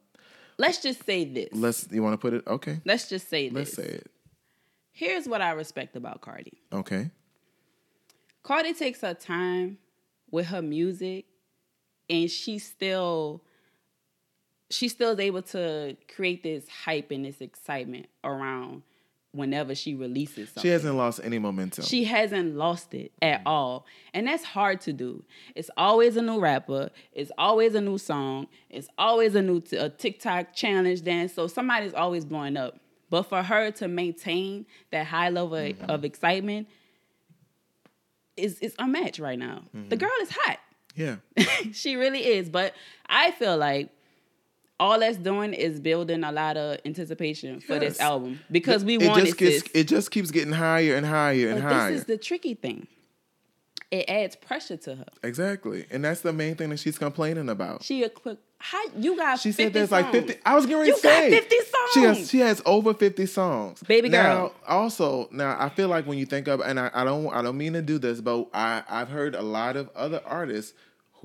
Let's 0.58 0.80
just 0.82 1.04
say 1.04 1.24
this. 1.24 1.48
Let's 1.52 1.88
you 1.90 2.02
want 2.02 2.14
to 2.14 2.18
put 2.18 2.34
it? 2.34 2.46
Okay, 2.46 2.80
Let's 2.84 3.08
just 3.08 3.28
say 3.28 3.48
this. 3.48 3.54
let's 3.56 3.74
say 3.74 3.82
it. 3.96 4.10
Here's 4.92 5.28
what 5.28 5.42
I 5.42 5.50
respect 5.50 5.96
about 5.96 6.20
Cardi. 6.22 6.62
Okay, 6.72 7.10
Cardi 8.42 8.72
takes 8.74 9.00
her 9.00 9.14
time 9.14 9.78
with 10.30 10.46
her 10.46 10.62
music 10.62 11.26
and 12.08 12.30
she 12.30 12.58
still 12.58 13.42
she 14.70 14.88
still 14.88 15.10
is 15.12 15.18
able 15.20 15.42
to 15.42 15.96
create 16.14 16.42
this 16.42 16.68
hype 16.68 17.10
and 17.10 17.24
this 17.24 17.40
excitement 17.40 18.06
around 18.24 18.82
whenever 19.32 19.74
she 19.74 19.94
releases 19.94 20.48
something. 20.48 20.62
She 20.62 20.68
hasn't 20.68 20.96
lost 20.96 21.20
any 21.22 21.38
momentum. 21.38 21.84
She 21.84 22.04
hasn't 22.04 22.56
lost 22.56 22.94
it 22.94 23.12
at 23.20 23.42
all. 23.44 23.84
And 24.14 24.26
that's 24.26 24.42
hard 24.44 24.80
to 24.82 24.92
do. 24.94 25.24
It's 25.54 25.70
always 25.76 26.16
a 26.16 26.22
new 26.22 26.40
rapper. 26.40 26.90
It's 27.12 27.30
always 27.36 27.74
a 27.74 27.80
new 27.82 27.98
song. 27.98 28.46
It's 28.70 28.88
always 28.96 29.34
a 29.34 29.42
new 29.42 29.60
t- 29.60 29.76
a 29.76 29.90
TikTok 29.90 30.54
challenge 30.54 31.02
dance. 31.02 31.34
So 31.34 31.48
somebody's 31.48 31.92
always 31.94 32.24
blowing 32.24 32.56
up. 32.56 32.80
But 33.10 33.24
for 33.24 33.42
her 33.42 33.70
to 33.72 33.88
maintain 33.88 34.66
that 34.90 35.06
high 35.06 35.28
level 35.28 35.58
Mm-hmm. 35.58 35.90
of 35.90 36.04
excitement 36.04 36.66
is 38.36 38.58
is 38.60 38.74
unmatched 38.78 39.18
right 39.18 39.38
now. 39.38 39.62
Mm-hmm. 39.76 39.88
The 39.90 39.96
girl 39.96 40.10
is 40.22 40.30
hot. 40.30 40.58
yeah. 40.94 41.16
she 41.72 41.96
really 41.96 42.24
is. 42.26 42.48
But 42.48 42.74
I 43.08 43.30
feel 43.32 43.56
like 43.56 43.90
all 44.78 45.00
that's 45.00 45.16
doing 45.16 45.54
is 45.54 45.80
building 45.80 46.22
a 46.24 46.32
lot 46.32 46.56
of 46.56 46.78
anticipation 46.84 47.60
for 47.60 47.78
this 47.78 47.98
album 48.00 48.40
because 48.50 48.84
we 48.84 48.96
it 48.96 49.08
want 49.08 49.20
just 49.24 49.32
it. 49.34 49.38
gets 49.38 49.62
sis. 49.64 49.70
it 49.74 49.84
just 49.88 50.10
keeps 50.10 50.30
getting 50.30 50.52
higher 50.52 50.94
and 50.96 51.06
higher 51.06 51.48
and 51.48 51.62
But 51.62 51.72
higher. 51.72 51.90
this 51.92 52.00
is 52.00 52.06
the 52.06 52.18
tricky 52.18 52.54
thing. 52.54 52.86
It 53.90 54.10
adds 54.10 54.34
pressure 54.34 54.76
to 54.78 54.96
her. 54.96 55.04
exactly. 55.22 55.86
And 55.92 56.04
that's 56.04 56.20
the 56.20 56.32
main 56.32 56.56
thing 56.56 56.70
that 56.70 56.80
she's 56.80 56.98
complaining 56.98 57.48
about. 57.48 57.84
She 57.84 58.02
a 58.02 58.08
quick. 58.08 58.38
How 58.58 58.82
you 58.98 59.16
got? 59.16 59.38
She 59.38 59.50
50 59.52 59.62
said 59.62 59.72
there's 59.74 59.92
like 59.92 60.10
50. 60.10 60.34
I 60.44 60.54
was 60.56 60.66
getting 60.66 60.86
You 60.86 60.96
to 60.96 61.02
got 61.02 61.02
say 61.02 61.30
50 61.30 61.56
She 61.94 62.00
has 62.00 62.16
songs. 62.16 62.30
she 62.30 62.38
has 62.40 62.62
over 62.66 62.94
50 62.94 63.26
songs. 63.26 63.82
Baby 63.84 64.08
now, 64.08 64.34
girl. 64.34 64.54
Also, 64.66 65.28
now 65.30 65.56
I 65.60 65.68
feel 65.68 65.88
like 65.88 66.06
when 66.06 66.18
you 66.18 66.26
think 66.26 66.48
of 66.48 66.60
and 66.60 66.80
I, 66.80 66.90
I 66.94 67.04
don't 67.04 67.28
I 67.32 67.42
don't 67.42 67.56
mean 67.58 67.74
to 67.74 67.82
do 67.82 67.98
this, 67.98 68.20
but 68.20 68.48
I 68.52 68.82
I've 68.88 69.08
heard 69.08 69.34
a 69.34 69.42
lot 69.42 69.76
of 69.76 69.88
other 69.94 70.20
artists 70.24 70.72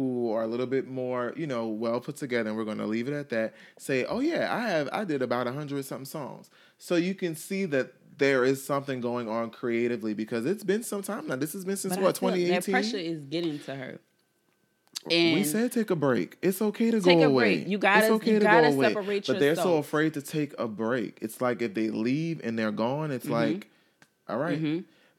who 0.02 0.32
are 0.34 0.44
a 0.44 0.48
little 0.48 0.66
bit 0.66 0.88
more, 0.88 1.34
you 1.36 1.48
know, 1.48 1.68
well 1.68 2.00
put 2.00 2.16
together, 2.18 2.50
and 2.50 2.58
we're 2.58 2.66
gonna 2.66 2.88
leave 2.88 3.08
it 3.08 3.14
at 3.14 3.30
that, 3.30 3.54
say, 3.78 4.06
Oh 4.06 4.20
yeah, 4.20 4.54
I 4.54 4.68
have 4.70 4.90
I 4.92 5.04
did 5.04 5.22
about 5.22 5.48
a 5.48 5.52
hundred 5.52 5.84
something 5.86 6.06
songs. 6.06 6.50
So 6.78 6.96
you 6.96 7.14
can 7.16 7.36
see 7.36 7.66
that 7.66 7.94
there 8.18 8.44
is 8.44 8.64
something 8.64 9.02
going 9.02 9.28
on 9.30 9.50
creatively 9.50 10.14
because 10.14 10.46
it's 10.46 10.64
been 10.64 10.84
some 10.84 11.02
time 11.02 11.28
now. 11.28 11.36
This 11.36 11.54
has 11.54 11.66
been 11.66 11.78
since 11.78 11.96
But 11.96 12.04
what, 12.04 12.16
twenty 12.16 12.46
That 12.50 12.66
pressure 12.66 12.98
is 12.98 13.26
getting 13.26 13.60
to 13.60 13.76
her. 13.76 14.00
We 15.08 15.44
said 15.44 15.72
take 15.72 15.90
a 15.90 15.96
break. 15.96 16.38
It's 16.44 16.62
okay 16.62 16.92
to 16.92 17.02
Take 17.02 17.18
go 17.20 17.24
a 17.24 17.28
away. 17.28 17.56
break. 17.58 17.68
You 17.68 17.78
gotta- 17.80 18.06
it's 18.06 18.12
okay 18.14 18.34
you 18.34 18.40
to 18.40 18.46
gotta 18.46 18.68
go 18.70 18.74
away. 18.76 18.88
separate 18.94 19.26
But 19.28 19.40
they're 19.40 19.56
so 19.56 19.78
afraid 19.78 20.14
to 20.14 20.22
take 20.22 20.54
a 20.60 20.68
break. 20.68 21.18
It's 21.22 21.42
like 21.42 21.62
if 21.64 21.74
they 21.74 21.90
leave 21.90 22.40
and 22.44 22.58
they're 22.60 22.72
gone, 22.72 23.10
it's 23.12 23.26
Mm-hmm. 23.26 23.34
like, 23.34 23.68
all 24.30 24.38
right. 24.38 24.60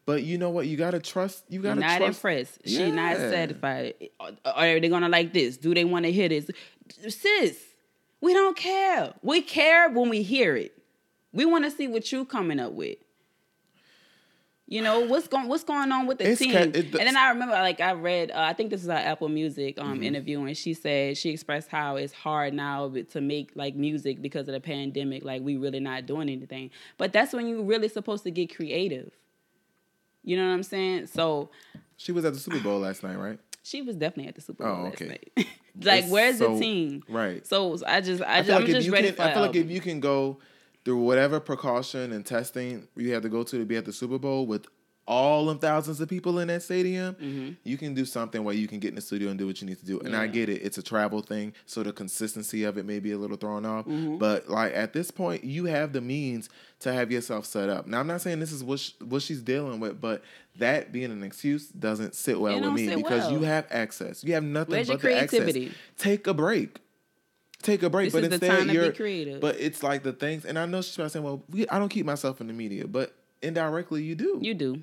But 0.05 0.25
you 0.25 0.37
know 0.37 0.51
what? 0.51 0.67
You 0.67 0.77
gotta 0.77 0.99
trust. 0.99 1.45
You 1.49 1.61
gotta 1.63 1.81
not 1.81 1.99
trust. 1.99 2.19
impressed. 2.19 2.59
She 2.67 2.91
not 2.91 3.19
Yeah. 3.19 3.31
satisfied. 3.31 3.95
Are 4.45 4.81
they 4.81 4.89
gonna 4.89 5.09
like 5.09 5.33
this? 5.33 5.57
Do 5.57 5.75
they 5.75 5.85
want 5.85 6.05
to 6.07 6.13
hear 6.13 6.29
this? 6.29 6.51
Sis, 7.09 7.59
we 8.21 8.33
don't 8.35 8.57
care. 8.57 9.15
We 9.23 9.43
care 9.43 9.89
when 9.91 10.09
we 10.09 10.23
hear 10.23 10.57
it. 10.57 10.77
We 11.33 11.45
want 11.45 11.65
to 11.65 11.71
see 11.71 11.87
what 11.89 12.11
you 12.11 12.25
coming 12.25 12.59
up 12.61 12.73
with. 12.73 12.99
You 14.69 14.81
know 14.81 15.01
what's 15.01 15.29
going 15.29 15.49
what's 15.49 15.65
going 15.65 15.93
on 15.93 16.07
with 16.07 16.19
the 16.19 16.31
It's 16.31 16.41
team, 16.41 16.53
ca- 16.53 16.59
it- 16.61 16.77
and 16.77 16.93
then 16.95 17.17
I 17.17 17.29
remember 17.31 17.55
like 17.55 17.81
I 17.81 17.93
read 17.93 18.31
uh, 18.31 18.39
I 18.39 18.55
think 18.55 18.71
this 18.71 18.83
is 18.83 18.89
our 18.89 18.97
Apple 18.97 19.29
Music 19.29 19.79
um, 19.79 19.95
Mm-hmm. 19.95 20.03
interview, 20.03 20.43
and 20.45 20.57
she 20.57 20.73
said 20.73 21.19
she 21.19 21.31
expressed 21.31 21.69
how 21.69 21.97
it's 21.97 22.13
hard 22.13 22.55
now 22.55 22.89
to 23.11 23.21
make 23.21 23.51
like 23.55 23.75
music 23.77 24.23
because 24.23 24.49
of 24.49 24.55
the 24.55 24.61
pandemic. 24.61 25.25
Like 25.25 25.43
we 25.43 25.57
really 25.59 25.81
not 25.81 26.07
doing 26.07 26.29
anything, 26.31 26.71
but 26.97 27.13
that's 27.13 27.33
when 27.35 27.47
you 27.49 27.63
really 27.63 27.89
supposed 27.89 28.25
to 28.25 28.31
get 28.31 28.55
creative. 28.55 29.13
You 30.25 30.37
know 30.37 30.47
what 30.49 30.55
I'm 30.55 30.63
saying? 30.63 31.07
So 31.09 31.51
She 31.97 32.13
was 32.13 32.25
at 32.25 32.33
the 32.35 32.39
Super 32.39 32.61
Bowl 32.61 32.81
last 32.81 33.03
night, 33.03 33.17
right? 33.19 33.39
she 33.65 33.81
was 33.81 33.95
definitely 33.95 34.27
at 34.29 34.35
the 34.35 34.41
Super 34.41 34.65
Bowl 34.65 34.77
Oh, 34.77 34.83
last 34.85 34.95
okay. 34.95 35.07
night. 35.09 35.33
like, 35.83 36.03
It's 36.05 36.11
where's 36.13 36.39
so- 36.39 36.55
the 36.55 36.61
team? 36.61 37.03
Right. 37.09 37.47
So 37.47 37.77
I 37.87 38.01
just, 38.01 38.23
I, 38.23 38.39
I 38.39 38.43
just, 38.43 38.47
feel 38.49 38.57
I'm 38.57 38.61
like 38.63 38.69
if 38.71 38.75
just 38.77 38.87
you 38.87 38.93
ready 38.93 39.09
can. 39.09 39.17
for. 39.17 39.23
I 39.23 39.33
feel 39.35 39.43
like 39.43 39.55
if 39.57 39.71
you 39.71 39.81
can 39.81 40.01
go 40.01 40.39
through 40.85 40.99
whatever 40.99 41.39
precaution 41.39 42.13
and 42.13 42.27
testing 42.27 42.89
you 42.97 43.13
have 43.13 43.23
to 43.23 43.29
go 43.29 43.45
to 43.45 43.59
to 43.59 43.65
be 43.65 43.77
at 43.77 43.85
the 43.85 43.93
Super 43.93 44.19
Bowl 44.19 44.47
with 44.49 44.67
all 45.07 45.51
of 45.51 45.61
thousands 45.61 46.01
of 46.01 46.09
people 46.09 46.39
in 46.39 46.49
that 46.49 46.63
stadium, 46.63 47.57
you 47.65 47.77
can 47.77 47.93
do 47.93 48.05
something 48.05 48.45
where 48.45 48.55
you 48.55 48.69
can 48.69 48.79
get 48.79 48.89
in 48.91 48.95
the 48.95 49.01
studio 49.01 49.31
and 49.31 49.39
do 49.39 49.47
what 49.47 49.61
you 49.61 49.67
need 49.67 49.79
to 49.81 49.85
do. 49.85 49.99
And 50.01 50.15
I 50.17 50.25
Mm-hmm. 50.27 50.33
Get 50.33 50.49
it; 50.49 50.63
it's 50.63 50.79
a 50.79 50.83
travel 50.83 51.21
thing, 51.23 51.53
so 51.67 51.83
the 51.83 51.93
consistency 51.93 52.63
of 52.65 52.79
it 52.79 52.87
may 52.87 53.01
be 53.01 53.11
a 53.13 53.19
little 53.19 53.37
thrown 53.37 53.67
off. 53.67 53.87
Mm-hmm. 53.87 54.19
But 54.19 54.49
like 54.49 54.73
at 54.75 54.93
this 54.93 55.11
point, 55.11 55.43
you 55.45 55.65
have 55.67 55.93
the 55.93 56.01
means 56.01 56.49
to 56.81 56.93
have 56.93 57.11
yourself 57.11 57.45
set 57.47 57.69
up. 57.69 57.87
Now, 57.87 58.01
I'm 58.01 58.07
not 58.07 58.21
saying 58.21 58.39
this 58.39 58.53
is 58.53 58.63
what 58.63 58.79
sh- 58.79 58.93
what 59.05 59.23
she's 59.23 59.43
dealing 59.43 59.81
with, 59.81 60.01
but 60.01 60.23
that 60.59 60.93
being 60.93 61.11
an 61.11 61.23
excuse 61.25 61.69
doesn't 61.69 62.15
sit 62.15 62.41
well 62.41 62.61
with 62.61 62.73
me 62.73 62.95
because 62.95 63.25
well. 63.25 63.33
you 63.33 63.41
have 63.41 63.67
access. 63.71 64.23
You 64.23 64.35
have 64.35 64.45
nothing 64.45 64.73
Where's 64.77 64.89
but 64.89 65.01
the 65.01 65.15
access. 65.17 65.41
creativity? 65.41 65.73
Take 65.99 66.27
a 66.29 66.35
break. 66.35 66.79
Take 67.63 67.83
a 67.85 67.91
break, 67.91 68.07
This 68.13 68.15
but 68.23 68.33
instead 68.33 68.49
time 68.51 68.61
to 68.63 68.67
be 68.69 68.73
you're 68.75 68.93
creative. 68.93 69.41
But 69.41 69.57
it's 69.61 69.83
like 69.85 70.03
the 70.03 70.13
things, 70.13 70.45
and 70.45 70.59
I 70.59 70.67
know 70.67 70.83
she's 70.83 70.97
probably 70.97 71.11
saying, 71.11 71.25
"Well, 71.25 71.45
we, 71.49 71.69
I 71.69 71.79
don't 71.79 71.89
keep 71.91 72.05
myself 72.07 72.41
in 72.41 72.47
the 72.49 72.53
media," 72.53 72.87
but 72.89 73.15
indirectly 73.41 74.03
you 74.03 74.15
do. 74.17 74.39
you 74.41 74.55
do, 74.55 74.83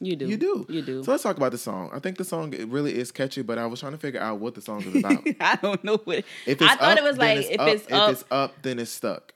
you 0.00 0.16
do, 0.16 0.26
You 0.26 0.36
do. 0.36 0.66
you 0.68 0.82
do. 0.82 1.04
So 1.04 1.10
let's 1.10 1.22
talk 1.22 1.36
about 1.36 1.52
the 1.52 1.58
song. 1.58 1.90
I 1.92 1.98
think 1.98 2.16
the 2.16 2.24
song 2.24 2.52
it 2.54 2.66
really 2.68 2.96
is 2.98 3.12
catchy, 3.12 3.42
but 3.42 3.58
I 3.58 3.66
was 3.66 3.80
trying 3.80 3.92
to 3.92 3.98
figure 3.98 4.20
out 4.20 4.40
what 4.40 4.54
the 4.54 4.60
song 4.62 4.82
is 4.82 4.94
about. 4.96 5.22
I 5.40 5.56
don't 5.56 5.82
know 5.84 5.98
what. 6.04 6.18
If 6.18 6.26
it's 6.46 6.62
I 6.62 6.76
thought 6.76 6.92
up, 6.92 6.98
it 6.98 7.04
was 7.04 7.18
like 7.18 7.38
if 7.50 7.60
up. 7.60 7.68
it's 7.68 7.92
up. 7.92 8.10
If 8.10 8.16
it's 8.16 8.24
up, 8.30 8.54
then 8.62 8.78
it's 8.78 8.90
stuck. 8.90 9.34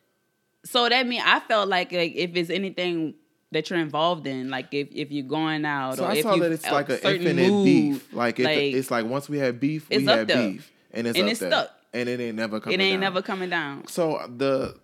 so 0.64 0.88
that 0.88 1.06
mean 1.06 1.20
I 1.24 1.40
felt 1.40 1.68
like 1.68 1.92
like 1.92 2.14
if 2.16 2.34
it's 2.34 2.50
anything 2.50 3.14
that 3.52 3.68
you're 3.70 3.78
involved 3.78 4.26
in, 4.26 4.48
like 4.48 4.72
if 4.72 4.88
if 4.90 5.10
you're 5.12 5.28
going 5.28 5.64
out 5.64 5.96
So 5.98 6.04
or 6.04 6.08
I 6.08 6.14
if 6.16 6.22
saw 6.22 6.34
you 6.34 6.42
that 6.42 6.52
it's 6.52 6.64
like 6.70 6.88
an 6.88 6.98
infinite 7.04 7.50
mood, 7.50 7.64
beef. 7.64 8.12
Like, 8.12 8.40
if 8.40 8.46
like, 8.46 8.56
it's 8.58 8.90
like 8.90 9.06
once 9.06 9.28
we 9.28 9.38
have 9.38 9.60
beef, 9.60 9.88
we 9.90 10.08
up 10.08 10.26
there. 10.26 10.36
beef, 10.50 10.72
and 10.92 11.06
it's 11.06 11.16
And 11.18 11.26
up 11.26 11.30
it's 11.30 11.40
there. 11.40 11.50
stuck. 11.50 11.70
and 11.92 12.08
it 12.08 12.20
ain't 12.20 12.36
never 12.36 12.58
coming. 12.58 12.80
it 12.80 12.82
ain't 12.82 12.94
down. 12.94 13.00
never 13.00 13.22
coming 13.22 13.50
down. 13.50 13.86
So 13.86 14.20
the, 14.34 14.76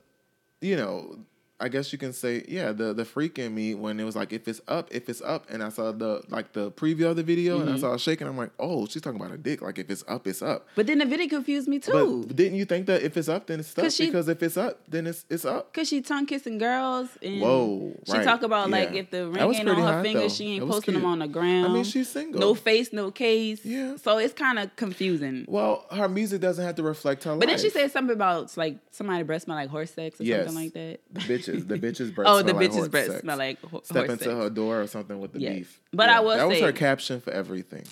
you 0.60 0.76
know, 0.76 1.16
I 1.60 1.68
guess 1.68 1.92
you 1.92 1.98
can 1.98 2.12
say, 2.12 2.44
yeah, 2.48 2.72
the 2.72 2.92
the 2.94 3.04
freak 3.04 3.38
in 3.38 3.54
me 3.54 3.74
when 3.74 4.00
it 4.00 4.04
was 4.04 4.16
like, 4.16 4.32
if 4.32 4.48
it's 4.48 4.60
up, 4.68 4.88
if 4.90 5.08
it's 5.08 5.20
up, 5.22 5.46
and 5.50 5.62
I 5.62 5.68
saw 5.68 5.92
the 5.92 6.22
like 6.28 6.52
the 6.52 6.70
preview 6.72 7.06
of 7.10 7.16
the 7.16 7.22
video, 7.22 7.58
Mm-hmm. 7.58 7.68
and 7.68 7.76
I 7.76 7.80
saw 7.80 7.94
it 7.94 8.00
shaking. 8.00 8.26
I'm 8.26 8.36
like, 8.36 8.50
oh, 8.58 8.86
she's 8.86 9.02
talking 9.02 9.20
about 9.20 9.32
a 9.32 9.38
dick. 9.38 9.60
Like 9.62 9.78
if 9.78 9.90
it's 9.90 10.04
up, 10.08 10.26
it's 10.26 10.40
up. 10.42 10.66
But 10.74 10.86
then 10.86 10.98
the 10.98 11.06
video 11.06 11.28
confused 11.28 11.68
me 11.68 11.78
too. 11.78 12.24
But 12.26 12.36
didn't 12.36 12.56
you 12.58 12.64
think 12.64 12.86
that 12.86 13.02
if 13.02 13.16
it's 13.16 13.28
up, 13.28 13.46
then 13.46 13.60
it's 13.60 13.68
stuck? 13.68 13.90
she- 13.90 14.06
because 14.06 14.28
if 14.28 14.42
it's 14.42 14.56
up, 14.56 14.80
then 14.88 15.06
it's 15.06 15.24
it's 15.28 15.44
up. 15.44 15.72
Cause 15.74 15.88
she 15.88 16.00
tongue 16.00 16.26
kissing 16.26 16.58
girls 16.58 17.08
and 17.22 17.40
Whoa, 17.40 17.94
she 18.06 18.12
right, 18.12 18.24
talk 18.24 18.42
about 18.42 18.70
like 18.70 18.90
yeah. 18.92 19.00
if 19.00 19.10
the 19.10 19.28
ring 19.28 19.54
ain't 19.54 19.68
on 19.68 19.76
her 19.76 20.02
finger, 20.02 20.20
though. 20.20 20.28
she 20.28 20.54
ain't 20.56 20.68
posting 20.68 20.94
them 20.94 21.04
on 21.04 21.18
the 21.20 21.28
ground. 21.28 21.66
I 21.66 21.72
mean, 21.74 21.84
she's 21.84 22.08
single. 22.08 22.40
No 22.40 22.54
face, 22.54 22.92
no 22.92 23.10
case. 23.10 23.64
Yeah. 23.64 23.96
So 23.96 24.18
it's 24.18 24.32
kind 24.34 24.58
of 24.58 24.74
confusing. 24.76 25.44
Well, 25.48 25.84
her 25.90 26.08
music 26.08 26.40
doesn't 26.40 26.64
have 26.64 26.76
to 26.76 26.82
reflect 26.82 27.24
her 27.24 27.36
But 27.36 27.48
then 27.48 27.58
she 27.58 27.70
said 27.70 27.90
something 27.90 28.14
about 28.14 28.56
like 28.56 28.78
somebody 28.90 29.22
breast 29.24 29.44
smell 29.44 29.56
like 29.56 29.68
horse 29.70 29.90
sex 29.92 30.20
or 30.20 30.24
Yes. 30.24 30.46
something 30.46 30.64
like 30.64 30.72
that. 30.74 31.00
the 31.12 31.20
bitches, 31.52 31.68
the 31.68 31.78
bitches 31.78 32.14
breath. 32.14 32.28
oh, 32.28 32.42
the 32.42 32.52
like 32.54 32.90
breast 32.90 33.08
sex. 33.10 33.20
smell 33.22 33.38
like 33.38 33.60
ho- 33.62 33.80
Step 33.84 33.96
horse 33.96 34.10
into 34.10 34.24
sex. 34.24 34.34
her 34.36 34.50
door 34.50 34.80
or 34.82 34.86
something 34.86 35.18
with 35.20 35.32
the 35.32 35.40
Yes. 35.40 35.54
beef. 35.56 35.80
But 35.92 36.08
I 36.08 36.20
will 36.20 36.36
that 36.36 36.48
was 36.48 36.60
her 36.60 36.72
caption 36.72 37.20
for 37.20 37.32
everything. 37.32 37.84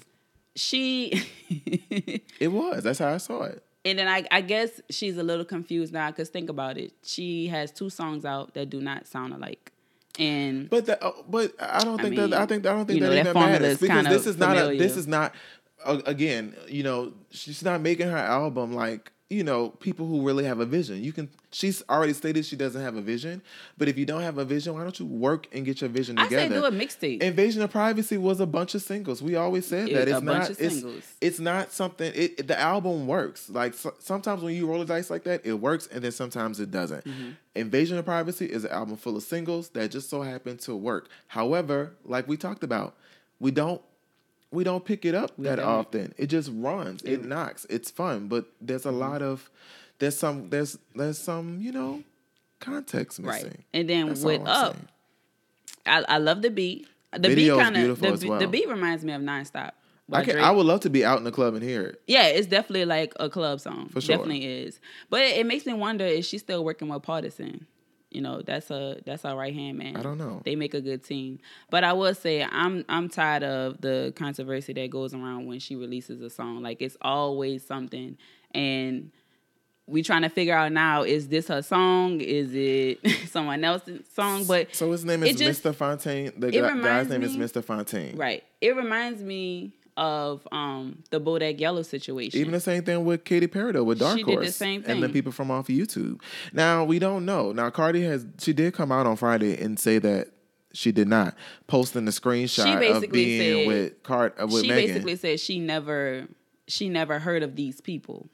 She, 0.56 1.12
It 2.40 2.48
was. 2.52 2.82
That's 2.84 2.98
how 2.98 3.12
I 3.14 3.18
saw 3.18 3.42
it. 3.44 3.62
and 3.84 3.98
then 3.98 4.08
I, 4.08 4.24
I 4.30 4.40
guess 4.40 4.80
she's 4.90 5.16
a 5.16 5.22
little 5.22 5.44
confused 5.44 5.92
now 5.92 6.10
because 6.10 6.28
think 6.30 6.50
about 6.50 6.78
it. 6.78 6.92
She 7.04 7.46
has 7.48 7.70
two 7.70 7.90
songs 7.90 8.24
out 8.24 8.54
that 8.54 8.68
do 8.70 8.80
not 8.80 9.06
sound 9.06 9.32
alike, 9.34 9.72
and 10.18 10.68
But 10.68 10.86
that, 10.86 11.02
uh, 11.02 11.12
but 11.28 11.52
I 11.60 11.84
don't 11.84 12.00
I 12.00 12.02
think 12.02 12.16
mean, 12.16 12.30
that 12.30 12.40
I 12.40 12.46
think 12.46 12.66
I 12.66 12.72
don't 12.72 12.86
think 12.86 12.98
you 13.00 13.06
know, 13.06 13.12
that 13.14 13.24
that 13.26 13.34
matters 13.34 13.78
because 13.78 14.06
this 14.06 14.26
is 14.26 14.36
not 14.36 14.56
a 14.56 14.76
this 14.76 14.96
is 14.96 15.06
not 15.06 15.32
again 15.86 16.56
you 16.68 16.82
know 16.82 17.12
she's 17.30 17.62
not 17.62 17.80
making 17.80 18.08
her 18.08 18.16
album 18.16 18.72
like 18.72 19.12
you 19.30 19.44
know 19.44 19.68
people 19.68 20.06
who 20.06 20.22
really 20.26 20.44
have 20.44 20.60
a 20.60 20.64
vision. 20.64 21.02
You 21.02 21.12
can 21.12 21.28
she's 21.50 21.82
already 21.90 22.14
stated 22.14 22.46
she 22.46 22.56
doesn't 22.56 22.80
have 22.80 22.96
a 22.96 23.02
vision, 23.02 23.42
but 23.76 23.86
if 23.86 23.98
you 23.98 24.06
don't 24.06 24.22
have 24.22 24.38
a 24.38 24.44
vision, 24.44 24.74
why 24.74 24.82
don't 24.82 24.98
you 24.98 25.04
work 25.04 25.46
and 25.52 25.66
get 25.66 25.82
your 25.82 25.90
vision 25.90 26.16
together? 26.16 26.44
I 26.44 26.48
say 26.48 26.54
do 26.54 26.64
a 26.64 26.70
mixtape. 26.70 27.22
Invasion 27.22 27.60
of 27.60 27.70
Privacy 27.70 28.16
was 28.16 28.40
a 28.40 28.46
bunch 28.46 28.74
of 28.74 28.80
singles. 28.80 29.22
We 29.22 29.36
always 29.36 29.66
said 29.66 29.88
that 29.88 30.08
it's 30.08 30.22
not. 30.22 30.50
It's, 30.58 30.84
it's 31.20 31.38
not 31.38 31.72
something. 31.72 32.10
It, 32.14 32.46
the 32.48 32.58
album 32.58 33.06
works. 33.06 33.50
Like 33.50 33.74
so, 33.74 33.94
sometimes 33.98 34.42
when 34.42 34.54
you 34.54 34.66
roll 34.66 34.78
the 34.78 34.86
dice 34.86 35.10
like 35.10 35.24
that, 35.24 35.44
it 35.44 35.54
works, 35.54 35.86
and 35.88 36.02
then 36.02 36.12
sometimes 36.12 36.58
it 36.58 36.70
doesn't. 36.70 37.04
Mm-hmm. 37.04 37.30
Invasion 37.54 37.98
of 37.98 38.06
Privacy 38.06 38.46
is 38.46 38.64
an 38.64 38.70
album 38.70 38.96
full 38.96 39.16
of 39.16 39.22
singles 39.22 39.70
that 39.70 39.90
just 39.90 40.08
so 40.08 40.22
happen 40.22 40.56
to 40.58 40.74
work. 40.74 41.08
However, 41.26 41.92
like 42.04 42.26
we 42.28 42.38
talked 42.38 42.62
about, 42.62 42.94
we 43.40 43.50
don't 43.50 43.82
we 44.50 44.64
don't 44.64 44.84
pick 44.84 45.04
it 45.04 45.14
up 45.14 45.32
that 45.38 45.56
don't. 45.56 45.64
often. 45.66 46.14
It 46.16 46.26
just 46.26 46.50
runs. 46.54 47.02
It 47.02 47.24
knocks. 47.24 47.66
It's 47.68 47.90
fun, 47.90 48.28
but 48.28 48.46
there's 48.60 48.82
Mm-hmm. 48.82 48.94
a 48.96 48.98
lot 48.98 49.22
of 49.22 49.50
there's 49.98 50.16
some 50.16 50.48
there's 50.50 50.78
there's 50.94 51.18
some 51.18 51.58
you 51.60 51.72
know 51.72 52.02
context 52.60 53.20
missing. 53.20 53.46
right, 53.48 53.60
and 53.74 53.88
then 53.88 54.08
That's 54.08 54.22
with 54.22 54.46
up, 54.46 54.74
saying. 54.74 54.88
I, 55.86 56.14
I 56.14 56.18
love 56.18 56.42
the 56.42 56.50
beat. 56.50 56.86
The 57.12 57.34
beat 57.34 57.50
kind 57.50 57.76
of 57.76 58.00
the, 58.00 58.26
well. 58.28 58.38
the 58.38 58.46
beat 58.48 58.68
reminds 58.68 59.04
me 59.04 59.12
of 59.12 59.22
nonstop. 59.22 59.70
I 60.10 60.24
can, 60.24 60.38
I 60.38 60.50
would 60.50 60.64
love 60.64 60.80
to 60.80 60.90
be 60.90 61.04
out 61.04 61.18
in 61.18 61.24
the 61.24 61.30
club 61.30 61.52
and 61.54 61.62
hear 61.62 61.82
it. 61.82 62.00
Yeah, 62.06 62.26
it's 62.28 62.46
definitely 62.46 62.86
like 62.86 63.12
a 63.20 63.28
club 63.28 63.60
song. 63.60 63.88
For 63.90 64.00
sure. 64.00 64.16
Definitely 64.16 64.46
is. 64.46 64.80
But 65.10 65.20
it, 65.22 65.38
it 65.38 65.46
makes 65.46 65.66
me 65.66 65.74
wonder: 65.74 66.04
is 66.04 66.26
she 66.26 66.38
still 66.38 66.64
working 66.64 66.88
with 66.88 67.02
Pardison? 67.02 67.62
You 68.10 68.22
know, 68.22 68.40
that's 68.40 68.70
a 68.70 69.00
that's 69.04 69.24
our 69.26 69.36
right 69.36 69.52
hand 69.52 69.76
man. 69.78 69.96
I 69.96 70.02
don't 70.02 70.16
know. 70.16 70.40
They 70.44 70.56
make 70.56 70.72
a 70.74 70.80
good 70.80 71.04
team. 71.04 71.40
But 71.70 71.84
I 71.84 71.92
will 71.92 72.14
say 72.14 72.42
I'm 72.42 72.84
I'm 72.88 73.08
tired 73.10 73.42
of 73.42 73.80
the 73.82 74.14
controversy 74.16 74.72
that 74.72 74.88
goes 74.90 75.12
around 75.12 75.46
when 75.46 75.58
she 75.60 75.76
releases 75.76 76.22
a 76.22 76.30
song. 76.30 76.62
Like 76.62 76.80
it's 76.80 76.96
always 77.02 77.66
something, 77.66 78.16
and 78.52 79.10
we 79.86 80.02
trying 80.02 80.22
to 80.22 80.28
figure 80.28 80.54
out 80.54 80.72
now 80.72 81.02
is 81.02 81.28
this 81.28 81.48
her 81.48 81.60
song? 81.62 82.20
Is 82.20 82.50
it 82.54 83.00
someone 83.28 83.62
else's 83.64 84.06
song? 84.14 84.44
But 84.46 84.74
So 84.74 84.90
his 84.92 85.04
name 85.04 85.22
is 85.22 85.36
just- 85.36 85.62
Mr. 85.62 85.74
Fontaine. 85.74 86.32
The 86.36 86.50
guy- 86.50 86.78
guy's 86.80 87.08
name 87.08 87.22
is 87.22 87.36
Mr. 87.36 87.62
Fontaine. 87.64 88.16
right, 88.16 88.42
it 88.60 88.74
reminds 88.76 89.22
me 89.22 89.74
of 89.98 90.46
um 90.52 91.02
the 91.10 91.20
Bodak 91.20 91.58
Yellow 91.60 91.82
situation. 91.82 92.40
Even 92.40 92.52
the 92.52 92.60
same 92.60 92.84
thing 92.84 93.04
with 93.04 93.24
Katy 93.24 93.48
Perry 93.48 93.72
though, 93.72 93.82
with 93.84 93.98
Dark 93.98 94.16
She 94.16 94.22
did 94.22 94.38
the 94.38 94.42
Horse 94.42 94.56
same 94.56 94.84
and 94.86 95.02
the 95.02 95.08
people 95.08 95.32
from 95.32 95.50
off 95.50 95.68
of 95.68 95.74
YouTube. 95.74 96.20
Now 96.52 96.84
we 96.84 96.98
don't 96.98 97.26
know. 97.26 97.52
Now 97.52 97.68
Cardi 97.70 98.02
has 98.02 98.24
she 98.38 98.52
did 98.52 98.72
come 98.72 98.92
out 98.92 99.06
on 99.06 99.16
Friday 99.16 99.60
and 99.60 99.78
say 99.78 99.98
that 99.98 100.28
she 100.72 100.92
did 100.92 101.08
not, 101.08 101.34
posting 101.66 102.04
the 102.04 102.12
screenshot 102.12 102.74
of 102.74 102.80
basically 102.80 103.24
being 103.24 103.66
said- 103.66 103.66
with 103.66 104.02
Card 104.04 104.32
uh, 104.40 104.46
with 104.46 104.62
she 104.62 104.68
Megan. 104.68 104.86
basically 104.86 105.16
said 105.16 105.40
she 105.40 105.58
never 105.58 106.28
she 106.68 106.88
never 106.88 107.18
heard 107.18 107.42
of 107.42 107.56
these 107.56 107.80
people. 107.80 108.28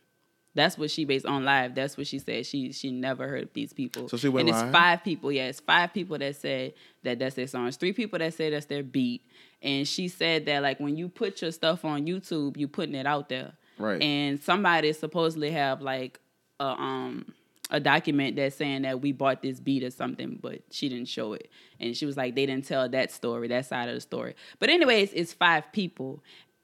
That's 0.56 0.78
what 0.78 0.88
she 0.90 1.04
based 1.04 1.26
on 1.26 1.44
live. 1.44 1.74
That's 1.74 1.96
what 1.96 2.06
she 2.06 2.18
said. 2.20 2.46
She 2.46 2.72
she 2.72 2.92
never 2.92 3.26
heard 3.26 3.44
of 3.44 3.52
these 3.54 3.72
people. 3.72 4.08
So 4.08 4.16
she 4.16 4.28
went 4.28 4.48
and 4.48 4.56
live? 4.56 4.66
it's 4.66 4.72
five 4.72 5.02
people. 5.02 5.32
Yeah, 5.32 5.46
it's 5.46 5.58
five 5.60 5.92
people 5.92 6.16
that 6.18 6.36
said 6.36 6.74
that 7.02 7.18
that's 7.18 7.34
their 7.34 7.48
song. 7.48 7.66
It's 7.66 7.76
three 7.76 7.92
people 7.92 8.20
that 8.20 8.34
say 8.34 8.50
that's 8.50 8.66
their 8.66 8.84
beat. 8.84 9.22
And 9.64 9.88
she 9.88 10.08
said 10.08 10.44
that 10.46 10.62
like 10.62 10.78
when 10.78 10.96
you 10.96 11.08
put 11.08 11.40
your 11.42 11.50
stuff 11.50 11.84
on 11.84 12.06
YouTube, 12.06 12.56
you're 12.56 12.68
putting 12.68 12.94
it 12.94 13.06
out 13.06 13.30
there. 13.30 13.54
Right. 13.78 14.00
And 14.00 14.38
somebody 14.40 14.92
supposedly 14.92 15.50
have 15.50 15.80
like 15.80 16.20
a 16.60 16.66
um 16.66 17.32
a 17.70 17.80
document 17.80 18.36
that's 18.36 18.56
saying 18.56 18.82
that 18.82 19.00
we 19.00 19.10
bought 19.10 19.42
this 19.42 19.58
beat 19.58 19.82
or 19.82 19.90
something, 19.90 20.38
but 20.40 20.60
she 20.70 20.90
didn't 20.90 21.08
show 21.08 21.32
it. 21.32 21.50
And 21.80 21.96
she 21.96 22.04
was 22.04 22.16
like, 22.16 22.34
they 22.34 22.44
didn't 22.44 22.66
tell 22.66 22.88
that 22.90 23.10
story, 23.10 23.48
that 23.48 23.64
side 23.64 23.88
of 23.88 23.94
the 23.94 24.02
story. 24.02 24.36
But 24.58 24.68
anyways, 24.68 25.12
it's 25.14 25.32
five 25.32 25.72
people. 25.72 26.22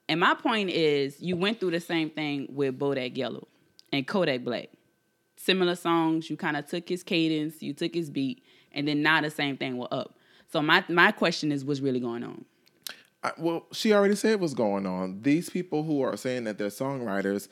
And 0.08 0.20
my 0.20 0.34
point 0.34 0.68
is, 0.68 1.20
you 1.20 1.36
went 1.36 1.58
through 1.58 1.70
the 1.70 1.80
same 1.80 2.10
thing 2.10 2.48
with 2.50 2.78
Bodak 2.78 3.16
Yellow 3.16 3.48
and 3.92 4.06
Kodak 4.06 4.44
Black. 4.44 4.68
Similar 5.36 5.74
songs, 5.74 6.28
you 6.28 6.36
kind 6.36 6.56
of 6.56 6.66
took 6.66 6.86
his 6.86 7.02
cadence, 7.02 7.62
you 7.62 7.72
took 7.72 7.94
his 7.94 8.10
beat, 8.10 8.44
and 8.72 8.86
then 8.86 9.02
now 9.02 9.22
the 9.22 9.30
same 9.30 9.56
thing 9.56 9.78
will 9.78 9.88
up. 9.90 10.18
So 10.52 10.60
my 10.60 10.84
my 10.88 11.12
question 11.12 11.50
is, 11.50 11.64
what's 11.64 11.80
really 11.80 12.00
going 12.00 12.24
on? 12.24 12.44
I, 13.22 13.32
well, 13.38 13.66
she 13.72 13.92
already 13.92 14.14
said 14.16 14.40
what's 14.40 14.54
going 14.54 14.86
on. 14.86 15.20
These 15.22 15.50
people 15.50 15.82
who 15.82 16.02
are 16.02 16.16
saying 16.16 16.44
that 16.44 16.56
they're 16.58 16.68
songwriters 16.68 17.48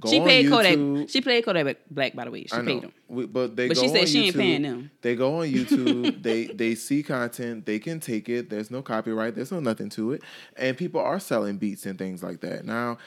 go 0.00 0.10
she 0.10 0.18
on 0.20 0.26
paid 0.26 0.46
YouTube. 0.46 0.50
Kodak. 0.96 1.08
She 1.10 1.20
played 1.20 1.44
Kodak 1.44 1.76
Black, 1.90 2.14
by 2.14 2.24
the 2.24 2.30
way. 2.32 2.44
She 2.44 2.52
I 2.56 2.60
know, 2.62 2.74
paid 2.74 2.82
him. 2.82 2.92
We- 3.08 3.26
but 3.26 3.54
they 3.54 3.68
But 3.68 3.76
go 3.76 3.82
she 3.82 3.88
said 3.88 4.00
on 4.00 4.06
she 4.06 4.24
ain't 4.26 4.34
YouTube, 4.34 4.38
paying 4.40 4.62
them. 4.62 4.90
They 5.02 5.14
go 5.14 5.40
on 5.42 5.46
YouTube. 5.52 6.22
they 6.22 6.46
they 6.46 6.74
see 6.74 7.02
content. 7.04 7.66
They 7.66 7.78
can 7.78 8.00
take 8.00 8.28
it. 8.28 8.50
There's 8.50 8.70
no 8.70 8.82
copyright. 8.82 9.36
There's 9.36 9.52
no 9.52 9.60
nothing 9.60 9.90
to 9.90 10.12
it, 10.12 10.22
and 10.56 10.76
people 10.76 11.00
are 11.00 11.20
selling 11.20 11.56
beats 11.58 11.86
and 11.86 11.96
things 11.98 12.22
like 12.22 12.40
that 12.40 12.64
now. 12.64 12.98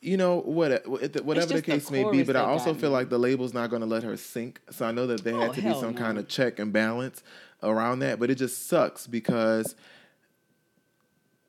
You 0.00 0.16
know 0.16 0.40
what? 0.40 0.72
Uh, 0.72 0.78
whatever 0.90 1.08
the 1.08 1.34
just 1.34 1.48
the 1.54 1.62
case 1.62 1.90
may 1.90 2.08
be, 2.10 2.22
but 2.24 2.34
I 2.34 2.40
also 2.40 2.74
feel 2.74 2.90
me. 2.90 2.96
like 2.96 3.08
the 3.08 3.18
label's 3.18 3.54
not 3.54 3.70
going 3.70 3.82
to 3.82 3.86
let 3.86 4.02
her 4.02 4.16
sink. 4.16 4.60
So 4.70 4.84
I 4.84 4.90
know 4.92 5.06
that 5.06 5.22
there 5.22 5.34
Oh, 5.36 5.40
had 5.42 5.54
to 5.54 5.62
be 5.62 5.72
some 5.74 5.92
no. 5.94 5.98
kind 6.00 6.18
of 6.18 6.26
check 6.26 6.58
and 6.58 6.72
balance 6.72 7.22
around 7.62 8.00
that. 8.00 8.18
But 8.18 8.28
it 8.28 8.34
just 8.34 8.66
sucks 8.66 9.06
because 9.06 9.76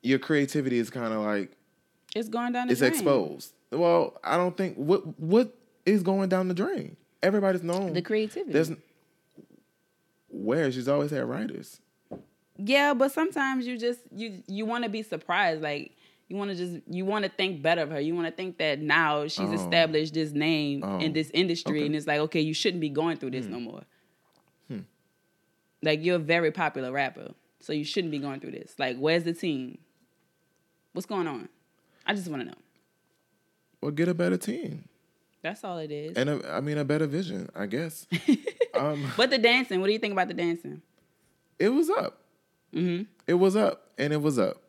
your 0.04 0.18
creativity 0.18 0.78
is 0.78 0.90
kind 0.90 1.12
of 1.12 1.20
like 1.22 1.50
It's 2.14 2.28
going 2.28 2.52
down 2.52 2.68
the 2.68 2.74
drain. 2.74 2.92
it's 2.92 3.00
drain. 3.00 3.10
exposed. 3.16 3.52
Well, 3.72 4.18
I 4.22 4.36
don't 4.36 4.56
think 4.56 4.76
what 4.76 5.18
what 5.18 5.52
is 5.86 6.02
going 6.02 6.28
down 6.28 6.48
the 6.48 6.54
drain. 6.54 6.96
Everybody's 7.22 7.62
known 7.62 7.92
The 7.94 8.02
creativity. 8.02 8.52
There's 8.52 8.70
where 10.28 10.70
she's 10.72 10.88
always 10.88 11.10
had 11.10 11.24
writers. 11.24 11.80
Yeah, 12.56 12.94
but 12.94 13.12
sometimes 13.12 13.66
you 13.66 13.78
just 13.78 14.00
you 14.14 14.42
you 14.46 14.66
want 14.66 14.84
to 14.84 14.90
be 14.90 15.02
surprised. 15.02 15.62
Like 15.62 15.92
you 16.28 16.36
want 16.36 16.50
to 16.50 16.56
just 16.56 16.76
you 16.88 17.04
want 17.04 17.24
to 17.24 17.30
think 17.30 17.62
better 17.62 17.82
of 17.82 17.90
her. 17.90 18.00
You 18.00 18.14
want 18.14 18.26
to 18.28 18.32
think 18.32 18.58
that 18.58 18.80
now 18.80 19.26
she's 19.26 19.50
Oh. 19.50 19.52
established 19.54 20.14
this 20.14 20.32
name 20.32 20.82
Oh. 20.84 20.98
in 20.98 21.12
this 21.12 21.30
industry, 21.34 21.78
Okay. 21.78 21.86
and 21.86 21.96
it's 21.96 22.06
like 22.06 22.20
okay, 22.20 22.40
you 22.40 22.54
shouldn't 22.54 22.80
be 22.80 22.90
going 22.90 23.16
through 23.16 23.30
Hmm. 23.30 23.36
this 23.36 23.46
no 23.46 23.60
more. 23.60 23.82
Like 25.82 26.02
you're 26.02 26.16
a 26.16 26.18
very 26.18 26.50
popular 26.50 26.90
rapper, 26.92 27.32
so 27.60 27.74
you 27.74 27.84
shouldn't 27.84 28.10
be 28.10 28.18
going 28.18 28.40
through 28.40 28.52
this. 28.52 28.74
Like, 28.78 28.96
where's 28.96 29.24
the 29.24 29.34
team? 29.34 29.76
What's 30.94 31.06
going 31.06 31.26
on? 31.26 31.48
I 32.06 32.14
just 32.14 32.28
want 32.28 32.42
to 32.42 32.46
know. 32.48 32.54
Well, 33.80 33.90
get 33.90 34.08
a 34.08 34.14
better 34.14 34.36
team 34.36 34.84
That's 35.42 35.62
all 35.64 35.76
it 35.78 35.90
is. 35.90 36.16
and 36.16 36.30
a, 36.30 36.54
I 36.54 36.60
mean 36.60 36.78
a 36.78 36.84
better 36.84 37.06
vision, 37.06 37.50
I 37.54 37.66
guess. 37.66 38.06
um, 38.74 39.04
but 39.16 39.28
the 39.30 39.38
dancing, 39.38 39.80
what 39.80 39.88
do 39.88 39.92
you 39.92 39.98
think 39.98 40.12
about 40.12 40.28
the 40.28 40.34
dancing? 40.34 40.80
it 41.58 41.68
was 41.68 41.90
up. 41.90 42.18
hmm 42.72 43.02
It 43.26 43.34
was 43.34 43.56
up, 43.56 43.90
and 43.98 44.12
it 44.12 44.22
was 44.22 44.38
up, 44.38 44.62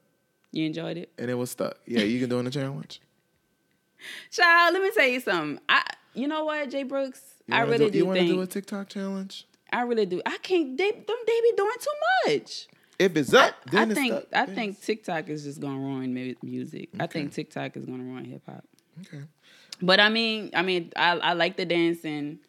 You 0.51 0.65
enjoyed 0.65 0.97
it, 0.97 1.11
and 1.17 1.29
it 1.29 1.35
was 1.35 1.51
stuck. 1.51 1.77
Yeah, 1.85 2.01
you 2.01 2.19
can 2.19 2.29
do 2.29 2.39
in 2.39 2.45
the 2.45 2.51
challenge. 2.51 2.99
child. 4.31 4.73
Let 4.73 4.81
me 4.83 4.91
tell 4.91 5.07
you 5.07 5.19
something. 5.19 5.59
I, 5.69 5.83
you 6.15 6.27
know 6.27 6.43
what, 6.45 6.69
Jay 6.71 6.83
Brooks, 6.83 7.21
I 7.51 7.61
really 7.61 7.85
do, 7.85 7.91
do, 7.91 7.97
You 7.99 8.05
want 8.07 8.19
to 8.19 8.27
do 8.27 8.41
a 8.41 8.47
TikTok 8.47 8.89
challenge? 8.89 9.45
I 9.71 9.81
really 9.83 10.05
do. 10.07 10.21
I 10.25 10.37
can't. 10.39 10.75
They 10.77 10.91
them 10.91 11.17
they 11.27 11.41
be 11.41 11.53
doing 11.55 11.75
too 11.79 12.29
much. 12.33 12.67
If 12.97 13.15
it's 13.17 13.33
up, 13.33 13.53
I 13.67 13.71
then 13.71 13.91
it's 13.91 13.99
think 13.99 14.13
stuck. 14.13 14.27
I 14.33 14.45
think 14.45 14.81
TikTok 14.81 15.29
is 15.29 15.43
just 15.43 15.59
gonna 15.59 15.79
ruin 15.79 16.13
mu- 16.13 16.33
music. 16.43 16.89
I 16.99 17.07
think 17.07 17.33
TikTok 17.33 17.75
is 17.77 17.85
gonna 17.85 18.03
ruin 18.03 18.25
hip 18.25 18.41
hop. 18.45 18.63
Okay. 19.01 19.23
But 19.81 19.99
I 19.99 20.09
mean, 20.09 20.51
I 20.53 20.61
mean, 20.61 20.91
I 20.95 21.11
I 21.17 21.33
like 21.33 21.57
the 21.57 21.65
dancing. 21.65 22.39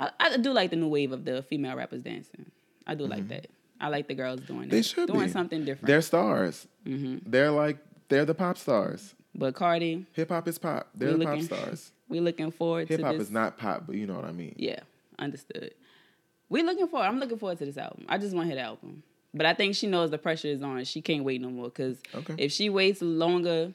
I, 0.00 0.10
I 0.18 0.36
do 0.38 0.52
like 0.52 0.70
the 0.70 0.76
new 0.76 0.88
wave 0.88 1.12
of 1.12 1.24
the 1.24 1.42
female 1.42 1.76
rappers 1.76 2.02
dancing. 2.02 2.50
I 2.86 2.94
do 2.94 3.06
like 3.06 3.28
that. 3.28 3.46
I 3.80 3.88
like 3.88 4.08
the 4.08 4.14
girls 4.14 4.40
doing 4.40 4.60
Mm-hmm. 4.62 4.70
They 4.70 4.82
should 4.82 5.08
doing 5.08 5.26
be. 5.26 5.28
something 5.32 5.64
different. 5.64 5.86
They're 5.86 6.02
stars. 6.02 6.66
hmm 6.84 7.18
They're 7.26 7.50
like 7.50 7.78
they're 8.08 8.24
the 8.24 8.34
pop 8.34 8.56
stars. 8.58 9.14
But 9.34 9.54
Cardi, 9.54 10.06
Hip 10.12 10.28
hop 10.30 10.46
is 10.48 10.58
pop. 10.58 10.88
They're 10.94 11.16
the 11.16 11.24
pop 11.24 11.40
stars. 11.42 11.92
We're 12.08 12.20
looking 12.22 12.50
forward 12.50 12.88
Hip 12.88 13.00
hop 13.00 13.14
is 13.14 13.30
not 13.30 13.56
pop, 13.58 13.86
but 13.86 13.96
you 13.96 14.06
know 14.06 14.14
what 14.14 14.24
I 14.24 14.32
mean. 14.32 14.54
Yeah, 14.58 14.80
understood. 15.18 15.72
We're 16.50 16.64
looking 16.64 16.86
forward. 16.88 17.06
I'm 17.06 17.18
looking 17.18 17.38
forward 17.38 17.58
to 17.58 17.64
this 17.64 17.78
album. 17.78 18.04
I 18.08 18.18
just 18.18 18.34
want 18.34 18.46
to 18.50 18.54
hit 18.54 18.60
the 18.60 18.66
album. 18.66 19.02
But 19.34 19.46
I 19.46 19.54
think 19.54 19.74
she 19.74 19.86
knows 19.86 20.10
the 20.10 20.18
pressure 20.18 20.48
is 20.48 20.62
on. 20.62 20.84
She 20.84 21.00
can't 21.00 21.24
wait 21.24 21.40
no 21.40 21.48
more 21.50 21.64
because 21.66 21.98
Okay. 22.14 22.34
if 22.38 22.52
she 22.52 22.68
waits 22.68 23.00
longer, 23.00 23.72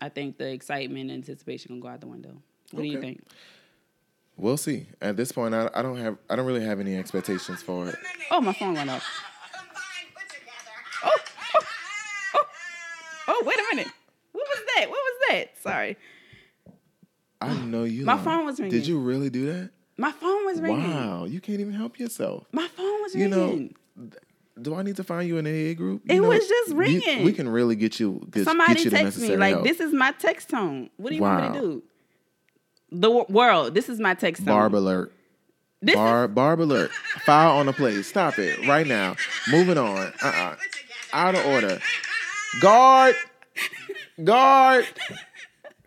I 0.00 0.08
think 0.08 0.38
the 0.38 0.48
excitement 0.52 1.10
and 1.10 1.18
anticipation 1.22 1.70
gonna 1.72 1.80
go 1.82 1.88
out 1.88 2.00
the 2.00 2.06
window. 2.06 2.40
What 2.70 2.82
do 2.82 2.88
you 2.88 3.00
think? 3.00 3.22
We'll 4.36 4.56
see. 4.56 4.86
At 5.02 5.16
this 5.16 5.32
point, 5.32 5.52
I, 5.52 5.68
I 5.74 5.82
don't 5.82 5.96
have 5.98 6.16
I 6.30 6.36
don't 6.36 6.46
really 6.46 6.64
have 6.64 6.78
any 6.78 6.96
expectations 6.96 7.60
for 7.62 7.88
it. 7.88 7.96
Oh, 8.30 8.40
my 8.40 8.52
phone 8.52 8.74
went 8.74 8.88
off. 8.88 9.04
Oh, 11.04 11.10
oh, 11.54 11.60
oh. 12.34 12.46
Oh, 13.28 13.42
wait 13.44 13.56
a 13.58 13.74
minute. 13.76 13.92
What 14.30 14.46
was 14.48 14.60
that? 14.76 14.88
What 14.88 14.98
was 14.98 15.14
that? 15.30 15.58
Sorry, 15.60 15.96
I 17.40 17.52
know 17.54 17.82
you. 17.82 18.04
My 18.04 18.16
phone 18.16 18.46
was 18.46 18.60
ringing. 18.60 18.78
Did 18.78 18.86
you 18.86 19.00
really 19.00 19.30
do 19.30 19.46
that? 19.46 19.70
my 20.00 20.12
phone 20.12 20.46
was 20.46 20.60
ringing. 20.60 20.88
Wow, 20.88 21.24
you 21.24 21.40
can't 21.40 21.58
even 21.58 21.72
help 21.72 21.98
yourself. 21.98 22.46
My 22.52 22.68
phone 22.68 23.02
was 23.02 23.14
ringing. 23.16 23.30
You 23.32 23.36
know, 23.64 23.68
do 24.60 24.74
I 24.74 24.82
need 24.82 24.96
to 24.96 25.04
find 25.04 25.28
you 25.28 25.38
an 25.38 25.46
AA 25.46 25.74
group? 25.74 26.02
It 26.08 26.20
know, 26.20 26.28
was 26.28 26.46
just 26.46 26.70
you- 26.70 26.76
ringing. 26.76 27.24
we 27.24 27.32
can 27.32 27.48
really 27.48 27.76
get 27.76 28.00
you 28.00 28.26
get, 28.30 28.44
Somebody 28.44 28.74
get 28.74 28.84
you 28.84 28.90
text 28.90 29.18
me 29.20 29.36
like, 29.36 29.54
help. 29.54 29.64
"This 29.64 29.80
is 29.80 29.92
my 29.92 30.12
text 30.12 30.50
tone." 30.50 30.90
What 30.96 31.10
do 31.10 31.16
you 31.16 31.22
want 31.22 31.52
me 31.54 31.58
to 31.60 31.64
do? 31.64 31.82
The 32.90 33.10
wo- 33.10 33.26
world. 33.28 33.74
This 33.74 33.88
is 33.88 34.00
my 34.00 34.14
text 34.14 34.44
tone. 34.44 34.54
Barb 34.54 34.74
alert. 34.74 35.12
This 35.80 35.94
Barb, 35.94 36.34
Barb 36.34 36.60
alert. 36.60 36.90
File 37.24 37.56
on 37.58 37.66
the 37.66 37.72
plate. 37.72 38.02
Stop 38.04 38.38
it 38.40 38.66
right 38.66 38.86
now. 38.86 39.14
Moving 39.50 39.78
on. 39.78 40.12
Uh 40.22 40.26
uh 40.26 40.56
Out 41.12 41.34
of 41.36 41.46
order. 41.46 41.78
Guard. 42.60 43.14
Guard. 44.24 44.86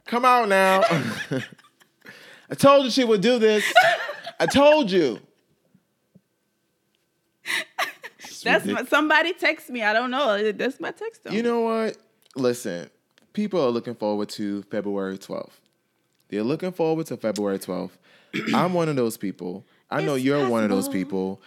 Come 0.05 0.23
out 0.23 0.47
now. 0.47 0.81
I 2.49 2.55
told 2.55 2.85
you 2.85 2.91
she 2.91 3.03
would 3.03 3.21
do 3.21 3.37
this. 3.39 3.63
I 4.39 4.45
told 4.45 4.91
you. 4.91 5.19
That's 8.43 8.65
my, 8.65 8.83
somebody 8.85 9.33
text 9.33 9.69
me. 9.69 9.83
I 9.83 9.93
don't 9.93 10.11
know. 10.11 10.51
That's 10.51 10.79
my 10.79 10.91
text 10.91 11.23
tone. 11.23 11.33
You 11.33 11.43
know 11.43 11.61
what? 11.61 11.97
Listen, 12.35 12.89
people 13.33 13.61
are 13.61 13.69
looking 13.69 13.95
forward 13.95 14.29
to 14.29 14.63
February 14.63 15.17
12th. 15.17 15.51
They're 16.29 16.43
looking 16.43 16.71
forward 16.71 17.07
to 17.07 17.17
February 17.17 17.59
12th. 17.59 17.91
I'm 18.53 18.73
one 18.73 18.89
of 18.89 18.95
those 18.95 19.17
people. 19.17 19.65
I 19.89 20.01
know 20.01 20.15
you're 20.15 20.47
one 20.47 20.63
of 20.63 20.69
those 20.69 20.87
people. 20.87 21.41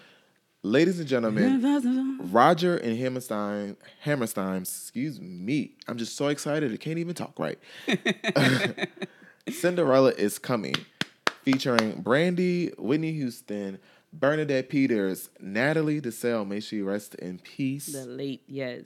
Ladies 0.62 0.98
and 0.98 1.07
gentlemen, 1.07 2.18
Roger 2.33 2.76
and 2.78 2.96
Hammerstein, 2.96 3.76
Hammerstein, 4.00 4.62
excuse 4.62 5.20
me. 5.20 5.72
I'm 5.87 5.98
just 5.98 6.16
so 6.16 6.28
excited. 6.28 6.72
I 6.72 6.76
can't 6.76 6.98
even 6.98 7.14
talk 7.14 7.38
right. 7.38 7.59
Cinderella 9.50 10.11
is 10.12 10.38
coming, 10.38 10.74
featuring 11.42 12.00
Brandy, 12.00 12.68
Whitney 12.78 13.12
Houston, 13.12 13.78
Bernadette 14.18 14.68
Peters, 14.68 15.29
Natalie 15.40 16.00
Desselle, 16.00 16.44
may 16.44 16.61
she 16.61 16.81
rest 16.83 17.14
in 17.16 17.38
peace, 17.40 17.87
the 17.87 18.07
late 18.07 18.42
yes, 18.46 18.85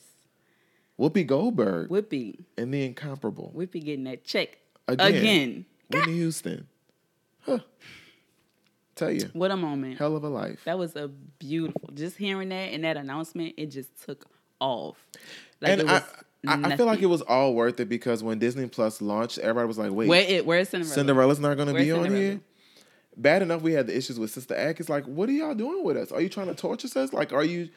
Whoopi 0.98 1.26
Goldberg, 1.26 1.90
Whoopi. 1.90 2.38
and 2.56 2.72
the 2.72 2.84
incomparable 2.84 3.52
Whoopi 3.56 3.84
getting 3.84 4.04
that 4.04 4.24
check 4.24 4.58
Again. 4.88 5.14
again. 5.14 5.66
Whitney 5.90 6.14
Houston. 6.14 6.66
Huh. 7.42 7.58
Tell 8.94 9.10
you, 9.12 9.30
What 9.32 9.50
a 9.50 9.56
moment. 9.56 9.98
hell 9.98 10.16
of 10.16 10.24
a 10.24 10.28
life. 10.28 10.62
That 10.64 10.78
was 10.78 10.96
a 10.96 11.08
beautiful. 11.08 11.90
Just 11.94 12.16
hearing 12.16 12.48
that 12.48 12.72
and 12.72 12.82
that 12.84 12.96
announcement, 12.96 13.54
it 13.56 13.66
just 13.66 13.90
took 14.04 14.26
off. 14.60 14.96
Like 15.60 15.72
and 15.72 15.80
it 15.82 15.86
was, 15.86 16.02
I, 16.46 16.54
I, 16.54 16.60
I 16.72 16.76
feel 16.76 16.86
like 16.86 17.00
it 17.00 17.06
was 17.06 17.22
all 17.22 17.54
worth 17.54 17.78
it 17.80 17.88
because 17.88 18.22
when 18.24 18.38
Disney 18.38 18.66
Plus 18.66 19.00
launched, 19.00 19.38
everybody 19.38 19.68
was 19.68 19.78
like, 19.78 19.92
"Wait, 19.92 20.08
Where 20.08 20.22
it 20.22 20.46
where's 20.46 20.68
Cinderella? 20.70 20.94
Cinderella's 20.94 21.38
not 21.38 21.56
going 21.56 21.68
to 21.68 21.74
be 21.74 21.92
on 21.92 22.02
Cinderella? 22.04 22.24
here." 22.24 22.40
Bad 23.18 23.42
enough 23.42 23.62
we 23.62 23.72
had 23.72 23.86
the 23.88 23.96
issues 23.96 24.18
with 24.18 24.30
Sister 24.30 24.54
Act. 24.56 24.78
It's 24.80 24.88
like, 24.88 25.04
what 25.04 25.28
are 25.28 25.32
y'all 25.32 25.54
doing 25.54 25.84
with 25.84 25.96
us? 25.96 26.12
Are 26.12 26.20
you 26.20 26.28
trying 26.28 26.46
to 26.46 26.54
torture 26.54 26.88
us? 26.98 27.12
Like, 27.12 27.32
are 27.32 27.44
you 27.44 27.68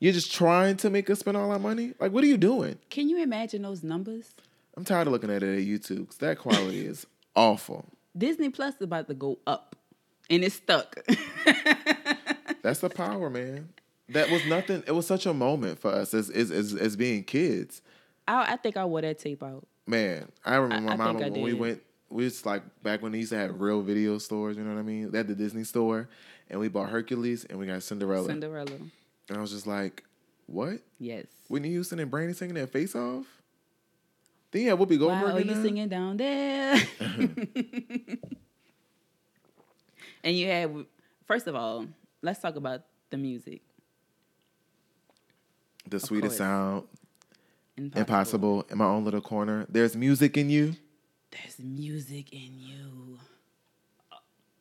you're 0.00 0.12
just 0.12 0.32
trying 0.32 0.76
to 0.78 0.90
make 0.90 1.08
us 1.10 1.20
spend 1.20 1.36
all 1.36 1.50
our 1.50 1.58
money? 1.58 1.92
Like, 2.00 2.12
what 2.12 2.22
are 2.24 2.26
you 2.26 2.36
doing? 2.36 2.78
Can 2.90 3.08
you 3.08 3.22
imagine 3.22 3.62
those 3.62 3.82
numbers? 3.82 4.32
I'm 4.76 4.84
tired 4.84 5.06
of 5.06 5.12
looking 5.12 5.30
at 5.30 5.42
it 5.42 5.58
at 5.58 5.64
YouTube 5.64 5.98
because 6.00 6.16
that 6.18 6.38
quality 6.38 6.84
is 6.86 7.06
awful. 7.36 7.84
Disney 8.16 8.48
Plus 8.48 8.74
is 8.76 8.82
about 8.82 9.06
to 9.08 9.14
go 9.14 9.38
up, 9.46 9.76
and 10.28 10.42
it's 10.44 10.56
stuck. 10.56 10.96
That's 12.62 12.80
the 12.80 12.90
power, 12.90 13.30
man. 13.30 13.68
That 14.10 14.30
was 14.30 14.44
nothing. 14.46 14.82
It 14.86 14.92
was 14.92 15.06
such 15.06 15.26
a 15.26 15.34
moment 15.34 15.78
for 15.78 15.90
us 15.90 16.14
as 16.14 16.30
as 16.30 16.50
as, 16.50 16.74
as 16.74 16.96
being 16.96 17.24
kids. 17.24 17.82
I, 18.26 18.54
I 18.54 18.56
think 18.56 18.76
I 18.76 18.84
wore 18.84 19.00
that 19.02 19.18
tape 19.18 19.42
out. 19.42 19.66
Man, 19.86 20.28
I 20.44 20.56
remember 20.56 20.90
I- 20.92 20.96
my 20.96 21.04
I 21.04 21.06
mama 21.12 21.20
when 21.30 21.42
we 21.42 21.50
did. 21.52 21.60
went. 21.60 21.82
We 22.10 22.24
was 22.24 22.44
like 22.46 22.62
back 22.82 23.02
when 23.02 23.12
they 23.12 23.18
used 23.18 23.30
to 23.32 23.38
have 23.38 23.60
real 23.60 23.82
video 23.82 24.18
stores. 24.18 24.56
You 24.56 24.64
know 24.64 24.72
what 24.74 24.80
I 24.80 24.82
mean? 24.82 25.10
They 25.10 25.18
had 25.18 25.28
the 25.28 25.34
Disney 25.34 25.64
store, 25.64 26.08
and 26.48 26.58
we 26.58 26.68
bought 26.68 26.88
Hercules, 26.88 27.44
and 27.44 27.58
we 27.58 27.66
got 27.66 27.82
Cinderella. 27.82 28.26
Cinderella. 28.28 28.72
and 29.28 29.36
I 29.36 29.40
was 29.40 29.50
just 29.50 29.66
like, 29.66 30.04
"What? 30.46 30.80
Yes. 30.98 31.26
Whitney 31.48 31.68
Houston 31.70 31.98
and 31.98 32.10
Brandy 32.10 32.32
singing 32.34 32.54
that 32.54 32.70
Face 32.72 32.94
Off?" 32.94 33.26
Then 34.50 34.62
yeah, 34.62 34.72
Whoopi 34.72 34.98
Goldberg. 34.98 35.22
Why 35.22 35.32
are 35.32 35.38
you 35.40 35.52
there. 35.52 35.62
singing 35.62 35.88
down 35.88 36.16
there? 36.16 36.80
and 40.24 40.36
you 40.36 40.46
had, 40.46 40.74
first 41.26 41.46
of 41.46 41.54
all, 41.54 41.86
let's 42.22 42.40
talk 42.40 42.56
about 42.56 42.82
the 43.10 43.18
music. 43.18 43.60
The 45.88 46.00
sweetest 46.00 46.32
course. 46.32 46.38
sound, 46.38 46.84
Impossible. 47.76 48.00
impossible. 48.00 48.66
In 48.70 48.78
my 48.78 48.84
own 48.86 49.04
little 49.04 49.20
corner, 49.20 49.66
there's 49.68 49.94
music 49.96 50.36
in 50.36 50.48
you. 50.50 50.74
There's 51.30 51.58
music 51.58 52.32
in 52.32 52.58
you. 52.58 53.18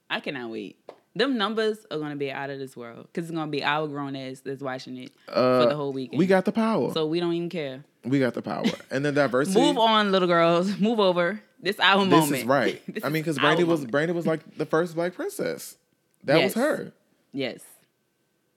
I 0.09 0.19
cannot 0.19 0.49
wait. 0.51 0.77
Them 1.15 1.37
numbers 1.37 1.79
are 1.89 1.97
gonna 1.97 2.15
be 2.15 2.31
out 2.31 2.49
of 2.49 2.59
this 2.59 2.77
world 2.77 3.07
because 3.11 3.29
it's 3.29 3.35
gonna 3.35 3.49
be 3.51 3.63
our 3.63 3.87
grown 3.87 4.15
ass 4.15 4.41
that's 4.45 4.61
watching 4.61 4.97
it 4.97 5.11
Uh, 5.27 5.61
for 5.63 5.69
the 5.69 5.75
whole 5.75 5.91
weekend. 5.91 6.19
We 6.19 6.27
got 6.27 6.45
the 6.45 6.51
power. 6.51 6.91
so 6.93 7.05
we 7.07 7.19
don't 7.19 7.33
even 7.33 7.49
care. 7.49 7.83
we 8.05 8.19
got 8.19 8.33
the 8.35 8.41
power 8.41 8.65
and 8.91 9.03
the 9.03 9.11
diversity. 9.11 9.59
Move 9.65 9.77
on, 9.77 10.11
little 10.11 10.27
girls. 10.27 10.77
Move 10.79 10.99
over. 10.99 11.41
This 11.59 11.79
our 11.79 12.05
This 12.05 12.09
moment. 12.11 12.41
is 12.41 12.45
right. 12.45 12.81
This 12.93 13.03
I 13.03 13.09
mean, 13.09 13.23
because 13.23 13.39
Brandy 13.39 13.63
was 13.63 13.79
moment. 13.79 13.91
Brandy 13.91 14.13
was 14.13 14.27
like 14.27 14.57
the 14.57 14.65
first 14.65 14.93
black 14.95 15.15
princess. 15.15 15.75
That 16.23 16.37
Yes. 16.37 16.55
was 16.55 16.63
her. 16.63 16.91
yes, 17.33 17.61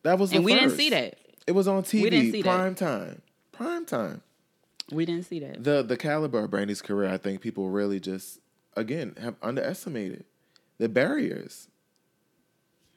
That 0.02 0.18
was 0.18 0.30
the 0.30 0.36
and 0.36 0.44
we 0.44 0.54
didn't 0.54 0.70
see 0.76 0.90
that. 0.90 1.16
It 1.46 1.52
was 1.52 1.66
on 1.66 1.82
TV. 1.82 2.10
didn't 2.10 2.32
see 2.32 2.42
that. 2.42 2.48
prime 2.56 2.74
time. 2.74 3.22
Prime 3.52 3.86
time. 3.86 4.22
We 4.92 5.04
didn't 5.06 5.26
see 5.26 5.38
that. 5.40 5.62
The 5.62 5.82
the 5.82 5.96
caliber 5.96 6.40
of 6.44 6.50
Brandy's 6.50 6.82
career, 6.82 7.08
I 7.10 7.16
think 7.18 7.40
people 7.40 7.70
really 7.70 8.00
just 8.00 8.40
again 8.76 9.14
have 9.20 9.36
underestimated 9.42 10.24
the 10.78 10.88
barriers. 10.88 11.68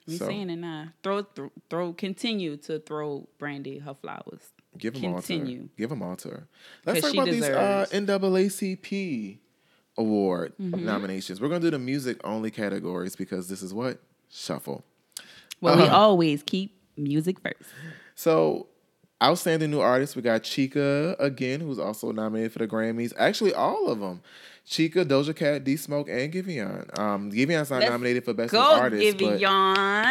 We 0.08 0.18
So 0.18 0.26
saying 0.28 0.50
it 0.50 0.58
now. 0.58 0.90
Throw, 1.02 1.24
throw, 1.24 1.52
throw. 1.70 1.94
Continue 1.94 2.58
to 2.58 2.80
throw 2.80 3.28
Brandy 3.38 3.80
her 3.80 3.94
flowers. 3.94 4.52
give 4.78 4.94
them 4.96 5.06
all 5.06 5.22
to 5.22 5.34
her. 5.34 5.40
Continue. 5.40 5.70
Give 5.78 5.90
them 5.90 6.02
all 6.02 6.16
to 6.18 6.30
her. 6.30 6.48
Let's 6.86 7.02
talk 7.02 7.14
about 7.14 7.26
these 7.30 7.44
uh, 7.44 7.86
NAACP 7.92 9.40
award 9.98 10.54
Mm-hmm. 10.60 10.86
nominations. 10.86 11.40
We're 11.40 11.48
gonna 11.50 11.62
do 11.62 11.70
the 11.72 11.80
music 11.80 12.20
only 12.26 12.52
categories 12.52 13.16
because 13.16 13.48
this 13.48 13.62
is 13.62 13.74
what 13.74 14.00
shuffle. 14.30 14.84
Well, 15.62 15.78
we 15.78 15.84
Uh-huh. 15.84 15.96
always 15.96 16.44
keep 16.44 16.76
music 16.98 17.40
first. 17.40 17.70
So, 18.16 18.68
outstanding 19.24 19.72
new 19.72 19.80
artists, 19.80 20.16
we 20.16 20.22
got 20.22 20.44
Chika 20.44 21.16
again, 21.20 21.62
who's 21.62 21.80
also 21.80 22.12
nominated 22.12 22.52
for 22.52 22.60
the 22.60 22.68
Grammys. 22.68 23.14
Actually, 23.18 23.54
all 23.54 23.88
of 23.88 24.00
them. 24.00 24.22
Chika, 24.68 25.04
Doja 25.06 25.36
Cat, 25.36 25.64
D 25.64 25.76
Smoke, 25.76 26.08
and 26.10 26.32
Giveon. 26.32 26.98
Um, 26.98 27.32
Giveon's 27.32 27.70
not 27.70 27.80
Let's 27.82 27.92
nominated 27.92 28.24
for 28.26 28.34
best 28.34 28.52
Go, 28.52 28.62
artist, 28.62 29.18
but 29.18 29.40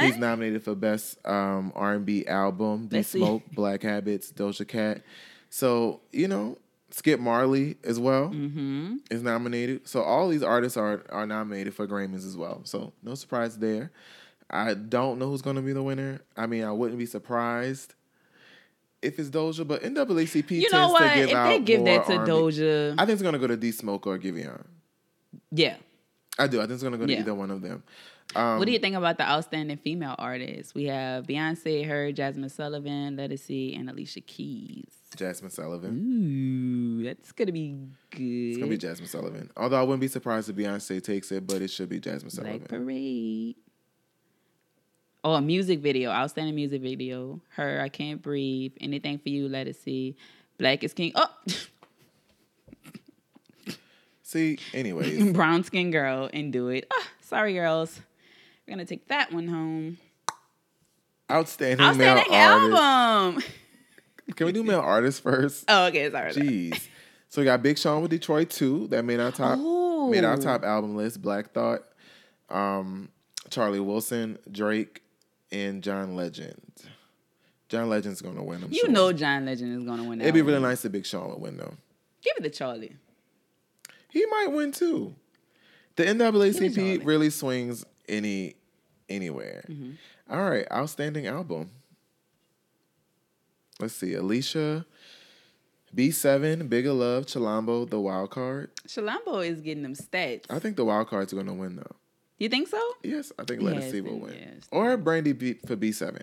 he's 0.02 0.16
nominated 0.18 0.62
for 0.62 0.74
best 0.74 1.16
um, 1.26 1.72
R 1.74 1.94
and 1.94 2.04
B 2.04 2.26
album. 2.26 2.86
D 2.88 3.02
Smoke, 3.02 3.42
Black 3.54 3.82
Habits, 3.82 4.30
Doja 4.32 4.66
Cat. 4.68 5.02
So 5.48 6.00
you 6.12 6.28
know, 6.28 6.58
Skip 6.90 7.18
Marley 7.18 7.76
as 7.84 7.98
well 7.98 8.28
Mm-hmm. 8.28 8.96
is 9.10 9.22
nominated. 9.22 9.88
So 9.88 10.02
all 10.02 10.28
these 10.28 10.42
artists 10.42 10.76
are 10.76 11.02
are 11.08 11.26
nominated 11.26 11.74
for 11.74 11.86
Grammys 11.86 12.26
as 12.26 12.36
well. 12.36 12.60
So 12.64 12.92
no 13.02 13.14
surprise 13.14 13.56
there. 13.58 13.90
I 14.50 14.74
don't 14.74 15.18
know 15.18 15.28
who's 15.30 15.40
going 15.40 15.56
to 15.56 15.62
be 15.62 15.72
the 15.72 15.82
winner. 15.82 16.20
I 16.36 16.46
mean, 16.46 16.62
I 16.64 16.72
wouldn't 16.72 16.98
be 16.98 17.06
surprised 17.06 17.94
if 19.02 19.18
it's 19.18 19.28
Doja, 19.30 19.66
but 19.66 19.82
NAACP 19.82 20.50
You 20.50 20.70
know 20.70 20.90
what? 20.90 21.02
If 21.16 21.30
they 21.30 21.60
give 21.60 21.84
that 21.84 22.06
to 22.06 22.16
R&B. 22.16 22.30
Doja, 22.30 22.94
I 22.94 23.04
think 23.04 23.10
it's 23.14 23.22
going 23.22 23.34
to 23.34 23.38
go 23.38 23.46
to 23.48 23.56
D 23.56 23.72
Smoke 23.72 24.06
or 24.06 24.18
Giveon. 24.18 24.64
yeah. 25.50 25.76
I 26.38 26.46
do. 26.46 26.58
I 26.58 26.62
think 26.62 26.72
it's 26.72 26.82
going 26.82 26.92
to 26.92 26.98
go 26.98 27.06
to 27.06 27.12
Yeah. 27.12 27.20
either 27.20 27.34
one 27.34 27.50
of 27.50 27.60
them. 27.60 27.82
Um, 28.34 28.58
what 28.58 28.64
do 28.64 28.72
you 28.72 28.78
think 28.78 28.96
about 28.96 29.18
the 29.18 29.28
outstanding 29.28 29.76
female 29.76 30.14
artists? 30.18 30.74
We 30.74 30.84
have 30.84 31.26
Beyonce, 31.26 31.66
H.E.R, 31.82 32.10
Jazmine 32.12 32.50
Sullivan, 32.50 33.16
Ledisi, 33.18 33.78
and 33.78 33.90
Alicia 33.90 34.22
Keys. 34.22 34.86
Jazmine 35.14 35.52
Sullivan. 35.52 37.00
Ooh, 37.00 37.04
that's 37.04 37.32
gonna 37.32 37.52
be 37.52 37.76
good. 38.10 38.22
It's 38.22 38.56
gonna 38.58 38.70
be 38.70 38.78
Jazmine 38.78 39.08
Sullivan. 39.08 39.50
Although 39.58 39.78
I 39.78 39.82
wouldn't 39.82 40.00
be 40.00 40.08
surprised 40.08 40.48
if 40.48 40.56
Beyonce 40.56 41.02
takes 41.02 41.30
it, 41.32 41.46
but 41.46 41.60
it 41.60 41.68
should 41.68 41.90
be 41.90 42.00
Jazmine 42.00 42.34
Black 42.40 42.60
Sullivan. 42.60 42.66
Parade. 42.84 43.56
Oh, 45.24 45.34
a 45.34 45.40
music 45.40 45.78
video, 45.80 46.10
outstanding 46.10 46.54
music 46.54 46.82
video. 46.82 47.40
H.E.R, 47.56 47.80
I 47.80 47.88
Can't 47.88 48.20
Breathe. 48.20 48.72
Anything 48.80 49.18
for 49.18 49.28
You, 49.28 49.48
Ledisi. 49.48 50.16
Black 50.58 50.82
is 50.82 50.92
King. 50.92 51.12
Oh, 51.14 51.26
See, 54.22 54.58
anyways, 54.72 55.32
brown 55.34 55.62
skin 55.62 55.90
girl, 55.90 56.30
and 56.32 56.52
do 56.52 56.68
it. 56.68 56.86
Ah, 56.92 57.06
sorry, 57.20 57.52
girls. 57.54 58.00
We're 58.66 58.72
gonna 58.74 58.86
take 58.86 59.08
that 59.08 59.30
one 59.32 59.46
home. 59.46 59.98
outstanding, 61.30 61.84
Outstanding 61.84 62.32
male 62.32 62.40
artist. 62.40 62.80
album. 62.80 63.42
Can 64.34 64.46
we 64.46 64.52
do 64.52 64.62
male 64.62 64.80
artists 64.80 65.20
first? 65.20 65.64
Oh, 65.68 65.86
okay, 65.86 66.10
sorry. 66.10 66.32
Jeez. 66.32 66.88
So 67.28 67.42
we 67.42 67.44
got 67.44 67.62
Big 67.62 67.78
Sean 67.78 68.00
with 68.02 68.10
Detroit 68.10 68.48
2 68.50 68.88
that 68.88 69.04
made 69.04 69.20
our 69.20 69.32
top 69.32 69.58
made 70.10 70.24
our 70.24 70.36
top 70.38 70.64
album 70.64 70.96
list. 70.96 71.20
Black 71.20 71.52
Thought, 71.52 71.82
um, 72.48 73.10
Charlie 73.50 73.80
Wilson, 73.80 74.38
Drake, 74.50 75.02
and 75.52 75.82
John 75.82 76.16
Legend. 76.16 76.60
John 77.68 77.88
Legend's 77.88 78.20
gonna 78.20 78.42
win. 78.42 78.64
I'm 78.64 78.72
You 78.72 78.80
sure. 78.80 78.90
know 78.90 79.12
John 79.12 79.44
Legend 79.46 79.78
is 79.78 79.84
gonna 79.84 80.04
win 80.04 80.18
that. 80.18 80.24
it'd 80.24 80.34
be 80.34 80.42
one. 80.42 80.52
really 80.52 80.62
nice 80.62 80.84
if 80.84 80.92
Big 80.92 81.06
Sean 81.06 81.28
would 81.30 81.40
win 81.40 81.56
though. 81.58 81.74
Give 82.22 82.32
it 82.38 82.42
to 82.44 82.50
Charlie. 82.50 82.96
He 84.10 84.24
might 84.26 84.48
win 84.52 84.72
too. 84.72 85.14
The 85.96 86.04
NAACP 86.04 87.04
really 87.04 87.30
swings 87.30 87.84
any 88.08 88.56
anywhere. 89.08 89.64
Mm-hmm. 89.68 89.92
All 90.30 90.48
right, 90.50 90.66
outstanding 90.72 91.26
album. 91.26 91.70
Let's 93.80 93.94
see, 93.94 94.14
Alicia, 94.14 94.86
B7, 95.94 96.68
Bigger 96.68 96.92
Love, 96.92 97.26
Chilombo, 97.26 97.88
The 97.88 98.00
Wild 98.00 98.30
Card. 98.30 98.70
Chilombo 98.86 99.46
is 99.46 99.60
getting 99.60 99.82
them 99.82 99.94
stats. 99.94 100.44
I 100.50 100.58
think 100.58 100.76
The 100.76 100.84
Wild 100.84 101.08
Card's 101.08 101.32
gonna 101.32 101.54
win 101.54 101.76
though. 101.76 101.96
You 102.42 102.48
think 102.48 102.66
so? 102.66 102.80
Yes, 103.04 103.30
I 103.38 103.44
think 103.44 103.62
Let 103.62 103.76
Us 103.76 103.84
Yes, 103.84 103.92
See 103.92 104.00
will 104.00 104.12
then 104.12 104.20
win. 104.20 104.32
yes. 104.34 104.68
Or 104.72 104.96
Brandy 104.96 105.32
B 105.32 105.54
for 105.66 105.76
B 105.76 105.92
seven. 105.92 106.22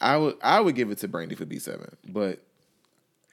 I 0.00 0.16
would 0.16 0.36
I 0.42 0.60
would 0.60 0.74
give 0.74 0.90
it 0.90 0.98
to 0.98 1.08
Brandy 1.08 1.34
for 1.34 1.44
B 1.44 1.58
seven, 1.58 1.94
but 2.08 2.42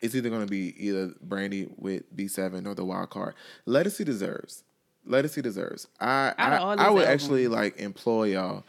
it's 0.02 0.15
either 0.15 0.30
gonna 0.30 0.45
be 0.45 0.76
either 0.86 1.13
Brandy 1.21 1.69
with 1.78 2.04
B 2.15 2.28
seven 2.28 2.67
or 2.67 2.76
the 2.76 2.84
wild 2.84 3.10
card. 3.10 3.36
Ledisi 3.65 4.04
deserves. 4.04 4.63
Ledisi 5.08 5.41
deserves. 5.41 5.88
I 6.02 6.34
Out 6.38 6.54
I, 6.54 6.58
I 6.58 6.89
would 6.89 7.04
albums. 7.06 7.06
actually 7.08 7.48
like 7.48 7.78
employ 7.80 8.34
y'all 8.34 8.65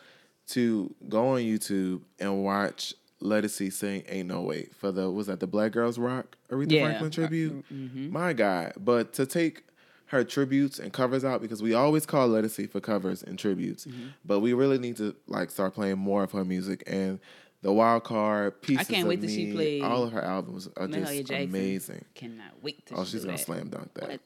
to 0.51 0.95
go 1.09 1.31
on 1.31 1.41
YouTube 1.41 2.03
and 2.21 2.45
watch 2.45 2.95
Ledisi 3.21 3.73
sing 3.73 4.05
Ain't 4.09 4.29
No 4.29 4.43
Way 4.43 4.69
for 4.79 4.93
the 4.93 5.11
was 5.11 5.27
that 5.27 5.41
the 5.41 5.47
Black 5.49 5.73
Girls 5.73 5.99
Rock 5.99 6.37
Aretha 6.51 6.71
Yeah. 6.71 6.85
Franklin 6.85 7.11
tribute? 7.11 7.65
mhm. 7.73 8.11
My 8.13 8.33
God. 8.33 8.75
But 8.79 9.13
to 9.15 9.27
take 9.27 9.65
her 10.07 10.23
tributes 10.25 10.79
and 10.79 10.93
covers 10.93 11.25
out 11.25 11.41
because 11.43 11.63
we 11.63 11.75
always 11.75 12.07
call 12.07 12.29
Let 12.29 12.45
for 12.67 12.81
covers 12.81 13.23
and 13.23 13.39
tributes, 13.39 13.87
Mm-hmm. 13.87 14.09
but 14.25 14.41
we 14.41 14.53
really 14.53 14.79
need 14.79 14.97
to 14.99 15.15
like 15.27 15.51
start 15.51 15.75
playing 15.75 15.99
more 15.99 16.23
of 16.23 16.33
her 16.33 16.45
music 16.45 16.85
and 16.87 17.19
the 17.63 17.73
wild 17.73 18.05
card 18.05 18.63
pieces. 18.63 18.89
I 18.89 18.93
can't 18.93 19.09
wait 19.09 19.21
till 19.21 19.31
she 19.31 19.53
plays 19.53 19.83
All 19.83 20.05
of 20.05 20.13
her 20.13 20.23
albums 20.23 20.69
are 20.77 20.87
Mahalia 20.87 21.05
just 21.19 21.27
Jackson. 21.29 21.49
amazing. 21.49 22.05
Cannot 22.15 22.63
wait 22.63 22.87
to. 22.87 22.95
Oh, 22.95 23.05
she's 23.05 23.25
gonna 23.25 23.39
slam 23.39 23.69
dunk 23.71 23.93
that. 23.95 24.09
What? 24.09 24.21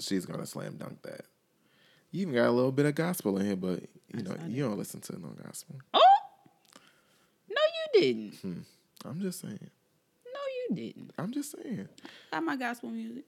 She's 0.00 0.26
gonna 0.26 0.46
slam 0.46 0.76
dunk 0.78 1.02
that. 1.02 1.26
You 2.10 2.22
even 2.22 2.34
got 2.34 2.48
a 2.48 2.50
little 2.50 2.72
bit 2.72 2.86
of 2.86 2.94
gospel 2.96 3.38
in 3.38 3.46
here, 3.46 3.54
but 3.56 3.80
you 4.12 4.22
know 4.24 4.30
saw 4.32 4.46
you 4.48 4.64
don't 4.64 4.78
listen 4.78 5.00
to 5.02 5.12
no 5.20 5.28
gospel. 5.44 5.76
Oh, 5.94 6.00
no, 7.48 7.54
you 7.54 8.00
didn't. 8.02 8.34
Hmm. 8.40 9.08
I'm 9.08 9.20
just 9.20 9.40
saying. 9.40 9.70
No, 10.26 10.40
you 10.70 10.74
didn't. 10.76 11.12
I'm 11.18 11.30
just 11.32 11.52
saying. 11.52 11.88
Got 12.32 12.42
my 12.42 12.56
gospel 12.56 12.90
music. 12.90 13.24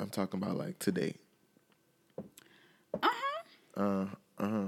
I'm 0.00 0.10
talking 0.10 0.40
about 0.42 0.56
like 0.56 0.78
today. 0.78 1.14
Uh 2.18 2.22
huh. 3.02 3.82
Uh 3.82 4.06
uh 4.38 4.48
huh. 4.48 4.64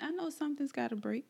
I 0.00 0.10
know 0.10 0.30
something's 0.30 0.72
got 0.72 0.90
to 0.90 0.96
break. 0.96 1.26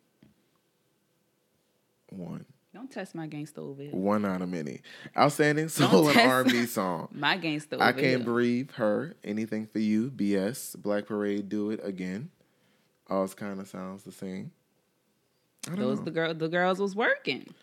One, 2.11 2.45
Don't 2.75 2.91
test 2.91 3.15
my 3.15 3.27
gangster 3.29 3.61
over 3.61 3.83
here. 3.83 3.93
One 3.93 4.25
out 4.25 4.43
of 4.43 4.49
many. 4.49 4.81
Outstanding 5.17 5.69
soul 5.69 6.09
and 6.09 6.19
R&B 6.19 6.67
song. 6.67 7.09
My 7.13 7.37
gangster 7.37 7.77
over 7.77 7.85
I 7.85 7.93
can't 7.93 8.25
breathe. 8.25 8.71
H.E.R. 8.71 9.15
Anything 9.23 9.67
for 9.67 9.79
you. 9.79 10.11
BS. 10.11 10.77
Black 10.77 11.07
Parade. 11.07 11.49
Do 11.49 11.71
it 11.71 11.81
again. 11.85 12.31
All 13.09 13.29
kind 13.29 13.61
of 13.61 13.69
sounds 13.69 14.03
the 14.03 14.11
same. 14.13 14.51
Those 15.69 15.99
know. 15.99 16.05
the 16.05 16.11
girl 16.11 16.35
the 16.35 16.49
girls 16.49 16.81
was 16.81 16.97
working. 16.97 17.55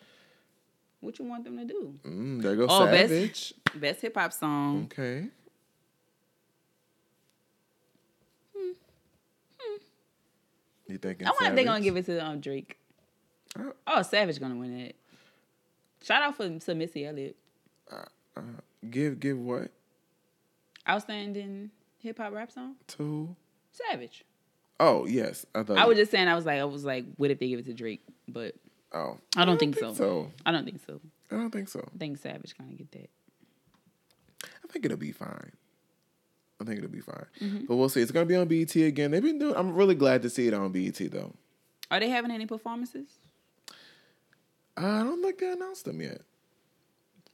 What 1.00 1.18
you 1.18 1.24
want 1.26 1.44
them 1.44 1.56
to 1.58 1.64
do? 1.64 1.94
Mm, 2.04 2.42
there 2.42 2.56
goes 2.56 2.68
Oh, 2.70 2.86
best- 2.86 3.08
Savage. 3.10 3.54
Best 3.76 4.00
hip 4.02 4.16
hop 4.16 4.32
song. 4.32 4.84
Okay. 4.92 5.28
You 10.86 10.96
thinking? 10.98 11.26
I 11.26 11.30
wonder 11.30 11.50
if 11.50 11.54
they're 11.56 11.64
gonna 11.64 11.80
give 11.80 11.96
it 11.96 12.06
to 12.06 12.24
um, 12.24 12.40
Drake. 12.40 12.78
Oh. 13.58 13.72
Oh, 13.86 14.02
Savage 14.02 14.40
gonna 14.40 14.56
win 14.56 14.74
it. 14.78 14.96
Shout 16.02 16.22
out 16.22 16.36
for 16.36 16.48
to 16.58 16.74
Missy 16.74 17.04
Elliott. 17.06 17.36
give 18.88 19.20
give 19.20 19.38
what 19.38 19.70
Outstanding 20.88 21.70
hip 21.98 22.16
hop 22.18 22.32
rap 22.32 22.50
song. 22.50 22.76
to? 22.88 23.34
Savage. 23.72 24.24
Oh 24.80 25.06
yes, 25.06 25.44
I 25.54 25.62
thought. 25.62 25.76
I 25.78 25.84
was 25.86 25.98
just 25.98 26.10
saying. 26.10 26.28
I 26.28 26.34
was 26.34 26.46
like, 26.46 26.60
I 26.60 26.64
was 26.64 26.84
like, 26.84 27.04
what 27.16 27.30
if 27.30 27.38
they 27.38 27.48
give 27.48 27.58
it 27.58 27.66
to 27.66 27.74
Drake? 27.74 28.02
But 28.26 28.54
Oh, 28.92 29.18
I 29.36 29.44
don't 29.44 29.58
think 29.58 29.78
so. 29.78 29.92
So 29.94 30.30
I 30.46 30.52
don't 30.52 30.64
think 30.64 30.80
so. 30.86 31.00
I 31.30 31.34
don't 31.36 31.50
think 31.50 31.68
so. 31.68 31.80
I 31.94 31.98
think 31.98 32.18
Savage 32.18 32.56
gonna 32.58 32.72
get 32.72 32.90
that. 32.92 33.10
I 34.44 34.72
think 34.72 34.84
it'll 34.84 34.96
be 34.96 35.12
fine. 35.12 35.52
I 36.60 36.64
think 36.64 36.78
it'll 36.78 36.90
be 36.90 37.00
fine. 37.00 37.26
Mm-hmm. 37.40 37.64
But 37.66 37.76
we'll 37.76 37.88
see. 37.88 38.00
It's 38.00 38.10
gonna 38.10 38.26
be 38.26 38.36
on 38.36 38.48
BET 38.48 38.74
again. 38.76 39.10
They've 39.10 39.22
been 39.22 39.38
doing. 39.38 39.54
I'm 39.56 39.74
really 39.74 39.94
glad 39.94 40.22
to 40.22 40.30
see 40.30 40.46
it 40.48 40.54
on 40.54 40.72
BET 40.72 40.96
though. 41.10 41.34
Are 41.90 42.00
they 42.00 42.08
having 42.08 42.30
any 42.30 42.46
performances? 42.46 43.06
I 44.76 45.02
don't 45.02 45.22
think 45.22 45.38
they 45.38 45.50
announced 45.50 45.84
them 45.84 46.00
yet. 46.00 46.22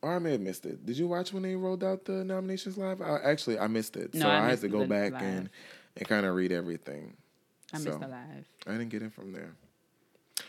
Or 0.02 0.16
I 0.16 0.18
may 0.18 0.32
have 0.32 0.40
missed 0.40 0.66
it. 0.66 0.84
Did 0.84 0.98
you 0.98 1.06
watch 1.08 1.32
when 1.32 1.42
they 1.42 1.56
rolled 1.56 1.82
out 1.84 2.04
the 2.04 2.24
nominations 2.24 2.76
live? 2.76 3.00
I, 3.00 3.18
actually, 3.18 3.58
I 3.58 3.66
missed 3.68 3.96
it. 3.96 4.14
No, 4.14 4.20
so 4.22 4.28
I 4.28 4.44
I, 4.44 4.50
had 4.50 4.60
to 4.60 4.68
go 4.68 4.86
back 4.86 5.12
live. 5.12 5.22
and, 5.22 5.50
and 5.96 6.08
kind 6.08 6.26
of 6.26 6.34
read 6.34 6.52
everything. 6.52 7.16
I 7.72 7.78
So, 7.78 7.84
missed 7.84 8.00
the 8.00 8.08
live. 8.08 8.44
I 8.66 8.72
didn't 8.72 8.90
get 8.90 9.02
it 9.02 9.12
from 9.12 9.32
there. 9.32 9.54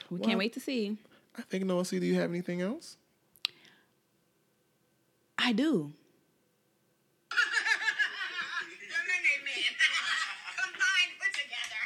We 0.10 0.20
Well- 0.20 0.28
can't 0.28 0.40
wait 0.40 0.54
to 0.54 0.60
see. 0.60 0.98
I 1.38 1.42
think 1.42 1.66
Noah 1.66 1.84
C, 1.86 2.00
do 2.00 2.06
you 2.06 2.16
have 2.16 2.30
anything 2.30 2.62
else? 2.62 2.98
I 5.38 5.52
do. 5.52 5.92
Lemonade 7.32 7.42
Man. 9.44 9.76
Combined 10.56 11.14
put 11.20 11.34
together. 11.34 11.82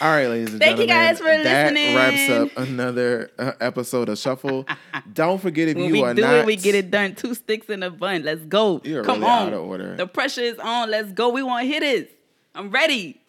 All 0.00 0.10
right, 0.10 0.26
ladies 0.26 0.52
and 0.52 0.60
gentlemen. 0.60 0.60
Thank 0.60 0.80
you 0.80 0.86
guys 0.86 1.18
for 1.18 1.24
that 1.44 1.72
listening. 1.72 1.94
wraps 1.94 2.30
up 2.30 2.48
another 2.66 3.30
uh, 3.38 3.52
episode 3.60 4.08
of 4.08 4.18
Shuffle. 4.18 4.66
Don't 5.14 5.40
forget 5.40 5.68
if 5.68 5.76
When 5.76 5.86
you 5.86 5.92
we 5.92 6.02
are 6.02 6.12
do 6.12 6.22
not 6.22 6.34
it, 6.34 6.46
we 6.46 6.56
get 6.56 6.74
it 6.74 6.90
done. 6.90 7.14
Two 7.14 7.34
sticks 7.34 7.68
in 7.70 7.82
a 7.82 7.90
bun. 7.90 8.24
Let's 8.24 8.44
go. 8.44 8.80
You're 8.84 9.04
Come 9.04 9.20
really 9.20 9.30
on. 9.30 9.46
out 9.48 9.52
of 9.54 9.60
order. 9.62 9.96
The 9.96 10.06
pressure 10.08 10.40
is 10.40 10.58
on. 10.58 10.90
Let's 10.90 11.12
go. 11.12 11.28
We 11.30 11.42
want 11.42 11.66
hitters. 11.66 12.08
I'm 12.54 12.70
ready. 12.70 13.20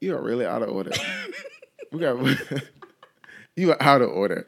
You 0.00 0.16
are 0.16 0.22
really 0.22 0.46
out 0.46 0.62
of 0.62 0.70
order. 0.70 0.92
we 1.92 1.98
got 2.00 2.16
you 3.56 3.72
are 3.72 3.82
out 3.82 4.00
of 4.00 4.10
order. 4.10 4.46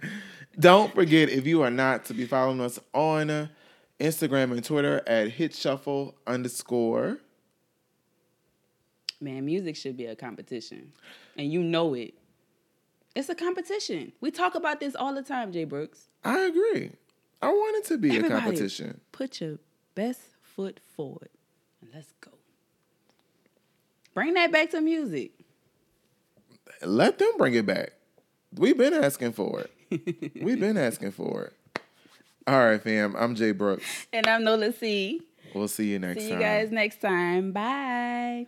Don't 0.59 0.95
forget 0.95 1.28
if 1.28 1.47
you 1.47 1.62
are 1.62 1.70
not 1.70 2.05
to 2.07 2.14
be 2.14 2.24
following 2.24 2.61
us 2.61 2.78
on 2.95 3.51
Instagram 3.99 4.53
and 4.53 4.64
Twitter 4.64 5.03
at 5.07 5.28
hit 5.28 5.55
shuffle 5.55 6.14
underscore. 6.26 7.18
Man, 9.20 9.45
music 9.45 9.76
should 9.76 9.97
be 9.97 10.07
a 10.07 10.16
competition. 10.16 10.93
And 11.36 11.51
you 11.53 11.62
know 11.62 11.95
it. 11.95 12.14
It's 13.14 13.28
a 13.28 13.34
competition. 13.34 14.12
We 14.20 14.30
talk 14.30 14.54
about 14.54 14.80
this 14.80 14.94
all 14.94 15.14
the 15.14 15.22
time, 15.22 15.52
Jay 15.52 15.64
Brooks. 15.64 16.08
I 16.24 16.40
agree. 16.40 16.92
I 17.42 17.48
want 17.48 17.76
it 17.78 17.88
to 17.88 17.98
be 17.98 18.10
Everybody, 18.10 18.34
a 18.34 18.40
competition. 18.40 19.00
Put 19.10 19.40
your 19.40 19.58
best 19.94 20.20
foot 20.40 20.80
forward 20.96 21.30
and 21.80 21.90
let's 21.94 22.12
go. 22.20 22.30
Bring 24.14 24.34
that 24.34 24.52
back 24.52 24.70
to 24.70 24.80
music. 24.80 25.32
Let 26.82 27.18
them 27.18 27.32
bring 27.36 27.54
it 27.54 27.66
back. 27.66 27.92
We've 28.54 28.76
been 28.76 28.94
asking 28.94 29.32
for 29.32 29.60
it. 29.60 30.34
We've 30.42 30.60
been 30.60 30.76
asking 30.76 31.12
for 31.12 31.44
it. 31.44 31.82
All 32.46 32.58
right, 32.58 32.82
fam. 32.82 33.14
I'm 33.16 33.34
Jay 33.34 33.52
Brooks. 33.52 33.84
And 34.12 34.26
I'm 34.26 34.44
Nola 34.44 34.72
C. 34.72 35.22
We'll 35.54 35.68
see 35.68 35.90
you 35.90 35.98
next 35.98 36.16
time. 36.16 36.22
See 36.22 36.30
time. 36.30 36.40
you 36.40 36.44
guys 36.46 36.70
next 36.70 37.00
time. 37.00 37.52
Bye. 37.52 38.46